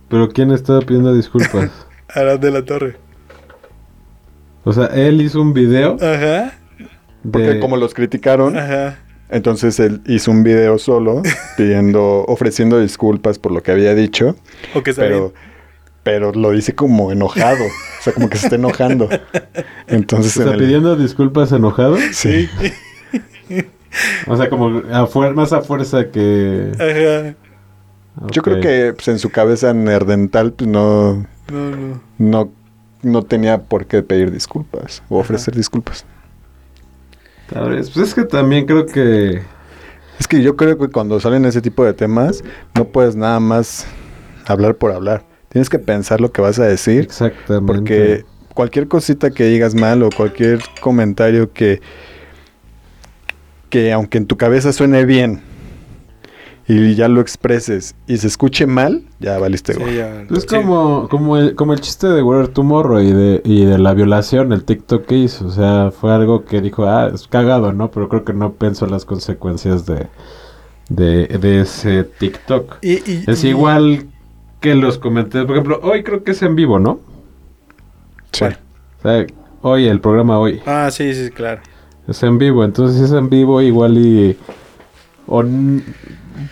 [0.09, 1.71] ¿Pero quién estaba pidiendo disculpas?
[2.09, 2.97] Arad de la Torre.
[4.67, 6.53] O sea, él hizo un video Ajá,
[7.31, 7.59] Porque de...
[7.59, 8.97] como los criticaron, ajá.
[9.29, 11.21] entonces él hizo un video solo
[11.57, 14.35] pidiendo, ofreciendo disculpas por lo que había dicho,
[14.75, 15.33] O que pero,
[16.03, 19.07] pero lo dice como enojado, o sea, como que se está enojando.
[19.87, 21.97] Entonces, O sea, en el- pidiendo disculpas enojado.
[22.11, 22.49] sí,
[24.27, 26.71] O sea, como a fuer- más a fuerza que...
[26.75, 27.35] Ajá.
[28.31, 32.01] yo creo que pues, en su cabeza nerdental pues, no, No, no.
[32.17, 32.51] no,
[33.07, 36.05] no tenía por qué pedir disculpas o ofrecer disculpas.
[37.49, 37.89] Tal vez.
[37.89, 39.41] Pues es que también creo que...
[40.19, 42.43] Es que yo creo que cuando salen ese tipo de temas,
[42.75, 43.85] no puedes nada más
[44.45, 45.23] hablar por hablar.
[45.49, 47.03] Tienes que pensar lo que vas a decir.
[47.03, 47.65] Exactamente.
[47.65, 51.81] Porque cualquier cosita que digas mal o cualquier comentario que,
[53.69, 55.41] que aunque en tu cabeza suene bien
[56.69, 60.47] y ya lo expreses y se escuche mal, ya valiste Sí, ya- Es sí.
[60.47, 64.51] como, como, el, como el chiste de Where Tomorrow y de, y de la violación,
[64.51, 65.47] el TikTok que hizo.
[65.47, 67.89] O sea, fue algo que dijo, ah, es cagado, ¿no?
[67.91, 70.07] Pero creo que no pensó las consecuencias de,
[70.89, 72.77] de, de ese TikTok.
[72.81, 74.07] Y- y- Es y- igual
[74.59, 75.45] que los comentarios.
[75.47, 76.99] Por ejemplo, hoy creo que es en vivo, ¿no?
[78.33, 78.43] Sí.
[78.45, 79.25] O sea,
[79.61, 80.59] hoy, el programa hoy.
[80.65, 81.61] Ah, sí, sí, claro.
[82.09, 84.37] Es en vivo, entonces si es en vivo igual y...
[85.27, 85.43] o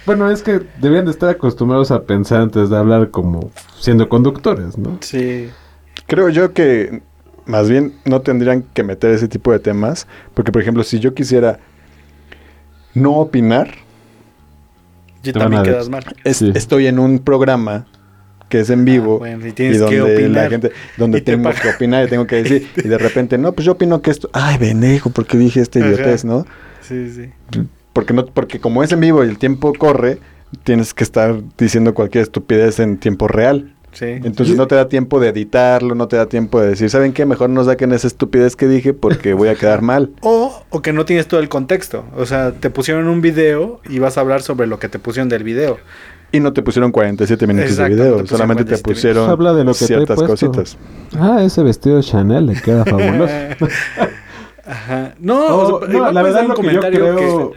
[0.05, 4.77] bueno, es que deberían de estar acostumbrados a pensar antes de hablar como siendo conductores,
[4.77, 4.97] ¿no?
[5.01, 5.49] Sí.
[6.07, 7.01] Creo yo que
[7.45, 11.13] más bien no tendrían que meter ese tipo de temas, porque por ejemplo, si yo
[11.13, 11.59] quisiera
[12.93, 13.69] no opinar,
[15.27, 16.03] Y Te van también quedas mal.
[16.23, 16.51] es- Sí.
[16.53, 17.87] estoy en un programa
[18.47, 20.29] que es en vivo Ah, bueno, y y tienes donde que opinar.
[20.43, 23.51] la gente donde te tengo que opinar y tengo que decir y de repente no
[23.53, 25.87] pues yo opino que esto ay pendejo porque dije esta Ajá.
[25.87, 26.45] idiotez no
[26.81, 27.31] Sí, sí.
[27.95, 30.19] Porque no porque como es en vivo y el tiempo corre
[30.63, 34.07] tienes que estar diciendo cualquier estupidez en tiempo real Sí.
[34.07, 37.25] entonces no te da tiempo de editarlo no te da tiempo de decir saben qué
[37.25, 40.91] mejor no saquen esa estupidez que dije porque voy a quedar mal O, o que
[40.91, 42.03] no tienes todo el contexto.
[42.17, 45.29] O sea, te pusieron un video y vas a hablar sobre lo que te pusieron
[45.29, 45.77] del video.
[46.33, 49.31] y no te pusieron 47 minutos Exacto, de video te solamente te 47 pusieron minutos.
[49.39, 50.77] Habla de lo que trae ciertas cositas
[51.17, 53.33] Ah, ese vestido de Chanel le queda fabuloso.
[54.65, 55.13] Ajá.
[55.19, 57.51] No, Oh, o sea, no, la verdad lo un que yo comentario creo...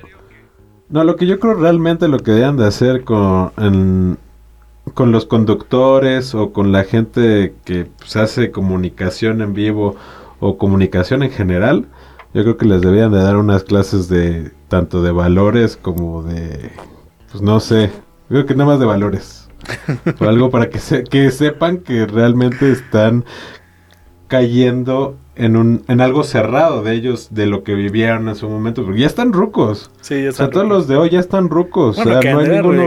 [0.89, 4.19] No, lo que yo creo realmente lo que deben de hacer con, en-
[4.95, 9.97] con los conductores o con la gente que pues, hace comunicación en vivo
[10.41, 11.87] o comunicación en general,
[12.35, 16.71] yo creo que les deberían de dar unas clases de tanto de valores como de,
[17.31, 17.91] pues no sé,
[18.29, 19.49] creo que nada más de valores.
[20.21, 23.25] o algo para que, se, que sepan que realmente están
[24.29, 28.85] cayendo en un en algo cerrado de ellos de lo que vivieron en su momento
[28.85, 29.91] porque ya están rucos.
[30.01, 32.35] Sí, ya o sea todos los de hoy ya están rucos Bueno, o que sea
[32.35, 32.83] no hay ninguno.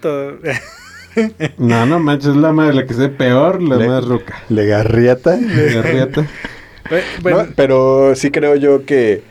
[0.00, 0.32] Todo...
[1.58, 4.34] no no manches la madre la que se peor la Le- más ruca.
[7.20, 9.22] Bueno, No, pero sí creo yo que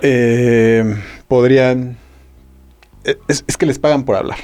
[0.00, 0.96] eh,
[1.28, 1.96] podrían...
[3.28, 4.38] Es, es que les pagan por hablar.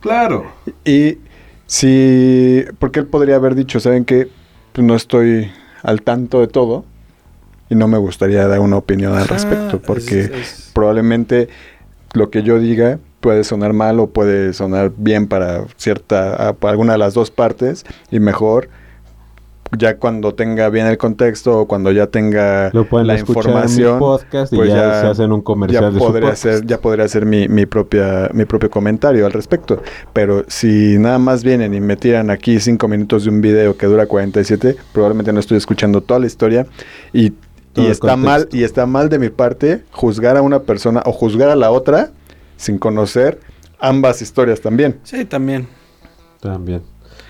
[0.00, 0.46] claro.
[0.84, 1.18] Y
[1.66, 2.64] si...
[2.78, 4.28] Porque él podría haber dicho, ¿saben qué?
[4.72, 5.50] Pues no estoy
[5.84, 6.84] al tanto de todo
[7.70, 11.48] y no me gustaría dar una opinión al Ajá, respecto porque es- es- probablemente
[12.14, 16.92] lo que yo diga puede sonar mal o puede sonar bien para cierta, para alguna
[16.92, 18.68] de las dos partes y mejor
[19.78, 23.50] ya cuando tenga bien el contexto o cuando ya tenga lo pueden la escuchar en
[23.50, 26.22] información mi podcast y pues ya, ya- se hacen un ya comercial de su podré
[26.22, 26.46] podcast.
[26.46, 29.82] hacer ya podré hacer mi, mi propia mi propio comentario al respecto
[30.12, 33.86] pero si nada más vienen y me tiran aquí cinco minutos de un video que
[33.86, 36.66] dura 47 probablemente no estoy escuchando toda la historia
[37.12, 37.32] y,
[37.74, 41.48] y está mal y está mal de mi parte juzgar a una persona o juzgar
[41.50, 42.10] a la otra
[42.56, 43.40] sin conocer
[43.80, 45.66] ambas historias también Sí, también.
[46.40, 46.82] también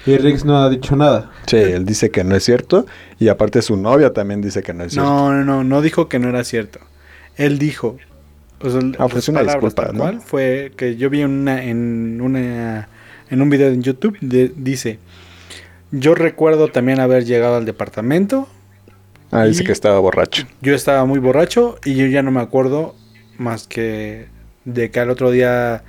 [0.06, 2.86] y Rix no ha dicho nada sí él dice que no es cierto
[3.18, 6.08] y aparte su novia también dice que no es cierto No, no, no, no dijo
[6.08, 6.80] que no era cierto.
[7.36, 7.96] él dijo,
[8.60, 9.98] o sea, Ah, pues una disculpa, ¿no?
[10.00, 12.88] cual fue que yo vi una, en una
[13.30, 14.98] en un video en YouTube de- dice,
[15.90, 18.48] yo recuerdo también haber llegado al departamento,
[19.32, 20.46] Ah, dice que estaba borracho.
[20.60, 22.94] yo estaba muy borracho y yo ya no me acuerdo
[23.38, 24.26] más que
[24.64, 25.82] de que al otro día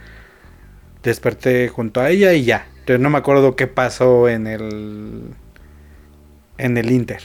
[1.03, 2.67] desperté junto a ella y ya.
[2.85, 5.23] Pero no me acuerdo qué pasó en el
[6.57, 7.21] en el Inter.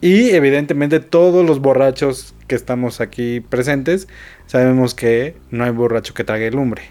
[0.00, 4.06] Y evidentemente todos los borrachos que estamos aquí presentes
[4.46, 6.82] sabemos que no hay borracho que trague lumbre.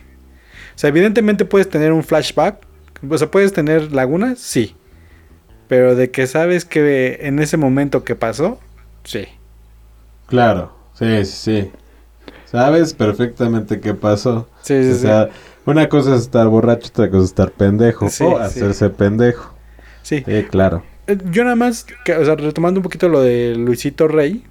[0.76, 2.60] O sea, evidentemente puedes tener un flashback,
[3.10, 4.76] o sea, puedes tener lagunas, sí.
[5.68, 8.60] Pero de que sabes que en ese momento que pasó,
[9.03, 9.27] sí.
[10.27, 11.72] Claro, sí, sí, sí.
[12.45, 14.48] Sabes perfectamente qué pasó.
[14.61, 15.31] Sí, sí, o sí.
[15.72, 18.10] Una cosa es estar borracho, otra cosa es estar pendejo.
[18.10, 18.44] Sí, o sí.
[18.44, 19.53] hacerse pendejo.
[20.03, 20.23] Sí.
[20.26, 20.84] Sí, claro.
[21.07, 24.44] Eh, Yo nada más, que- o sea, retomando un poquito lo de Luisito Rey,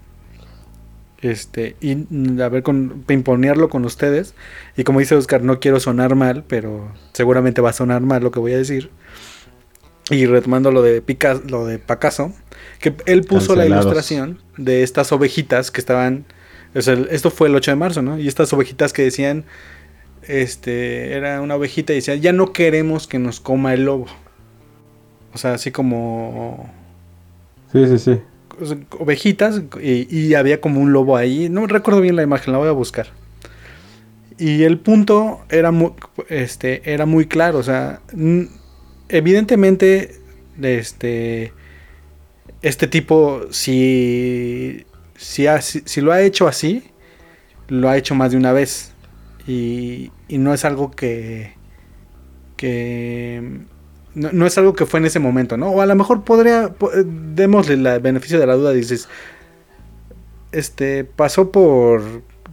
[1.22, 4.34] este, y mm, a ver, con, imponerlo con ustedes,
[4.76, 8.30] y como dice Oscar, no quiero sonar mal, pero seguramente va a sonar mal lo
[8.30, 8.90] que voy a decir.
[10.10, 12.32] Y retomando lo de Pica- lo de Picasso,
[12.80, 16.26] que él puso la ilustración de estas ovejitas que estaban,
[16.74, 18.18] o sea, esto fue el 8 de marzo, ¿no?
[18.18, 19.44] Y estas ovejitas que decían,
[20.28, 24.06] este, era una ovejita y decía, ya no queremos que nos coma el lobo.
[25.34, 26.70] O sea, así como
[27.72, 28.20] Sí, sí, sí.
[28.98, 31.48] ovejitas y, y había como un lobo ahí.
[31.48, 33.08] No recuerdo bien la imagen, la voy a buscar.
[34.38, 35.92] Y el punto era muy,
[36.28, 37.58] este, era muy claro.
[37.58, 38.00] O sea,
[39.08, 40.16] evidentemente,
[40.62, 41.52] este,
[42.62, 44.84] este tipo, si,
[45.16, 46.84] si, ha- si, si lo ha hecho así,
[47.68, 48.92] lo ha hecho más de una vez.
[49.46, 51.52] Y, y no es algo que,
[52.56, 53.60] que
[54.14, 55.70] no, es algo que fue en ese momento, ¿no?
[55.70, 59.08] O a lo mejor podría, po- eh, démosle el beneficio de la duda, dices,
[60.52, 62.02] este, pasó por,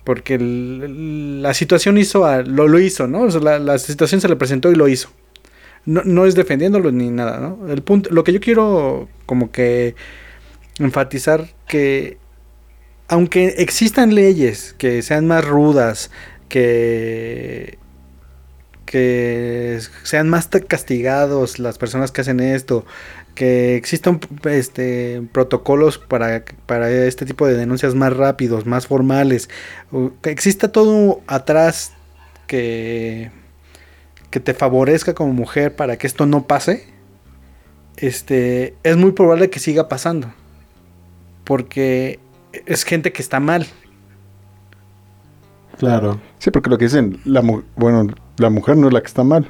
[0.04, 3.22] porque la situación hizo, a- lo, lo hizo, ¿no?
[3.22, 5.10] O sea, la, la situación se le presentó y lo hizo.
[5.86, 7.68] No, no es defendiéndolo ni nada, ¿no?
[7.72, 9.96] El punto, lo que yo quiero como que
[10.80, 12.18] enfatizar que
[13.10, 16.10] aunque existan leyes que sean más rudas,
[16.54, 17.80] que
[18.86, 22.86] que sean más castigados las personas que hacen esto,
[23.34, 29.50] que existan este, protocolos para, para este tipo de denuncias más rápidos, más formales,
[30.22, 31.94] que exista todo atrás
[32.46, 33.32] que,
[34.30, 36.86] que te favorezca como mujer para que esto no pase,
[37.98, 40.32] este, es muy probable que siga pasando,
[41.46, 42.20] porque
[42.68, 43.66] es gente que está mal.
[45.90, 46.20] Claro.
[46.40, 48.08] Sí, porque lo que dicen, la mu- bueno,
[48.38, 49.48] la mujer no es la que está mal.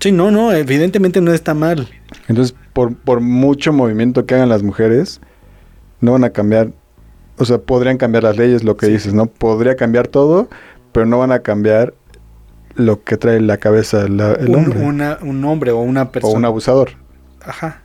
[0.00, 1.88] Sí, no, no, evidentemente no está mal.
[2.28, 5.20] Entonces, por, por mucho movimiento que hagan las mujeres,
[6.00, 6.70] no van a cambiar,
[7.36, 8.92] o sea, podrían cambiar las leyes, lo que Sí.
[8.92, 9.26] dices, ¿no?
[9.26, 10.48] Podría cambiar todo,
[10.92, 11.94] pero no van a cambiar
[12.76, 16.02] lo que trae en la cabeza la- el un, hombre una- un hombre o una
[16.02, 16.38] o persona.
[16.38, 16.90] un abusador.
[17.44, 17.82] Ajá.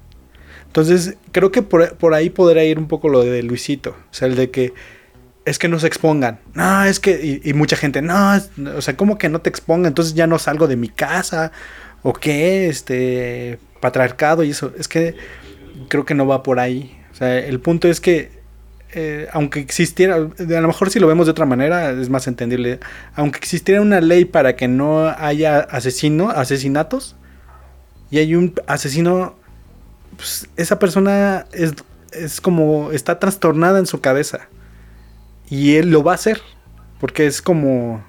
[0.67, 3.91] Entonces, creo que por, por ahí podría ir un poco lo de Luisito.
[3.91, 4.73] O sea, el de que
[5.45, 6.39] es que no se expongan.
[6.53, 7.41] No, es que.
[7.43, 8.33] Y, mucha gente, no,
[8.75, 9.87] o sea, ¿cómo que no te expongan?
[9.87, 11.51] Entonces ya no salgo de mi casa.
[12.01, 12.69] ¿O qué?
[12.69, 13.59] Este.
[13.79, 14.73] Patriarcado y eso.
[14.77, 15.15] Es que
[15.89, 16.97] creo que no va por ahí.
[17.11, 18.31] O sea, el punto es que.
[18.93, 22.79] eh, aunque existiera, a lo mejor si lo vemos de otra manera es más entendible.
[23.15, 27.15] Aunque existiera una ley para que no haya asesino, asesinatos,
[28.11, 29.35] y hay un asesino,
[30.15, 31.73] pues, esa persona es,
[32.13, 34.47] es como está trastornada en su cabeza
[35.53, 36.41] y él lo va a hacer
[36.99, 38.03] porque es como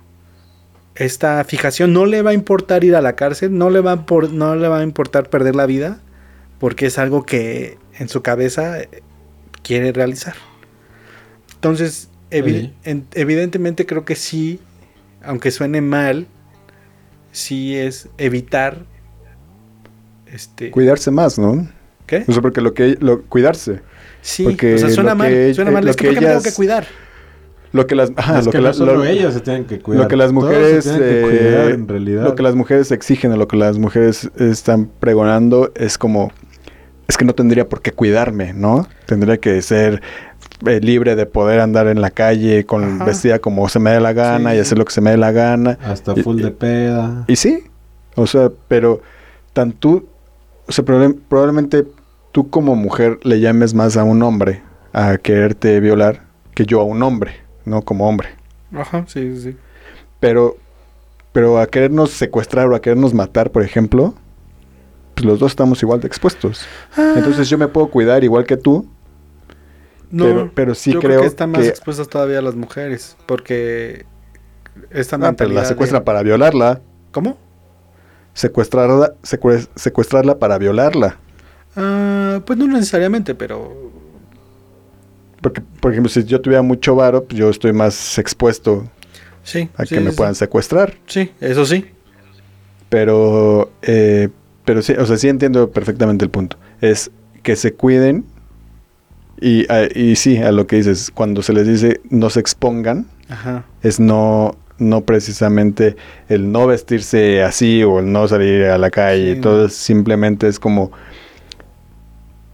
[0.95, 4.07] esta fijación no le va a importar ir a la cárcel, no le va a
[4.07, 5.99] por- no le va a importar perder la vida
[6.59, 8.89] porque es algo que en su cabeza eh,
[9.62, 10.35] quiere realizar.
[11.55, 12.75] Entonces, evi- Sí.
[12.85, 14.61] en- evidentemente creo que sí,
[15.23, 16.27] aunque suene mal,
[17.33, 18.85] sí es evitar
[20.33, 21.69] este Cuidarse más, ¿no?
[22.07, 22.25] ¿Qué?
[22.29, 23.81] O sea, porque lo que lo, cuidarse,
[24.23, 25.85] Sí, porque o sea, suena mal, que- suena eh, mal.
[25.85, 26.87] lo es que, que ¿por qué me tengo ellas- que cuidar?
[27.75, 29.65] Lo que las, ajá, es lo que, que no las- solo lo- ellas se tienen
[29.67, 30.05] que cuidar.
[30.05, 32.23] lo que las se mujeres eh, cuidar en realidad.
[32.25, 36.33] lo que las mujeres exigen o lo que las mujeres están pregonando es como
[37.07, 38.87] es que no tendría por qué cuidarme, ¿no?
[39.07, 40.01] Tendría que ser
[40.67, 43.05] eh, libre de poder andar en la calle con Ajá.
[43.05, 45.19] vestida como se me dé la gana Sí, y hacer lo que se me dé
[45.19, 45.79] la gana.
[45.85, 47.25] Hasta Y- full de peda.
[47.27, 47.65] Y sí,
[48.15, 49.03] o sea, pero
[49.53, 50.07] tan tú,
[50.67, 51.85] o sea, proba- probablemente
[52.33, 54.63] tú como mujer le llames más a un hombre
[54.95, 56.23] a quererte violar
[56.55, 57.33] que yo a un hombre,
[57.65, 58.28] no como hombre.
[58.74, 59.57] Ajá, sí, sí, sí.
[60.20, 60.57] Pero,
[61.32, 64.15] pero a querernos secuestrar o a querernos matar, por ejemplo,
[65.15, 66.66] pues los dos estamos igual de expuestos.
[66.97, 67.15] Ah.
[67.16, 68.86] Entonces yo me puedo cuidar igual que tú
[70.11, 74.07] No, pero, pero sí yo creo, que están más que expuestas todavía las mujeres, porque
[74.91, 76.81] esta Ah, pero la secuestran de- para violarla.
[77.12, 77.39] ¿Cómo?
[78.32, 81.19] Secuestrarla, secue- secuestrarla para violarla.
[81.77, 83.73] Ah, pues no necesariamente, pero
[85.45, 88.89] Porque, por ejemplo, si yo tuviera mucho varo, pues yo estoy más expuesto
[89.43, 89.69] sí.
[89.77, 90.95] a sí, que me puedan secuestrar.
[91.07, 91.85] Sí, eso sí.
[92.89, 94.31] Pero, eh,
[94.65, 96.57] pero sí, o sea, sí entiendo perfectamente el punto.
[96.81, 97.11] Es
[97.43, 98.25] que se cuiden
[99.39, 103.07] y, a- y sí, a lo que dices, cuando se les dice no se expongan,
[103.29, 103.66] Ajá.
[103.83, 105.95] es no, no precisamente
[106.31, 109.35] el no vestirse así o el no salir a la calle.
[109.35, 109.41] Sí.
[109.43, 110.91] Todo simplemente es como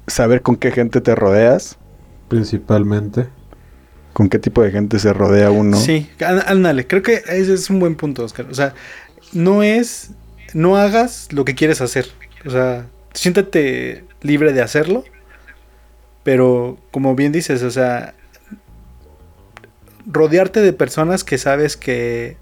[0.09, 1.77] saber con qué gente te rodeas,
[2.31, 3.27] Principalmente.
[4.13, 5.77] con qué tipo de gente se rodea uno.
[5.77, 6.09] Sí,
[6.47, 8.47] ándale, creo que ese es un buen punto, Oscar.
[8.51, 8.75] O sea,
[9.33, 10.13] no es,
[10.55, 12.07] no hagas lo que quieres hacer.
[12.45, 15.05] O sea, siéntate libre de hacerlo,
[16.23, 18.15] pero como bien dices, o sea,
[20.07, 22.37] rodearte de personas que sabes que...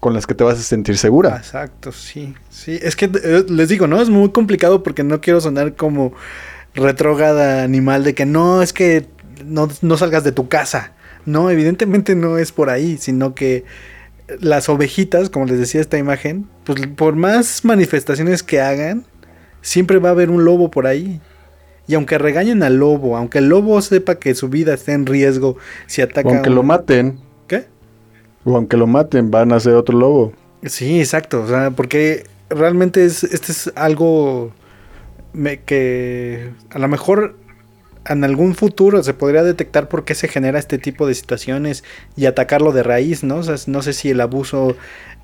[0.00, 1.36] Con las que te vas a sentir segura.
[1.36, 2.78] Exacto, sí, sí.
[2.80, 4.00] Es que eh, les digo, ¿no?
[4.00, 6.12] Es muy complicado porque no quiero sonar como
[6.76, 9.06] retrógrada animal de que no, es que
[9.44, 10.92] no, no salgas de tu casa.
[11.24, 13.64] No, evidentemente no es por ahí, sino que
[14.40, 19.04] las ovejitas, como les decía esta imagen, pues por más manifestaciones que hagan,
[19.60, 21.20] siempre va a haber un lobo por ahí.
[21.88, 25.56] Y aunque regañen al lobo, aunque el lobo sepa que su vida está en riesgo
[25.86, 27.66] si ataca O aunque a lo maten, ¿Qué?
[28.44, 30.32] o aunque lo maten, van a ser otro lobo.
[30.64, 31.42] Sí, exacto.
[31.42, 34.52] O sea, porque realmente es, este es algo
[35.36, 37.36] me- que a lo mejor
[38.08, 41.84] en algún futuro se podría detectar por qué se genera este tipo de situaciones
[42.16, 43.40] y atacarlo de raíz, ¿no?
[43.66, 44.76] No sé si el abuso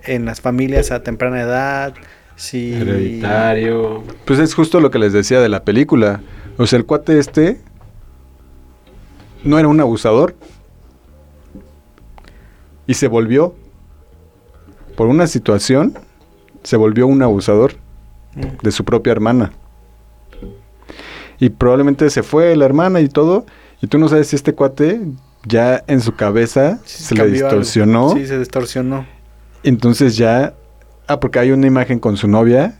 [0.04, 1.94] en las familias a temprana edad,
[2.36, 2.74] si...
[2.74, 4.02] Hereditario.
[4.24, 6.20] Pues es justo lo que les decía de la película.
[6.58, 7.60] O sea, el cuate este
[9.44, 10.34] no era un abusador.
[12.86, 13.54] Y se volvió,
[14.96, 15.96] por una situación,
[16.64, 17.74] se volvió un abusador
[18.62, 19.52] de su propia hermana.
[21.38, 23.46] Y probablemente se fue la hermana y todo.
[23.80, 25.00] Y tú no sabes si este cuate
[25.44, 27.32] ya en su cabeza Sí, se le algo.
[27.34, 28.10] distorsionó.
[28.14, 29.06] Sí, se distorsionó.
[29.64, 30.54] Entonces ya,
[31.08, 32.78] ah, porque hay una imagen con su novia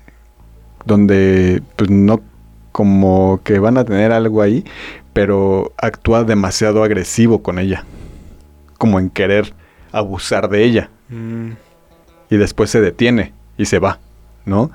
[0.85, 2.21] donde pues no
[2.73, 4.65] como que van a tener algo ahí,
[5.13, 7.85] pero actúa demasiado agresivo con ella,
[8.79, 9.53] como en querer
[9.93, 11.51] abusar de ella Mm,
[12.31, 13.99] y después se detiene y se va,
[14.47, 14.71] ¿no?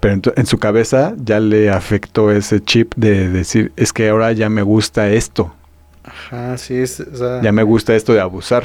[0.00, 4.48] Pero en su cabeza ya le afectó ese chip de decir, es que ahora ya
[4.48, 5.54] me gusta esto,
[6.02, 7.00] Ajá, sí, es...
[7.00, 8.64] o sea, ya me gusta esto de abusar.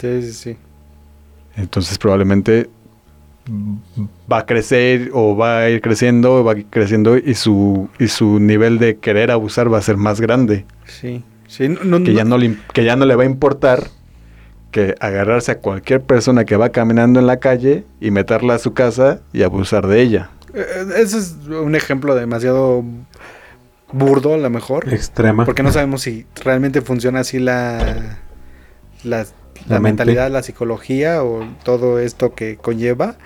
[0.00, 0.56] sí, sí, sí.
[1.56, 2.68] Entonces probablemente
[4.30, 8.08] va a crecer o va a ir creciendo, va a ir creciendo y su y
[8.08, 12.14] su nivel de querer abusar va a ser más grande, Sí, sí, no, no- que
[12.14, 13.88] ya no le que ya no le va a importar
[14.70, 18.72] que agarrarse a cualquier persona que va caminando en la calle y meterla a su
[18.72, 20.30] casa y abusar de ella.
[20.54, 22.84] Eh, Ese es un ejemplo demasiado
[23.92, 24.92] burdo, a lo mejor.
[24.92, 25.44] Extrema.
[25.44, 28.18] Porque no sabemos si realmente funciona así la,
[29.04, 29.26] la, la
[29.68, 29.80] La mente.
[30.04, 33.16] mentalidad, la psicología o todo esto que conlleva.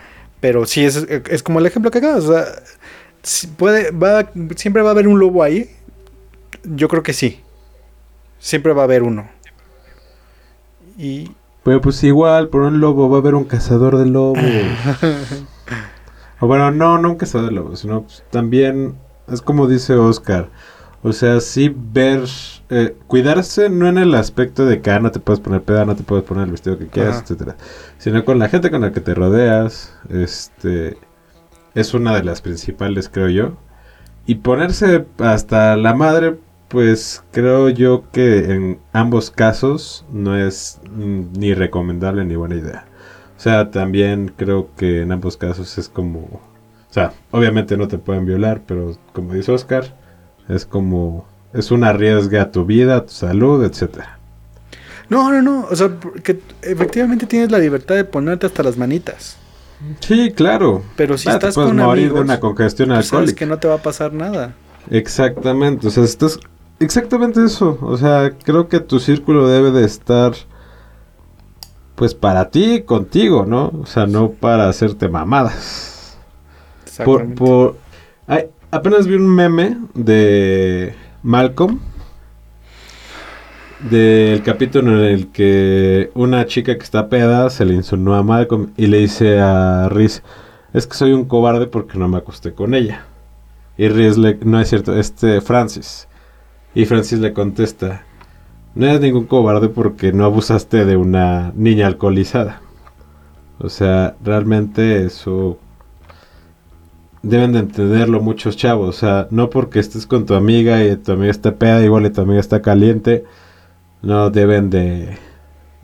[0.40, 2.24] Pero sí, es, es como el ejemplo que acabas.
[2.24, 2.44] O sea,
[3.22, 5.70] si puede, va, siempre va a haber un lobo ahí.
[6.64, 7.40] Yo creo que sí.
[8.38, 9.28] Siempre va a haber uno.
[10.98, 11.30] Y
[11.64, 14.38] Pero pues igual, por un lobo va a haber un cazador de lobos.
[16.40, 18.96] o bueno, no, no un cazador de lobos, sino pues, también
[19.28, 20.50] es como dice Oscar.
[21.02, 22.24] O sea, sí ver,
[22.68, 25.94] eh, cuidarse no en el aspecto de que ah, no te puedes poner peda, no
[25.94, 27.22] te puedes poner el vestido que quieras, Ajá.
[27.22, 27.56] etcétera,
[27.98, 30.98] sino con la gente con la que te rodeas, este,
[31.74, 33.52] es una de las principales, creo yo.
[34.26, 36.38] Y ponerse hasta la madre,
[36.68, 42.85] pues creo yo que en ambos casos no es mm, ni recomendable ni buena idea.
[43.46, 46.18] O sea, también creo que en ambos casos es como...
[46.18, 49.94] O sea, obviamente no te pueden violar, pero como dice Oscar,
[50.48, 51.28] es como...
[51.52, 54.18] Es un arriesgue a tu vida, a tu salud, etcétera.
[55.08, 55.66] no, no, no.
[55.70, 55.90] O sea,
[56.24, 59.38] que efectivamente tienes la libertad de ponerte hasta las manitas.
[60.00, 60.90] Sí, claro.
[60.96, 63.34] Pero si Ah, estás te puedes con morir amigos, de una congestión sabes alcohólica.
[63.34, 64.58] que no te va a pasar nada.
[64.90, 66.38] Exactamente, o sea, estás
[66.80, 67.78] exactamente eso.
[67.82, 70.32] O sea, creo que tu círculo debe de estar
[71.96, 73.72] pues para ti, contigo, ¿no?
[73.82, 76.16] O sea, no para hacerte mamadas.
[77.04, 77.76] Por, por
[78.26, 81.80] ay, apenas vi un meme de Malcolm
[83.90, 88.72] del capítulo en el que una chica que está peda se le insinuó a Malcolm
[88.76, 90.22] y le dice a Riz,
[90.72, 93.04] es que soy un cobarde porque no me acosté con ella.
[93.76, 96.08] Y Riz le, no es cierto, este Francis
[96.74, 98.05] Y Francis le contesta,
[98.76, 102.60] no eres ningún cobarde porque no abusaste de una niña alcoholizada.
[103.58, 105.58] O sea, realmente eso
[107.22, 108.90] deben de entenderlo muchos chavos.
[108.90, 112.10] O sea, no porque estés con tu amiga y tu amiga está peda, igual y
[112.10, 113.24] tu amiga está caliente,
[114.02, 115.16] no deben de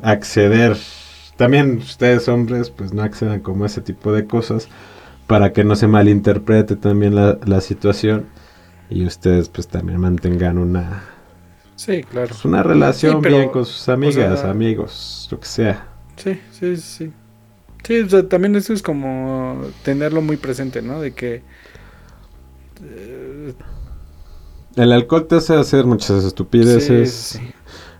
[0.02, 0.76] acceder.
[1.38, 4.68] También ustedes hombres, pues no accedan como a ese tipo de cosas
[5.26, 8.26] para que no se malinterprete también la, la situación
[8.90, 11.04] y ustedes pues también mantengan una
[11.84, 12.28] Sí, claro.
[12.28, 15.88] pues, una relación Sí, pero, bien con sus amigas, sea- amigos, lo que sea.
[16.16, 17.12] Sí, sí, sí.
[17.84, 21.00] Sí, o sea, también eso es como tenerlo muy presente, ¿no?
[21.00, 21.42] De que...
[22.84, 23.54] eh,
[24.76, 27.10] El alcohol te hace hacer muchas estupideces.
[27.12, 27.52] sí, sí.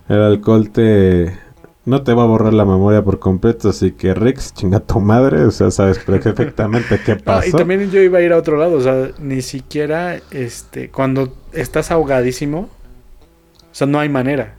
[0.08, 1.38] El alcohol te
[1.84, 5.42] no te va a borrar la memoria por completo, así que Rix, chinga tu madre,
[5.44, 7.48] o sea, sabes perfectamente qué No, pasó.
[7.48, 11.36] y también yo iba a ir a otro lado, o sea, ni siquiera, este, cuando
[11.52, 12.70] estás ahogadísimo,
[13.72, 14.54] o sea, no hay manera.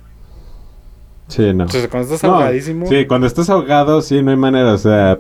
[1.28, 1.64] Sí, no.
[1.64, 5.20] Entonces, cuando estás No, ahogadísimo, Sí, cuando estás ahogado, sí, no hay manera, o sea,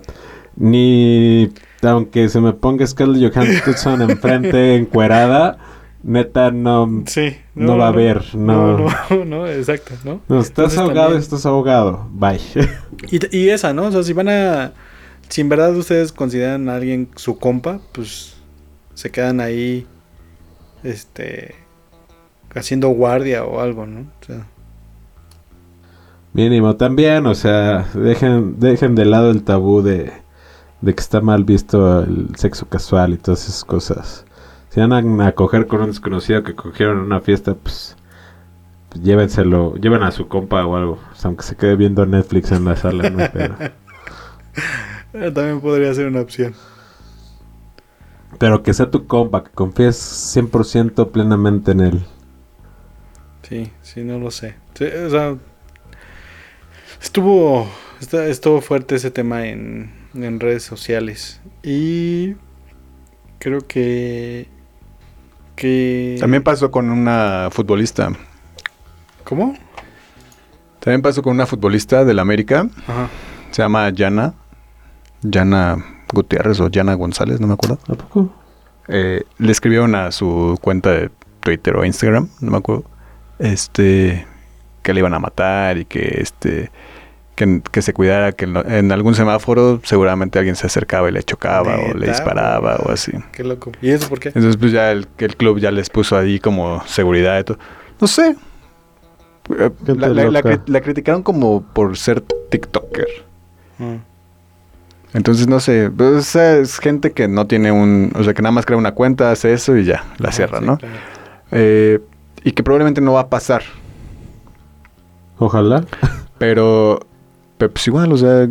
[0.57, 1.49] ni
[1.81, 5.57] aunque se me ponga Scarlett Johansson enfrente encuerada,
[6.03, 8.77] neta no sí, no va a haber, no.
[8.77, 10.21] no, no, no, exacto, ¿no?
[10.27, 12.07] no, estás Entonces ahogado, también- estás ahogado.
[12.11, 12.39] Bye.
[13.11, 13.85] Y, y esa, ¿no?
[13.85, 14.73] O sea, si van a,
[15.29, 18.35] si en verdad ustedes consideran a alguien su compa, pues
[18.93, 19.85] se quedan ahí,
[20.83, 21.55] este,
[22.55, 24.01] haciendo guardia o algo, ¿no?
[24.01, 24.45] O sea,
[26.33, 30.11] Mínimo también, o sea, dejen, dejen de lado el tabú de,
[30.81, 34.25] de que está mal visto el sexo casual y todas esas cosas.
[34.69, 37.95] Si van a, coger con un desconocido que cogieron en una fiesta, pues,
[38.89, 42.51] pues llévenselo, lleven a su compa o algo, o sea, aunque se quede viendo Netflix
[42.51, 43.55] en la sala, no pedo.
[45.13, 46.55] eh, también podría ser una opción.
[48.39, 52.05] Pero que sea tu compa, que confíes 100% plenamente en él.
[53.53, 54.55] Sí, sí, no lo sé.
[54.73, 55.35] Sí, o sea,
[57.01, 57.67] estuvo,
[57.99, 61.39] está- estuvo fuerte ese tema en, en redes sociales.
[61.61, 62.33] Y
[63.37, 64.47] creo que...
[65.55, 68.11] que También pasó con una futbolista.
[69.23, 69.55] ¿Cómo?
[70.79, 72.67] También pasó con una futbolista del América.
[72.87, 73.07] Ajá.
[73.51, 74.33] Se llama Yana.
[75.21, 75.77] Yana
[76.11, 77.77] Gutiérrez o Yana González, no me acuerdo.
[77.87, 78.33] ¿A poco?
[78.87, 82.83] Eh, le escribieron a su cuenta de Twitter o Instagram, no me acuerdo.
[83.39, 84.25] Este
[84.81, 86.69] que le iban a matar y que este
[87.35, 91.23] que, que se cuidara que en, en algún semáforo seguramente alguien se acercaba y le
[91.23, 93.11] chocaba o le disparaba o así.
[93.31, 93.71] Qué loco.
[93.81, 94.27] ¿Y eso por qué?
[94.29, 97.57] Entonces pues ya el, club ya les puso ahí como seguridad y todo.
[97.99, 98.35] No sé.
[99.57, 100.41] Eh, La, la- la loca.
[100.51, 103.07] cri- la criticaron como por ser TikToker.
[103.79, 103.95] Ah.
[105.13, 108.41] Entonces no sé, pues, o sea, es gente que no tiene un, o sea, que
[108.41, 110.77] nada más crea una cuenta, hace eso y ya, la cierra, sí, ¿no?
[110.77, 110.95] claro.
[111.51, 111.99] Eh,
[112.43, 113.63] y que probablemente no va a pasar,
[115.39, 115.83] Ojalá.
[116.37, 116.99] pero,
[117.57, 118.47] pero pues igual, o sea,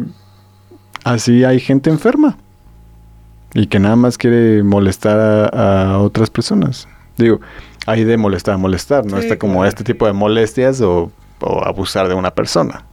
[1.05, 2.37] así hay gente enferma
[3.55, 6.89] y que nada más quiere molestar a, a otras personas.
[7.19, 7.41] Digo,
[7.87, 9.69] hay de molestar a molestar, no Sí, está como claro.
[9.69, 11.11] este tipo de molestias o,
[11.41, 12.85] o abusar de una persona,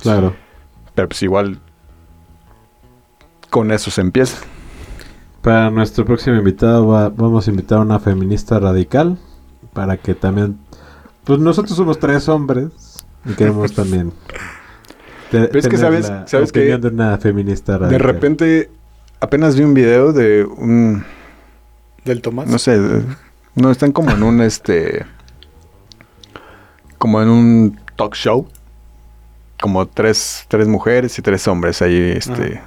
[0.00, 0.34] Claro.
[0.94, 1.60] pero pues igual
[3.50, 4.38] con eso se empieza.
[5.42, 9.18] Para nuestro próximo invitado va- vamos a invitar a una feminista radical
[9.74, 10.58] para que también,
[11.24, 14.12] pues nosotros somos tres hombres y queremos también.
[15.30, 17.90] te- Pero es que sabes- la sabes que de una feminista radical.
[17.90, 18.70] De repente,
[19.20, 21.04] apenas vi un video de un,
[22.06, 22.46] ¿Del Tomás?
[22.48, 23.04] no sé, de-
[23.56, 25.04] no están como en un este,
[26.98, 28.48] como en un talk show,
[29.60, 32.60] como tres, tres mujeres y tres hombres ahí, este,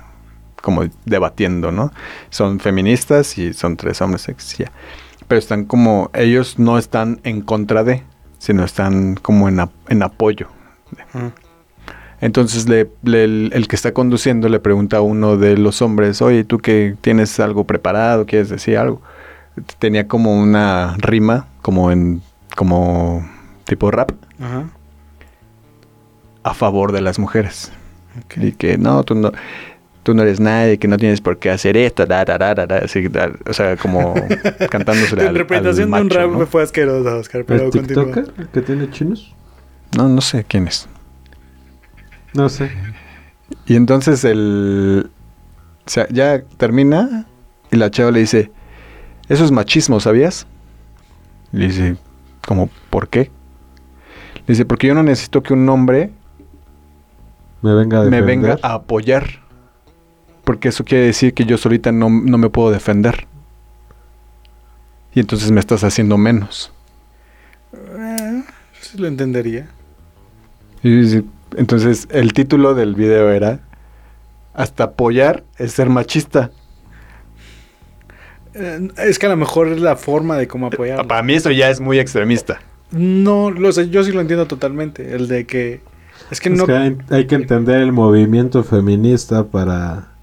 [0.62, 1.92] como debatiendo, ¿no?
[2.30, 4.28] Son feministas y son tres hombres,
[4.58, 4.72] ya.
[5.28, 8.04] Pero están como, ellos no están en contra de,
[8.40, 9.60] sino están como en,
[9.90, 10.48] en apoyo.
[11.14, 11.32] Ajá.
[12.20, 16.22] Entonces le, le- el, el que está conduciendo le pregunta a uno de los hombres,
[16.22, 18.26] oye, ¿tú que tienes algo preparado?
[18.26, 19.02] ¿Quieres decir algo?
[19.80, 22.22] Tenía como una rima, como en,
[22.56, 23.28] como
[23.66, 24.12] tipo rap,
[26.44, 27.72] a favor de las mujeres.
[28.36, 29.32] Y que no, tú no,
[30.08, 32.66] tú no eres nadie, que no tienes por qué hacer esto, da, da, da, da,
[32.66, 34.14] da", así, da, o sea, como
[34.72, 36.48] cantándose al, interpretación al de un macho, rap ¿no?
[36.48, 38.06] fue asquerosa, Oscar, pero ¿El continúa.
[38.06, 39.36] TikToker el que tiene chinos?
[39.98, 40.88] No, no sé quién es.
[42.34, 42.72] No sé.
[43.66, 45.10] Y entonces el...
[45.86, 47.26] O sea, ya termina
[47.70, 48.50] y la chava le dice,
[49.28, 50.48] eso es machismo, ¿sabías?
[51.52, 51.98] Le dice,
[52.48, 53.30] como, ¿por qué?
[54.36, 56.12] Le dice, porque yo no necesito que un hombre
[57.62, 59.46] Me venga a me venga a apoyar.
[60.48, 63.28] Porque eso quiere decir que yo solita no, no me puedo defender.
[65.14, 66.72] Y entonces me estás haciendo menos.
[67.74, 68.44] Eh,
[68.80, 69.68] Sí, lo entendería.
[71.58, 73.60] Entonces el título del video era
[74.54, 76.52] hasta apoyar es ser machista.
[78.54, 81.06] Eh, es que a lo mejor es la forma de cómo apoyar.
[81.08, 82.62] Para mí eso ya es muy extremista.
[82.92, 85.14] No, lo sé, yo sí lo entiendo totalmente.
[85.14, 85.82] El de que.
[86.32, 86.66] Es que Es no.
[86.66, 90.17] que hay, hay que entender el movimiento feminista para...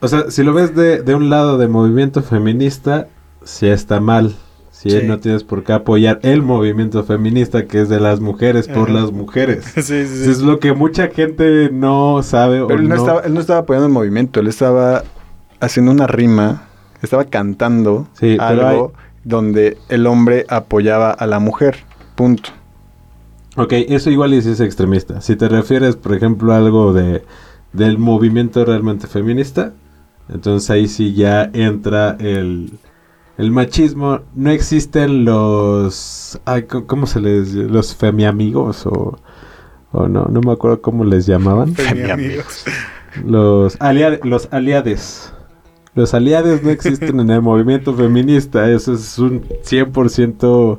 [0.00, 3.08] O sea, si lo ves de, de un lado de movimiento feminista,
[3.44, 4.34] sí está mal.
[4.70, 5.00] Si Sí.
[5.04, 9.00] no tienes por qué apoyar el movimiento feminista que es de las mujeres por Ajá.
[9.00, 9.64] las mujeres.
[9.74, 10.30] sí, sí.
[10.30, 13.00] Es lo que mucha gente no sabe Pero o él no, no.
[13.00, 15.02] Estaba, él no estaba apoyando el movimiento, él estaba
[15.58, 16.68] haciendo una rima,
[17.02, 18.06] estaba cantando
[18.38, 18.92] algo
[19.24, 21.78] donde el hombre apoyaba a la mujer.
[22.14, 22.50] Punto.
[23.56, 25.20] Ok, eso igual y sí es extremista.
[25.20, 27.24] Si te refieres, por ejemplo, a algo de,
[27.72, 29.72] del movimiento realmente feminista,
[30.28, 32.72] entonces ahí sí ya entra el,
[33.36, 34.20] el machismo.
[34.34, 36.40] No existen los...
[36.44, 37.52] ay, ¿Cómo se les...
[37.54, 39.18] los femiamigos o...
[39.92, 41.74] o no, no me acuerdo cómo les llamaban.
[41.74, 42.42] Fue mi Mi amigo.
[43.24, 43.78] Los,
[44.24, 45.32] los aliades.
[45.94, 48.70] Los aliades no existen en el movimiento feminista.
[48.70, 50.78] Eso es un 100%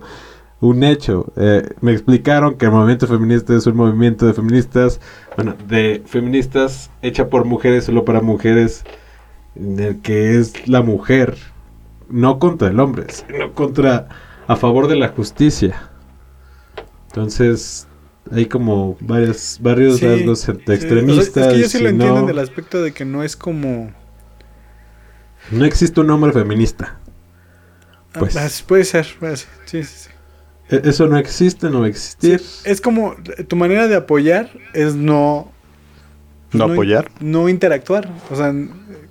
[0.61, 1.31] un hecho.
[1.35, 4.99] Eh, me explicaron que el movimiento feminista es un movimiento de feministas,
[5.35, 8.83] bueno, de feministas hecha por mujeres, solo para mujeres,
[9.55, 11.37] en el que es la mujer,
[12.09, 14.07] no contra el hombre, sino contra,
[14.47, 15.89] a favor de la justicia.
[17.07, 17.87] Entonces,
[18.31, 20.51] hay como varios, varios Sí, rasgos sí.
[20.51, 21.47] O sea, extremistas.
[21.47, 23.91] es que yo sí lo entiendo no- en el aspecto de que no es como.
[25.51, 26.99] No existe un hombre feminista.
[28.13, 28.35] Pues.
[28.37, 29.49] Ah, puede ser, puede ser.
[29.65, 30.09] Sí, sí, sí.
[30.75, 32.41] E- Eso no existe, no va a existir.
[32.63, 33.15] Es como.
[33.47, 35.51] Tu manera de apoyar es no.
[36.51, 37.09] ¿No apoyar?
[37.19, 38.11] No interactuar.
[38.29, 38.53] O sea,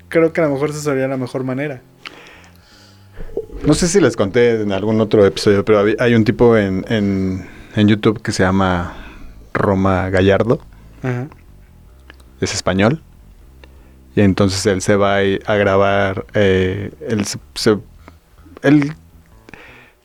[0.09, 1.81] creo que a lo mejor esa sería la mejor manera.
[3.67, 7.47] No sé si les conté en algún otro episodio, pero hay un tipo en, en,
[7.75, 8.97] en YouTube que se llama
[9.53, 10.61] Roma Gallardo.
[11.03, 11.29] Ajá.
[12.41, 13.03] es español.
[14.15, 16.27] Y entonces él se va a grabar.
[16.35, 17.79] eh, él, se- se-
[18.63, 18.93] él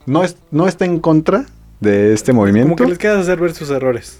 [0.05, 1.45] no, es, no está en contra
[1.79, 2.69] de este movimiento.
[2.69, 4.19] Como que les queda hacer ver sus errores.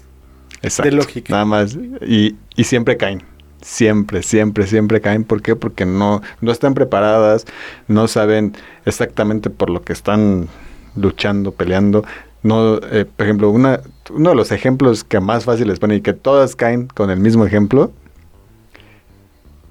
[0.62, 1.32] Exacto, de lógica.
[1.32, 1.76] Nada más.
[2.06, 3.22] Y, y siempre caen.
[3.64, 5.24] Siempre, siempre, siempre caen.
[5.24, 5.56] ¿Por qué?
[5.56, 7.46] Porque no, no están preparadas,
[7.88, 8.54] no saben
[8.84, 10.48] exactamente por lo que están
[10.96, 12.04] luchando, peleando.
[12.42, 13.80] No, eh, por ejemplo, una,
[14.10, 17.18] uno de los ejemplos que más fácil les pone y que todas caen con el
[17.18, 17.90] mismo ejemplo,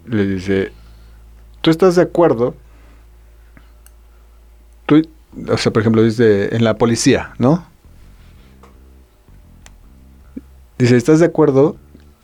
[0.07, 0.71] le dice,
[1.61, 2.55] ¿tú estás de acuerdo?
[4.87, 5.07] Tú,
[5.49, 7.63] o sea, por ejemplo, dice en la policía, ¿no?
[10.79, 11.77] Dice, ¿estás de acuerdo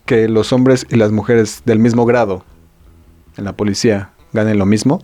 [0.10, 2.44] que los hombres y las mujeres del mismo grado
[3.38, 5.04] en la policía ganen lo mismo?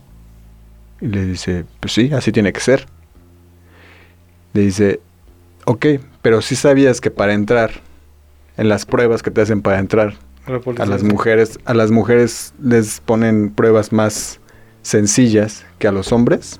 [1.00, 2.86] Y le dice, pues sí, así tiene que ser.
[4.52, 5.00] Le dice,
[5.64, 5.86] ok,
[6.22, 7.70] pero sí sabías que para entrar,
[8.56, 10.14] en las pruebas que te hacen para entrar,
[10.48, 14.40] La a las mujeres, a las mujeres les ponen pruebas más
[14.82, 16.58] sencillas que a los hombres.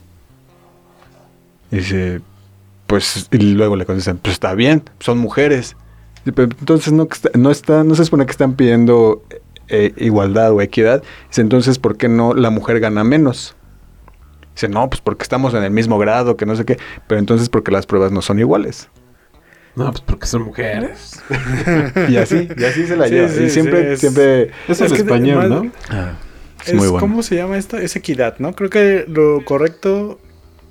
[1.72, 2.20] Y dice,
[2.86, 5.74] pues, y luego le contestan, pues está bien, son mujeres.
[6.34, 9.22] Pero entonces no, que está- no está, no se supone que están pidiendo
[9.68, 11.02] eh, igualdad o equidad.
[11.28, 13.54] Dice, entonces, ¿por qué no la mujer gana menos?
[14.54, 16.78] Dice, no, pues porque estamos en el mismo grado, que no sé qué.
[17.06, 18.88] Pero entonces porque las pruebas no son iguales.
[19.74, 21.22] No, pues porque son mujeres.
[22.08, 23.28] Y así, y así se la Sí, lleva.
[23.28, 24.42] sí, y siempre, sí, es- siempre...
[24.68, 25.62] Es, Es en que español, ¿no?
[26.62, 27.00] es, Es, muy bueno.
[27.00, 27.76] ¿Cómo se llama esto?
[27.76, 28.54] Es equidad, ¿no?
[28.54, 30.18] Creo que lo correcto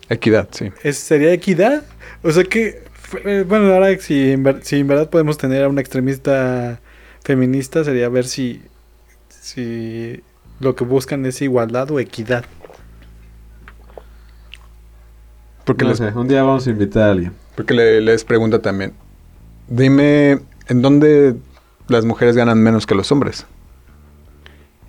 [0.09, 0.71] Equidad, sí.
[0.83, 1.83] es, sería equidad.
[2.23, 2.83] O sea que,
[3.23, 6.79] bueno, ahora si en, ver- si en verdad podemos tener a una extremista
[7.23, 8.61] feminista, sería ver si,
[9.29, 10.21] si
[10.59, 12.45] lo que buscan es igualdad o equidad.
[15.65, 17.33] Porque No les sé, un día vamos a invitar a alguien.
[17.55, 18.93] Porque le- les pregunta también,
[19.67, 21.35] dime, ¿en dónde
[21.87, 23.45] las mujeres ganan menos que los hombres?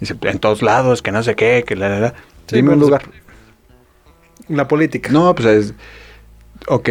[0.01, 2.11] Dice, en todos lados, que no sé qué, que la, la, la.
[2.47, 3.03] Sí, Dime un lugar.
[4.49, 5.11] La política.
[5.11, 5.75] No, pues es...
[6.69, 6.91] Ok.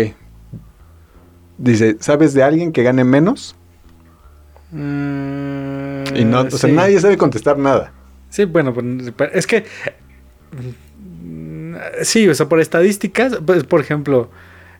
[1.58, 3.56] Dice, ¿sabes de alguien que gane menos?
[4.72, 7.94] Mm, Y no, o sea, nadie sabe contestar nada.
[8.30, 9.66] Sí, bueno, pues, pero es que.
[11.24, 14.30] mm, Sí, o sea, por estadísticas, pues, por ejemplo,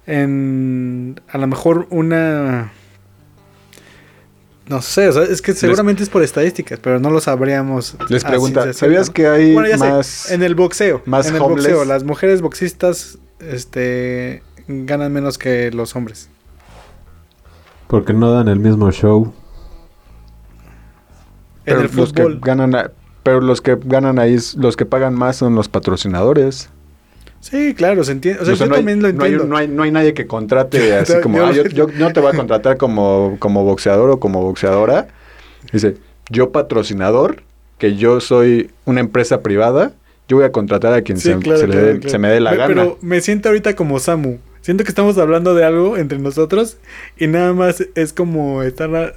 [0.06, 1.20] en.
[1.30, 2.72] A lo mejor una.
[4.68, 7.96] No sé, o sea, es que seguramente es por estadísticas, pero no lo sabríamos.
[8.10, 10.32] Les pregunta, ¿sabías que hay Bueno, ya sé, más...
[10.32, 11.04] en el boxeo.
[11.06, 16.30] más en el boxeo, las mujeres boxistas este, ganan menos que los hombres.
[17.88, 19.34] Porque no dan el mismo show.
[21.64, 22.40] pero en el los que fútbol.
[22.42, 22.76] ganan...
[22.76, 22.92] a-
[23.24, 26.70] pero los que ganan ahí, los que pagan más son los patrocinadores.
[27.40, 28.42] Sí, claro, se entiende.
[28.42, 29.46] O sea, O sea, yo no, hay, también lo no hay- entiendo.
[29.48, 32.20] no hay- no hay nadie que contrate así como, yo- "Ah, yo, yo no te
[32.20, 35.08] voy a contratar como, como boxeador o como boxeadora.
[35.74, 35.98] Dice,
[36.30, 37.42] yo patrocinador,
[37.80, 39.94] que yo soy una empresa privada,
[40.28, 42.40] yo voy a contratar a quien Sí, se, claro, se le claro, se me dé
[42.40, 42.68] la gana.
[42.68, 44.38] Pero me siento ahorita como Samu.
[44.66, 46.78] Siento que estamos hablando de algo entre nosotros
[47.20, 48.90] y nada más es como estar...
[48.96, 49.14] a-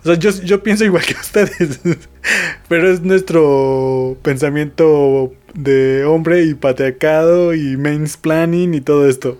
[0.00, 1.80] O sea, yo, yo pienso igual que ustedes,
[2.68, 9.38] pero es nuestro pensamiento de hombre y patriarcado y mansplaining y todo esto.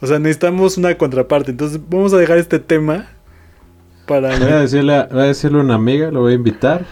[0.00, 1.52] O sea, necesitamos una contraparte.
[1.52, 3.08] Entonces vamos a dejar este tema
[4.08, 4.36] para...
[4.36, 6.84] Voy a decirle, a- voy a decirle a una amiga, lo voy a invitar.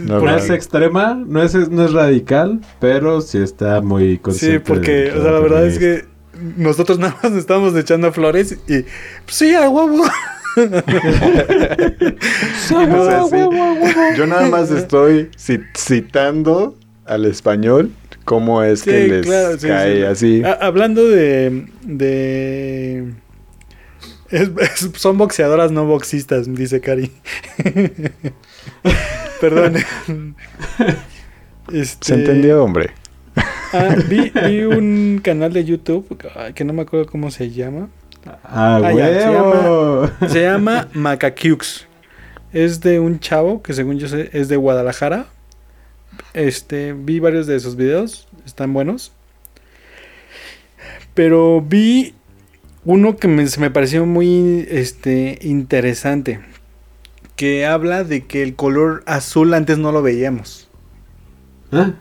[0.00, 4.58] No, No es extrema, no es, no es radical, pero sí está muy consciente.
[4.58, 6.11] Sí, porque, o sea, la verdad es que
[6.56, 8.82] nosotros nada más estamos echando flores y...
[8.82, 8.86] Pues
[9.28, 10.04] sí, a huevo.
[12.70, 14.16] No sé, sí.
[14.16, 16.76] Yo nada más estoy ci- citando
[17.06, 17.90] al español
[18.24, 20.02] cómo es que les claro, sí, cae sí.
[20.02, 20.42] así.
[20.44, 21.66] Ha- hablando de.
[21.82, 23.12] de
[24.30, 27.10] es- es- son boxeadoras, no boxistas, dice Cari.
[29.40, 29.76] Perdón.
[31.72, 32.90] Este, ¿Se entendió, hombre?
[33.72, 37.88] Ah, vi, vi un canal de YouTube ay, que no me acuerdo cómo se llama.
[38.44, 40.28] ¡Ah, Ah, ya, se!
[40.28, 41.86] Se llama Macaquiux.
[42.52, 45.26] Es de un chavo que según yo sé es de Guadalajara.
[46.34, 49.12] Este, vi varios de esos videos, están buenos.
[51.14, 52.14] Pero vi
[52.84, 56.40] uno que me, se me pareció muy este, interesante.
[57.36, 60.68] Que habla de que el color azul antes no lo veíamos.
[61.72, 61.92] ¿Ah?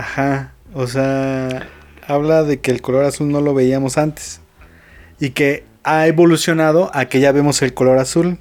[0.00, 0.52] Ajá.
[0.72, 1.68] O sea,
[2.06, 4.40] habla de que el color azul no lo veíamos antes.
[5.18, 8.38] Y que ha evolucionado a que ya vemos el color azul.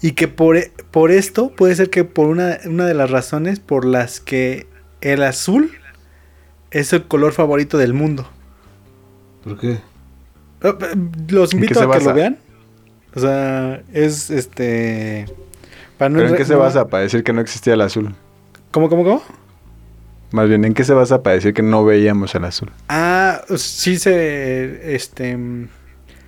[0.00, 3.60] Y que por, e- por esto puede ser que por una, una de las razones
[3.60, 4.66] por las que
[5.02, 5.70] el azul
[6.70, 8.26] es el color favorito del mundo.
[9.44, 9.72] ¿Por qué?
[9.72, 9.80] Eh,
[10.62, 10.72] eh,
[11.28, 12.08] Los ¿En qué invito a que basa?
[12.10, 12.38] lo vean.
[13.14, 15.26] O sea, es este.
[15.98, 18.14] Para no ¿Pero en qué se basa para decir que no existía el azul?
[18.70, 19.22] ¿Cómo, cómo, cómo?
[20.32, 22.70] Más bien, ¿en qué se basa para decir que no veíamos el azul?
[22.88, 24.94] Ah, sí se.
[24.94, 25.36] Este.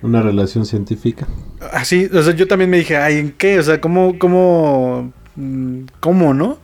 [0.01, 1.27] ¿Una relación científica?
[1.71, 3.59] Así, o sea, yo también me dije, ay, ¿en qué?
[3.59, 6.57] O sea, ¿cómo, cómo, mm, cómo, no?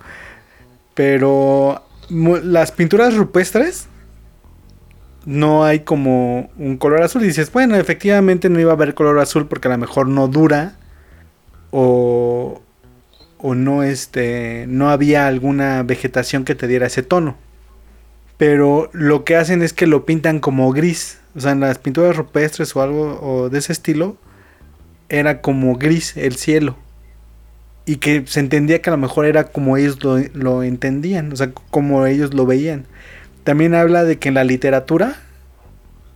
[0.94, 3.88] Pero las pinturas rupestres
[5.26, 7.24] no hay como un color azul.
[7.24, 10.28] Y dices, bueno, efectivamente no iba a haber color azul porque a lo mejor no
[10.28, 10.76] dura
[11.72, 12.62] o,
[13.40, 17.38] o no, este, no había alguna vegetación que te diera ese tono.
[18.38, 21.20] Pero lo que hacen es que lo pintan como gris.
[21.36, 24.18] O sea, en las pinturas rupestres o algo de ese estilo,
[25.10, 26.78] era como gris el cielo.
[27.86, 31.36] Y que se entendía que a lo mejor era como ellos lo, lo entendían, o
[31.36, 32.86] sea, como ellos lo veían.
[33.44, 35.16] También habla de que en la literatura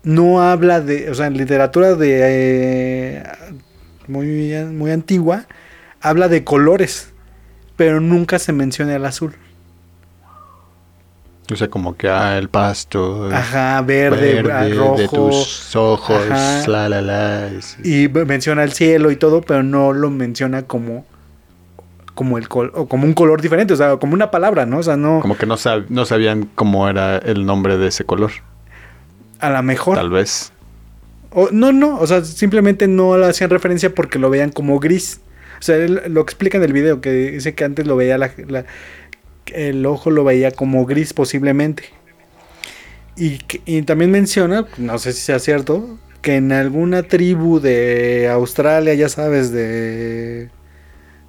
[0.03, 3.23] no habla de, o sea, en literatura de eh,
[4.07, 5.47] muy, muy antigua,
[6.01, 7.12] habla de colores,
[7.75, 9.35] pero nunca se menciona el azul.
[11.51, 13.27] O sea, como que, ah, el pasto.
[13.27, 14.97] el Ajá, verde, ah, rojo.
[14.97, 16.63] de tus ojos, Ajá.
[16.67, 17.47] la, la, la.
[17.47, 21.05] es- Y menciona el cielo y todo, pero no lo menciona como
[22.15, 24.77] como el col o como un color diferente, o sea, como una palabra, ¿no?
[24.77, 28.05] O sea, no Como que no, sab- no sabían cómo era el nombre de ese
[28.05, 28.31] color.
[29.39, 30.53] a lo mejor Tal vez.
[31.31, 35.21] o, no, no, o sea, simplemente no le hacían referencia porque lo veían como gris.
[35.63, 38.31] O sea, él lo explica en el video que dice que antes lo veía la,
[38.49, 38.65] la-
[39.53, 41.83] el ojo lo veía como gris posiblemente.
[43.15, 48.93] Y, y también menciona, no sé si sea cierto, que en alguna tribu de Australia,
[48.93, 50.49] ya sabes, de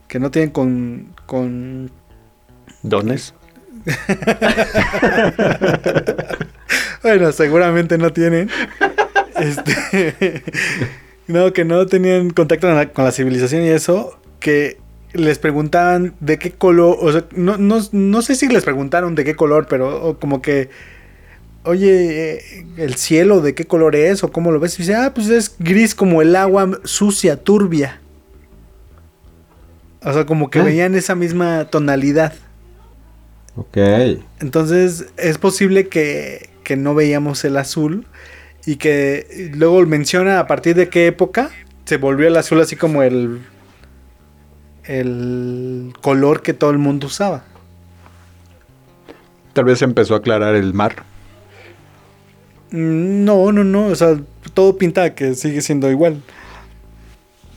[0.08, 1.92] que no tienen con, con
[2.82, 3.34] ¿Dones?
[7.04, 8.50] bueno, seguramente no tienen.
[9.38, 10.42] Este,
[11.26, 14.76] no, que no tenían contacto con la, con la civilización y eso, que
[15.14, 19.24] les preguntaban de qué color, o sea, no, no, no sé si les preguntaron de
[19.24, 20.68] qué color, pero como que,
[21.62, 24.22] oye, eh, el cielo, ¿de qué color es?
[24.22, 24.74] ¿O cómo lo ves?
[24.78, 28.02] Y dice, ah, pues es gris como el agua sucia, turbia.
[30.02, 30.64] O sea, como que Ah.
[30.64, 32.34] veían esa misma tonalidad.
[33.56, 33.78] Ok.
[34.40, 38.04] Entonces es posible que, que no veíamos el azul
[38.66, 41.50] y que luego menciona a partir de qué época
[41.86, 43.40] se volvió el azul así como el,
[44.86, 47.44] el color que todo el mundo usaba.
[49.52, 51.04] Tal vez empezó a aclarar el mar.
[52.70, 54.16] Mm, No, no, no, o sea,
[54.52, 56.22] todo pinta que sigue siendo igual.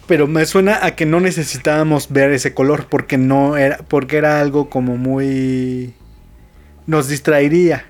[0.07, 4.39] Pero me suena a que no necesitábamos ver ese color porque no era porque era
[4.39, 5.93] algo como muy
[6.85, 7.85] nos distraería.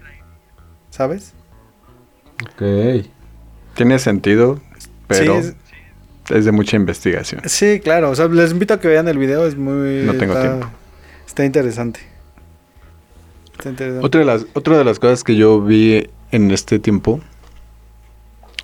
[0.89, 1.33] ¿Sabes?
[2.43, 3.05] Ok.
[3.75, 4.59] Tiene sentido,
[5.07, 5.55] pero Sí, es
[6.29, 7.41] de mucha investigación.
[7.45, 8.09] Sí, claro.
[8.11, 9.45] O sea, les invito a que vean el video.
[9.45, 10.03] Es muy.
[10.03, 10.67] No tengo está, tiempo.
[11.25, 11.99] Está interesante.
[13.53, 14.05] Está interesante.
[14.05, 17.21] Otra de las, otra de las cosas que yo vi en este tiempo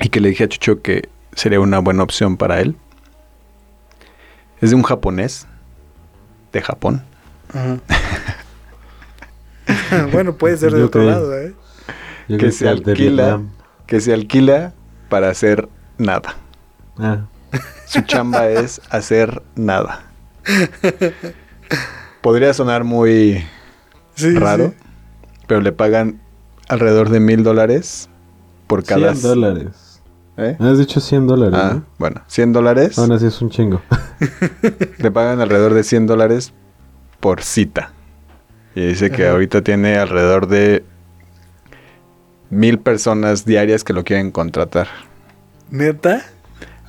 [0.02, 2.76] y que le dije a Chucho que sería una buena opción para él
[4.62, 5.48] es de un japonés
[6.52, 7.04] de Japón.
[7.54, 7.80] Ajá.
[10.12, 11.54] bueno, puede ser de Yo otro creo- lado, ¿eh?
[12.28, 13.42] Que se alquila.
[13.88, 14.74] Que se alquila
[15.10, 15.68] para hacer
[15.98, 16.36] nada.
[16.98, 17.26] Ah,
[17.86, 20.04] Su chamba es hacer nada.
[22.22, 23.44] Podría sonar muy
[24.16, 24.74] Sí, raro, sí.
[25.48, 26.22] pero le pagan
[26.70, 28.10] alrededor de mil dólares
[28.68, 29.14] por cada...
[29.16, 30.02] 100 dólares.
[30.38, 30.56] ¿Eh?
[30.60, 31.86] Has dicho 100 dólares, Ah, ¿no?
[32.00, 32.98] bueno, 100 dólares.
[32.98, 33.82] Aún así es un chingo.
[34.98, 36.54] Le pagan alrededor de 100 dólares
[37.20, 37.92] por cita.
[38.76, 39.34] Y dice que Ajá.
[39.34, 40.84] ahorita tiene alrededor de
[42.50, 44.88] mil personas diarias que lo quieren contratar.
[45.70, 46.24] ¿Neta?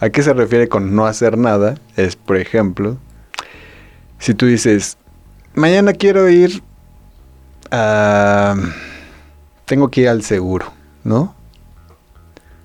[0.05, 1.77] ¿A qué se refiere con no hacer nada?
[1.97, 2.99] Es, por ejemplo,
[4.19, 4.99] si tú dices,
[5.55, 6.63] mañana quiero ir
[7.71, 8.55] a...
[9.65, 10.71] Tengo que ir al seguro,
[11.05, 11.35] ¿no?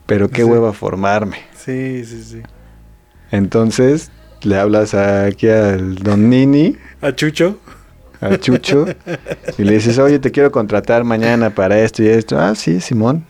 [0.06, 0.49] Pero qué Sí.
[0.49, 1.38] hueva formarme.
[1.56, 2.41] Sí, sí, sí.
[3.32, 4.11] Entonces,
[4.41, 7.57] le hablas aquí al don Nini, ¿A Chucho?
[8.20, 8.86] al Chucho,
[9.57, 12.38] y le dices, oye, te quiero contratar mañana para esto y esto.
[12.38, 13.26] Ah, sí, Simón.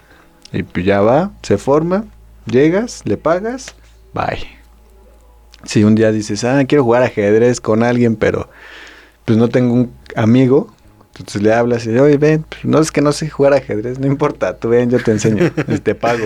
[0.52, 2.06] Y pues ya va, se forma,
[2.48, 3.76] llegas, le pagas,
[4.14, 4.48] bye.
[5.64, 8.50] Si un día dices, ah, quiero jugar ajedrez con alguien, pero
[9.26, 10.74] pues no tengo un amigo,
[11.18, 14.08] entonces le hablas y oye, ven, pues, no es que no sé jugar ajedrez, no
[14.08, 15.52] importa, tú ven, yo te enseño
[15.84, 16.26] te pago.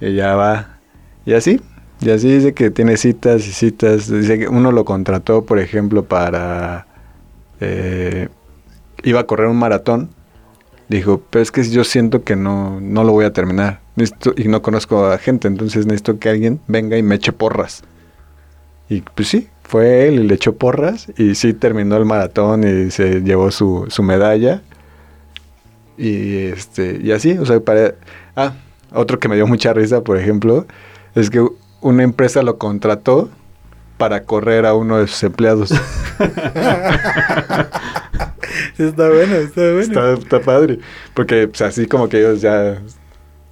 [0.00, 0.78] Y ya va.
[1.26, 1.60] Y así,
[2.00, 4.08] y así dice que tiene citas y citas.
[4.08, 6.86] Dice que uno lo contrató, por ejemplo, para...
[7.60, 8.28] eh,
[9.02, 10.10] iba a correr un maratón.
[10.88, 13.80] Dijo, pero es que yo siento que no, no lo voy a terminar.
[13.98, 17.82] Necesito- y no conozco a gente, entonces necesito que alguien venga y me eche porras.
[18.88, 21.08] Y pues sí, fue él y le echó porras.
[21.16, 24.62] Y sí terminó el maratón y se llevó su, su medalla.
[25.96, 27.94] Y este, y así, o sea, para.
[28.36, 28.52] Ah,
[28.92, 30.66] otro que me dio mucha risa, por ejemplo,
[31.14, 31.44] es que
[31.80, 33.28] una empresa lo contrató
[33.98, 35.70] para correr a uno de sus empleados.
[38.78, 39.80] Está bueno, está bueno.
[39.80, 40.78] está, está padre.
[41.14, 42.80] Porque pues, así como que ellos ya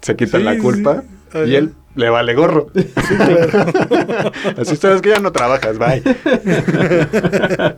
[0.07, 1.03] se quitan Sí, la culpa
[1.33, 1.39] sí.
[1.47, 2.69] y él le vale gorro.
[2.75, 2.85] Sí,
[3.17, 4.33] claro.
[4.59, 6.03] así sabes que ya no trabajas, bye.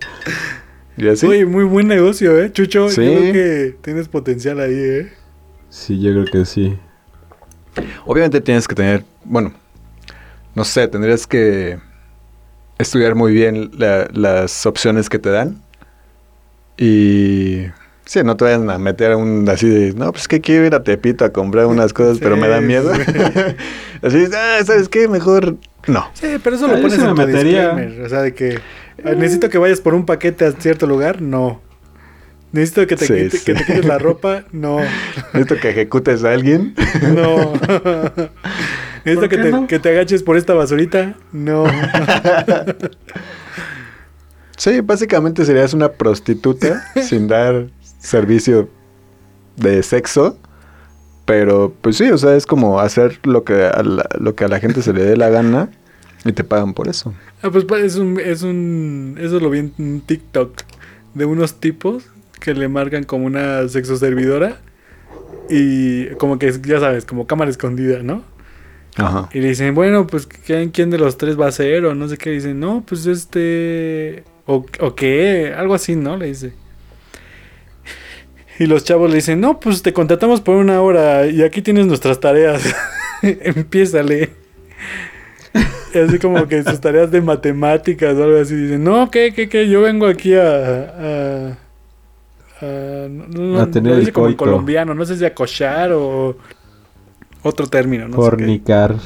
[0.97, 1.27] y así.
[1.27, 2.53] Oye, muy buen negocio, ¿eh?
[2.53, 3.05] Chucho, Sí.
[3.05, 5.13] yo creo que tienes potencial ahí, ¿eh?
[5.71, 6.77] Sí, yo creo que sí.
[8.07, 9.53] Obviamente tienes que tener, bueno,
[10.55, 11.79] no sé, tendrías que
[12.79, 15.63] estudiar muy bien la- las opciones que te dan.
[16.77, 17.67] Y
[18.09, 20.83] sí, no te vayan a meter un así de, no, pues que quiero ir a
[20.83, 22.93] Tepito a comprar unas cosas, pero me da miedo.
[22.95, 23.03] sí.
[24.03, 25.07] así, ah, ¿sabes qué?
[25.09, 25.57] Mejor
[25.87, 26.09] no.
[26.15, 27.69] Sí, pero eso Ah, lo pones en tu metería.
[27.75, 28.05] disclaimer.
[28.05, 28.59] O sea, de que
[29.05, 31.61] ah, necesito que vayas por un paquete a cierto lugar, no.
[32.51, 33.45] Necesito que te, Sí, quite- sí.
[33.45, 34.79] que te quites la ropa, no.
[35.35, 36.75] Necesito que ejecutes a alguien.
[37.15, 37.53] No.
[39.05, 39.67] Necesito ¿Por que te, no?
[39.67, 41.65] que te agaches por esta basurita, no.
[44.57, 47.69] Sí, básicamente serías una prostituta sin dar
[47.99, 48.69] servicio
[49.57, 50.39] de sexo.
[51.25, 54.49] Pero, pues sí, o sea, es como hacer lo que a la, lo que a
[54.49, 55.69] la gente se le dé la gana
[56.25, 57.13] y te pagan por eso.
[57.43, 59.17] Ah, pues es un, es un.
[59.21, 60.63] Eso lo vi en un TikTok
[61.15, 62.05] de unos tipos
[62.41, 64.59] que le marcan como una sexoservidora
[65.51, 68.23] y como que, ya sabes, como cámara escondida, ¿no?
[68.97, 69.29] Ajá.
[69.33, 71.85] Y le dicen, bueno, pues ¿quién, quién de los tres va a ser?
[71.85, 72.31] O no sé qué.
[72.31, 74.25] Dicen, no, pues este.
[74.47, 76.17] O, o qué, algo así, ¿no?
[76.17, 76.55] Le dice.
[78.59, 81.87] Y los chavos le dicen, no, pues te contratamos por una hora y aquí tienes
[81.87, 82.63] nuestras tareas.
[83.23, 84.31] Empiézale.
[85.95, 88.55] Y así como que sus tareas de matemáticas o algo así.
[88.55, 89.69] Dicen, no, ¿qué, qué, qué?
[89.69, 90.43] Yo vengo aquí a.
[90.43, 91.59] a,
[92.61, 96.37] a- no, A tener no el dice como colombiano, no sé si a cochar o
[97.43, 98.37] otro término, no sé qué.
[98.37, 98.97] Fornicar.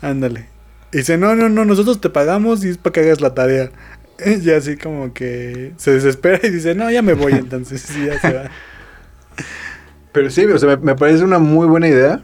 [0.00, 0.46] Ándale.
[0.92, 3.70] Y dice, no, no, no, nosotros te pagamos y es para que hagas la tarea.
[4.42, 7.82] Y así como que se desespera y dice, no, ya me voy entonces.
[7.86, 8.50] Sí, ya se va.
[10.12, 12.22] Pero sí, o sea, me, me parece una muy buena idea.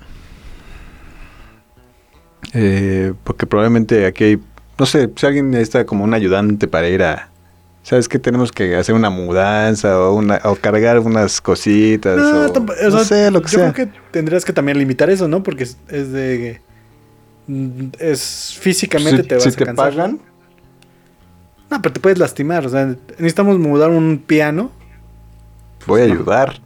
[2.55, 4.41] Eh, porque probablemente aquí hay,
[4.79, 7.31] no sé, si alguien necesita como un ayudante para ir a,
[7.83, 8.19] ¿sabes qué?
[8.19, 12.17] Tenemos que hacer una mudanza o, una, o cargar unas cositas.
[12.17, 13.73] No, o, no sea, sé, lo que yo sea.
[13.73, 15.43] creo que tendrías que también limitar eso, ¿no?
[15.43, 16.61] Porque es, es de...
[17.99, 19.91] Es físicamente si te vas si a te cansar.
[19.91, 20.21] pagan,
[21.71, 22.65] No, pero te puedes lastimar.
[22.67, 22.87] O sea,
[23.19, 24.71] necesitamos mudar un piano.
[25.87, 26.61] voy a ayudar.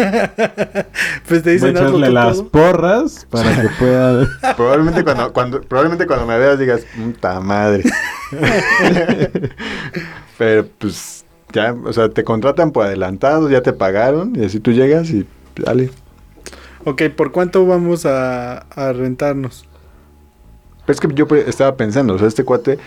[1.28, 2.48] pues te Voy a dicen hazlo echarle tú las todo.
[2.50, 4.26] porras para que pueda...
[4.56, 7.84] Probablemente cuando, cuando, probablemente cuando me veas digas, puta madre.
[10.38, 14.72] Pero pues ya, o sea, te contratan por adelantado, ya te pagaron y así tú
[14.72, 15.90] llegas y dale.
[16.84, 19.66] Ok, ¿por cuánto vamos a, a rentarnos?
[20.86, 22.78] Pero es que yo pues, estaba pensando, o sea, este cuate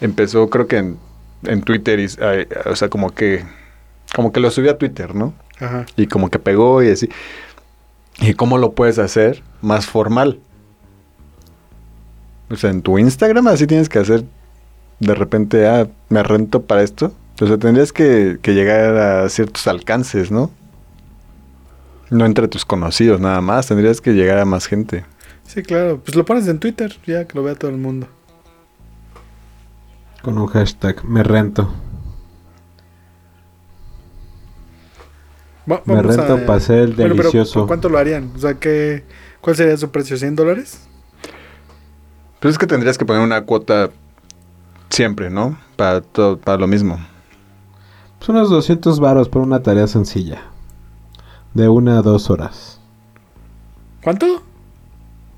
[0.00, 0.98] empezó creo que en,
[1.44, 3.44] en Twitter, y, ay, o sea, como que,
[4.16, 5.34] como que lo subió a Twitter, ¿no?
[5.60, 5.84] Ajá.
[5.94, 7.10] Y como que pegó y así.
[8.18, 10.40] ¿Y cómo lo puedes hacer más formal?
[12.48, 14.24] O sea, en tu Instagram así tienes que hacer
[15.00, 17.12] de repente, ah, me rento para esto.
[17.42, 20.50] O sea, tendrías que, que llegar a ciertos alcances, ¿no?
[22.08, 25.04] No entre tus conocidos nada más, tendrías que llegar a más gente.
[25.46, 26.00] Sí, claro.
[26.02, 28.06] Pues lo pones en Twitter, ya que lo vea todo el mundo.
[30.22, 31.70] Con un hashtag, me rento.
[35.70, 37.60] Va- Me vamos rento a- para ser el Bueno, pero delicioso.
[37.60, 38.30] ¿por cuánto lo harían?
[38.34, 39.04] O sea, ¿qué,
[39.40, 40.16] ¿cuál sería su precio?
[40.16, 40.80] ¿100 dólares?
[42.40, 43.90] Pero es que tendrías que poner una cuota
[44.90, 45.58] siempre, ¿no?
[45.76, 46.98] Para todo, para lo mismo.
[48.20, 50.42] Son unos 200 varos por una tarea sencilla.
[51.54, 52.80] De una a dos horas.
[54.02, 54.42] ¿Cuánto?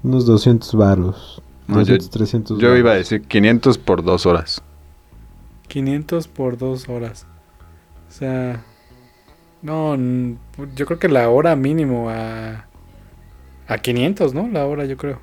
[0.03, 1.43] Unos 200 varos.
[1.67, 2.79] No, 200, yo- 300 Yo varos.
[2.81, 4.63] iba a decir 500 por dos horas.
[5.69, 7.27] 500 por dos horas.
[8.09, 8.65] O sea...
[9.63, 9.97] No,
[10.75, 12.67] yo creo que la hora mínimo a...
[13.67, 14.49] A 500, ¿no?
[14.49, 15.21] La hora, yo creo.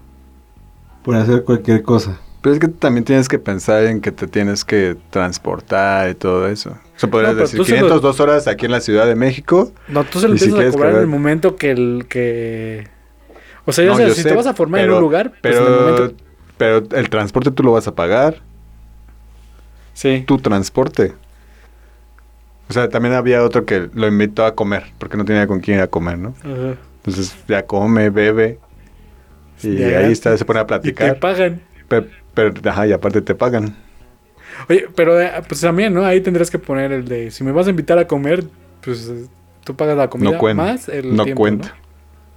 [1.04, 2.20] Por hacer cualquier cosa.
[2.42, 6.48] Pero es que también tienes que pensar en que te tienes que transportar y todo
[6.48, 6.70] eso.
[6.96, 9.16] O sea, podrías No, decir tú se lo- 502 horas aquí en la Ciudad de
[9.16, 9.72] México.
[9.88, 12.88] No, tú se lo si empiezas a quieres cobrar en el momento que el que...
[13.66, 15.42] O sea, No, sea, yo si sé, te vas a formar en un lugar, pues
[15.42, 16.16] Pero, en el momento...
[16.58, 18.42] pero el transporte tú lo vas a pagar.
[19.94, 20.24] Sí.
[20.28, 21.14] Tu transporte.
[22.70, 25.78] O sea, también había otro que lo invitó a comer, porque no tenía con quién
[25.78, 26.36] ir a comer, ¿no?
[26.44, 26.76] Ajá.
[26.98, 28.60] Entonces ya come, bebe.
[29.64, 31.20] Y Ya, ahí está, se pone a Y te platicar.
[31.20, 31.62] pagan.
[31.88, 33.76] Pero, pero, ajá, y aparte te pagan.
[34.70, 36.06] Oye, pero eh, pues también, ¿no?
[36.06, 37.32] Ahí tendrás que poner el de...
[37.32, 38.46] Si me vas a invitar a comer,
[38.82, 39.28] pues eh,
[39.64, 40.64] tú pagas la comida no cuenta.
[40.64, 41.76] más el no tiempo, cuenta.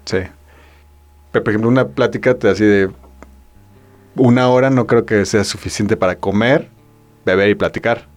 [0.04, 0.18] Sí.
[1.32, 2.90] Pero, por ejemplo, una plática te así de
[4.16, 6.68] una hora no creo que sea suficiente para comer,
[7.24, 8.07] beber y platicar.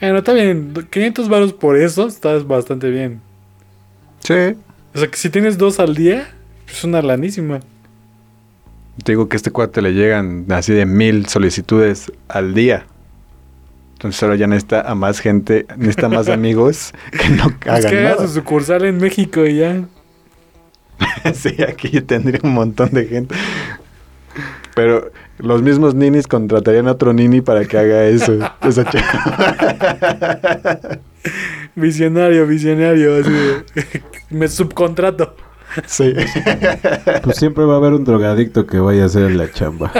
[0.00, 0.74] Bueno, está bien.
[0.90, 3.20] 500 varos por eso estás bastante bien.
[4.20, 4.54] Sí.
[4.94, 6.28] O sea, que si tienes dos al día,
[6.68, 7.60] es una lanísima.
[9.02, 12.86] Te digo que a este cuate le llegan así de mil solicitudes al día.
[13.94, 17.98] Entonces ahora ya necesita a más gente, necesita más amigos que no Es hagan que
[17.98, 18.26] haga nada.
[18.26, 19.84] su sucursal en México y ya.
[21.34, 23.34] sí, aquí tendría un montón de gente.
[24.76, 28.38] Pero los mismos ninis contratarían a otro nini para que haga eso.
[28.62, 30.98] esa chamba.
[31.74, 33.16] Visionario, visionario.
[33.16, 33.64] Así de-
[34.36, 35.34] me subcontrato.
[35.86, 36.12] sí.
[37.22, 39.90] Pues siempre va a haber un drogadicto que vaya a hacer la chamba.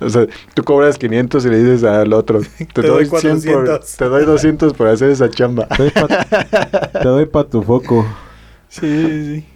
[0.00, 3.42] O sea, tú cobras 500 y le dices al otro, te, Te doy, doy 100
[3.42, 3.96] por- 400.
[3.96, 5.66] te doy 200 por hacer esa chamba.
[5.68, 8.04] Te doy pa- te doy pa' tu foco.
[8.68, 9.46] Sí, sí, sí.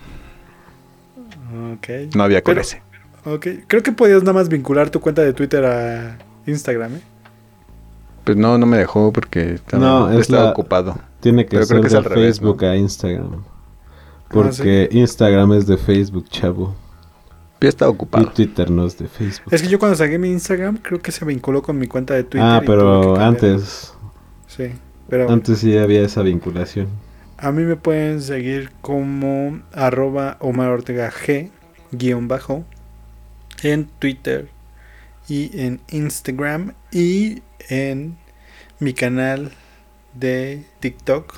[1.74, 1.88] Ok.
[2.16, 2.82] No había con Pero- ese.
[3.26, 3.46] Ok.
[3.66, 6.16] Creo que podías nada más vincular tu cuenta de Twitter a
[6.46, 7.00] Instagram, ¿eh?
[8.24, 10.98] Pues no, no me dejó porque estaba, No, es estaba la- ocupado.
[11.20, 12.68] Tiene que Pero creo ser que es de al revés, Facebook ¿no?
[12.70, 13.44] a Instagram.
[14.28, 16.74] Ah, Porque Instagram es de Facebook, chavo.
[17.60, 18.30] Ya estaba Y ocupado.
[18.30, 19.52] Twitter no es de Facebook.
[19.52, 22.22] Es que yo cuando saqué mi Instagram, creo que se vinculó con mi cuenta de
[22.24, 22.42] Twitter.
[22.42, 23.94] ah, y pero antes,
[24.46, 24.70] Sí.
[25.08, 26.88] Pero antes sí había esa vinculación.
[27.38, 31.50] a mí me pueden seguir como arroba Omar Ortega G
[31.92, 32.64] guion bajo
[33.62, 34.48] en Twitter
[35.28, 38.16] y en Instagram y en
[38.80, 39.52] mi canal
[40.14, 41.34] de TikTok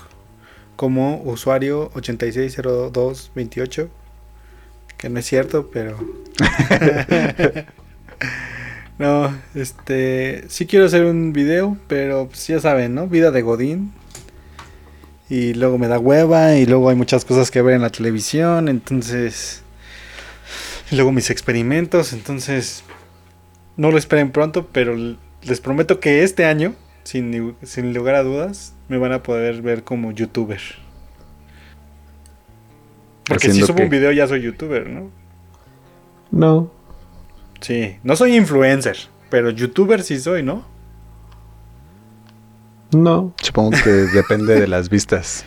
[0.81, 3.91] como usuario 860228
[4.97, 5.99] que no es cierto pero
[8.99, 13.93] no este sí quiero hacer un video pero pues, ya saben no vida de Godín.
[15.29, 18.71] Y luego me da hueva y luego hay muchas cosas que ver en la televisión
[18.71, 19.63] entonces
[20.91, 22.85] y luego mis experimentos entonces
[23.77, 24.97] no lo esperen pronto pero
[25.43, 26.75] les prometo que este año
[27.05, 30.61] sin, sin lugar a dudas me van a poder ver como youtuber
[33.27, 33.83] porque si ¿Haciendo subo qué?
[33.85, 35.11] un video ya soy youtuber no
[36.31, 36.71] No,
[37.61, 38.97] sí no soy influencer
[39.31, 40.65] pero youtuber sí soy no
[42.93, 43.33] no.
[43.41, 45.45] Supongo que depende de las vistas.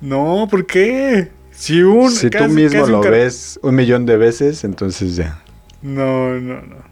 [0.00, 4.64] no ¿por qué si un si tú mismo lo car- ves un millón de veces,
[4.64, 5.42] entonces ya.
[5.80, 6.91] No, no, no.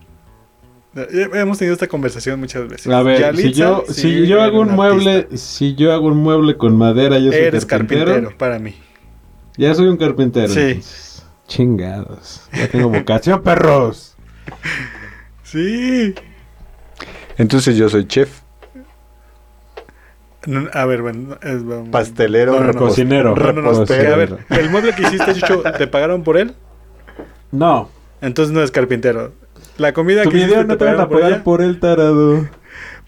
[0.95, 2.93] Hemos tenido esta conversación muchas veces.
[2.93, 5.37] A ver, si Yalitza, yo, sí, si yo hago un mueble, artista.
[5.37, 8.07] si yo hago un mueble con madera, yo soy Eres carpintero.
[8.07, 8.75] carpintero para mí.
[9.57, 10.49] Ya soy un carpintero.
[10.49, 10.61] Sí.
[10.61, 11.25] entonces.
[11.47, 12.43] Chingados.
[12.53, 14.17] Ya tengo vocación, perros.
[15.45, 16.15] Sí.
[17.39, 18.41] Entonces yo soy chef,
[20.47, 21.39] No, a ver, bueno.
[21.43, 21.89] es- vamos.
[21.91, 22.73] pastelero, No, no, no.
[22.73, 23.35] repos- Cocinero.
[23.37, 24.13] No, no, no, repostero.
[24.13, 26.55] a ver, el mueble que hiciste, Chucho, ¿te pagaron por él?
[27.53, 27.91] No.
[28.21, 29.33] Entonces no es carpintero.
[29.81, 31.43] La comida Tu que video no te van a pagar ella?
[31.45, 32.47] por el tarado.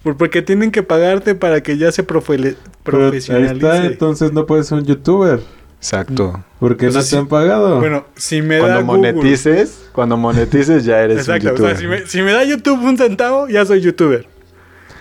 [0.02, 3.54] Por- porque tienen que pagarte para que ya se profile- Pero ahí profesionalice.
[3.54, 5.40] está, entonces no puedes ser un youtuber.
[5.78, 6.42] Exacto.
[6.60, 7.16] Porque O sea, no te sí.
[7.16, 7.78] han pagado.
[7.78, 11.74] Bueno, si me da Cuando Google- monetices, cuando monetices ya eres un Exacto, o sea,
[11.74, 11.76] youtuber.
[11.78, 14.26] si me, si me da YouTube un centavo, ya soy youtuber.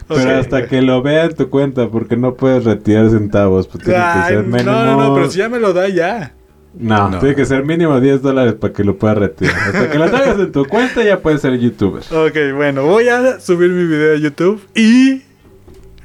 [0.09, 3.67] O Pero sea, hasta que lo vea en tu cuenta, porque no puedes retirar centavos.
[3.67, 6.33] Pues tiene que Ay, ser no, no, no, pero si ya me lo da ya.
[6.73, 7.19] No, No.
[7.19, 9.55] tiene que ser mínimo 10 dólares para que lo puedas retirar.
[9.57, 12.01] Hasta que lo tengas en tu cuenta ya puedes ser youtuber.
[12.11, 15.23] Ok, bueno, voy a subir mi video a YouTube y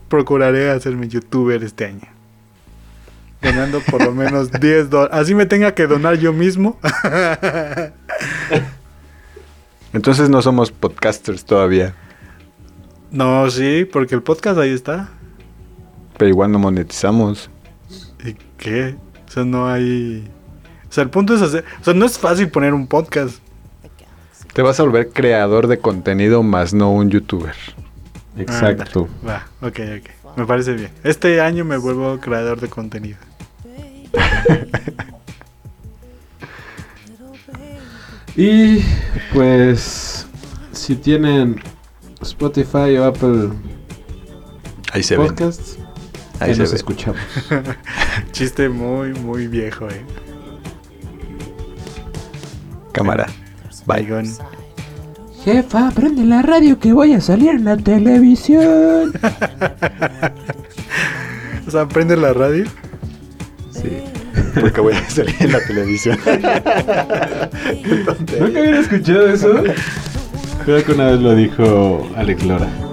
[0.09, 2.09] procuraré hacerme youtuber este año.
[3.43, 5.17] Ganando por lo menos 10 dólares.
[5.17, 6.79] Así me tenga que donar yo mismo.
[9.93, 11.95] Entonces no somos podcasters todavía,
[13.13, 15.09] no, sí, porque el podcast ahí está.
[16.19, 17.49] pero igual no monetizamos.
[18.25, 18.97] ¿Y qué?
[19.27, 20.29] O sea, no hay...
[20.97, 21.63] O sea, el punto es hacer...
[21.79, 23.41] O sea, no es fácil poner un podcast.
[24.55, 27.55] Te vas a volver creador de contenido más no un youtuber.
[28.39, 29.07] Exacto.
[29.29, 30.37] Va, ok, ok.
[30.39, 30.91] Me parece bien.
[31.05, 33.19] Este año me vuelvo creador de contenido.
[38.39, 38.83] Y
[39.33, 40.27] pues
[40.73, 41.59] si tienen
[42.21, 43.51] Spotify o Apple
[44.93, 45.17] Ahí se.
[45.17, 45.79] Podcasts,
[46.39, 46.77] Ahí ahí se nos ve.
[46.77, 47.21] escuchamos.
[48.33, 50.05] Chiste muy, muy viejo, eh.
[52.97, 53.27] Cámara.
[53.85, 54.07] Bye.
[54.09, 54.27] Baigón.
[55.45, 59.13] Jefa, prende la radio que voy a salir en la televisión.
[61.67, 62.65] O sea, prende la radio.
[63.73, 64.05] Sí.
[64.61, 66.17] Porque voy a salir en la televisión.
[68.41, 69.65] ¿Nunca habían escuchado eso?
[70.65, 72.86] Creo que una vez lo dijo Alex Lora.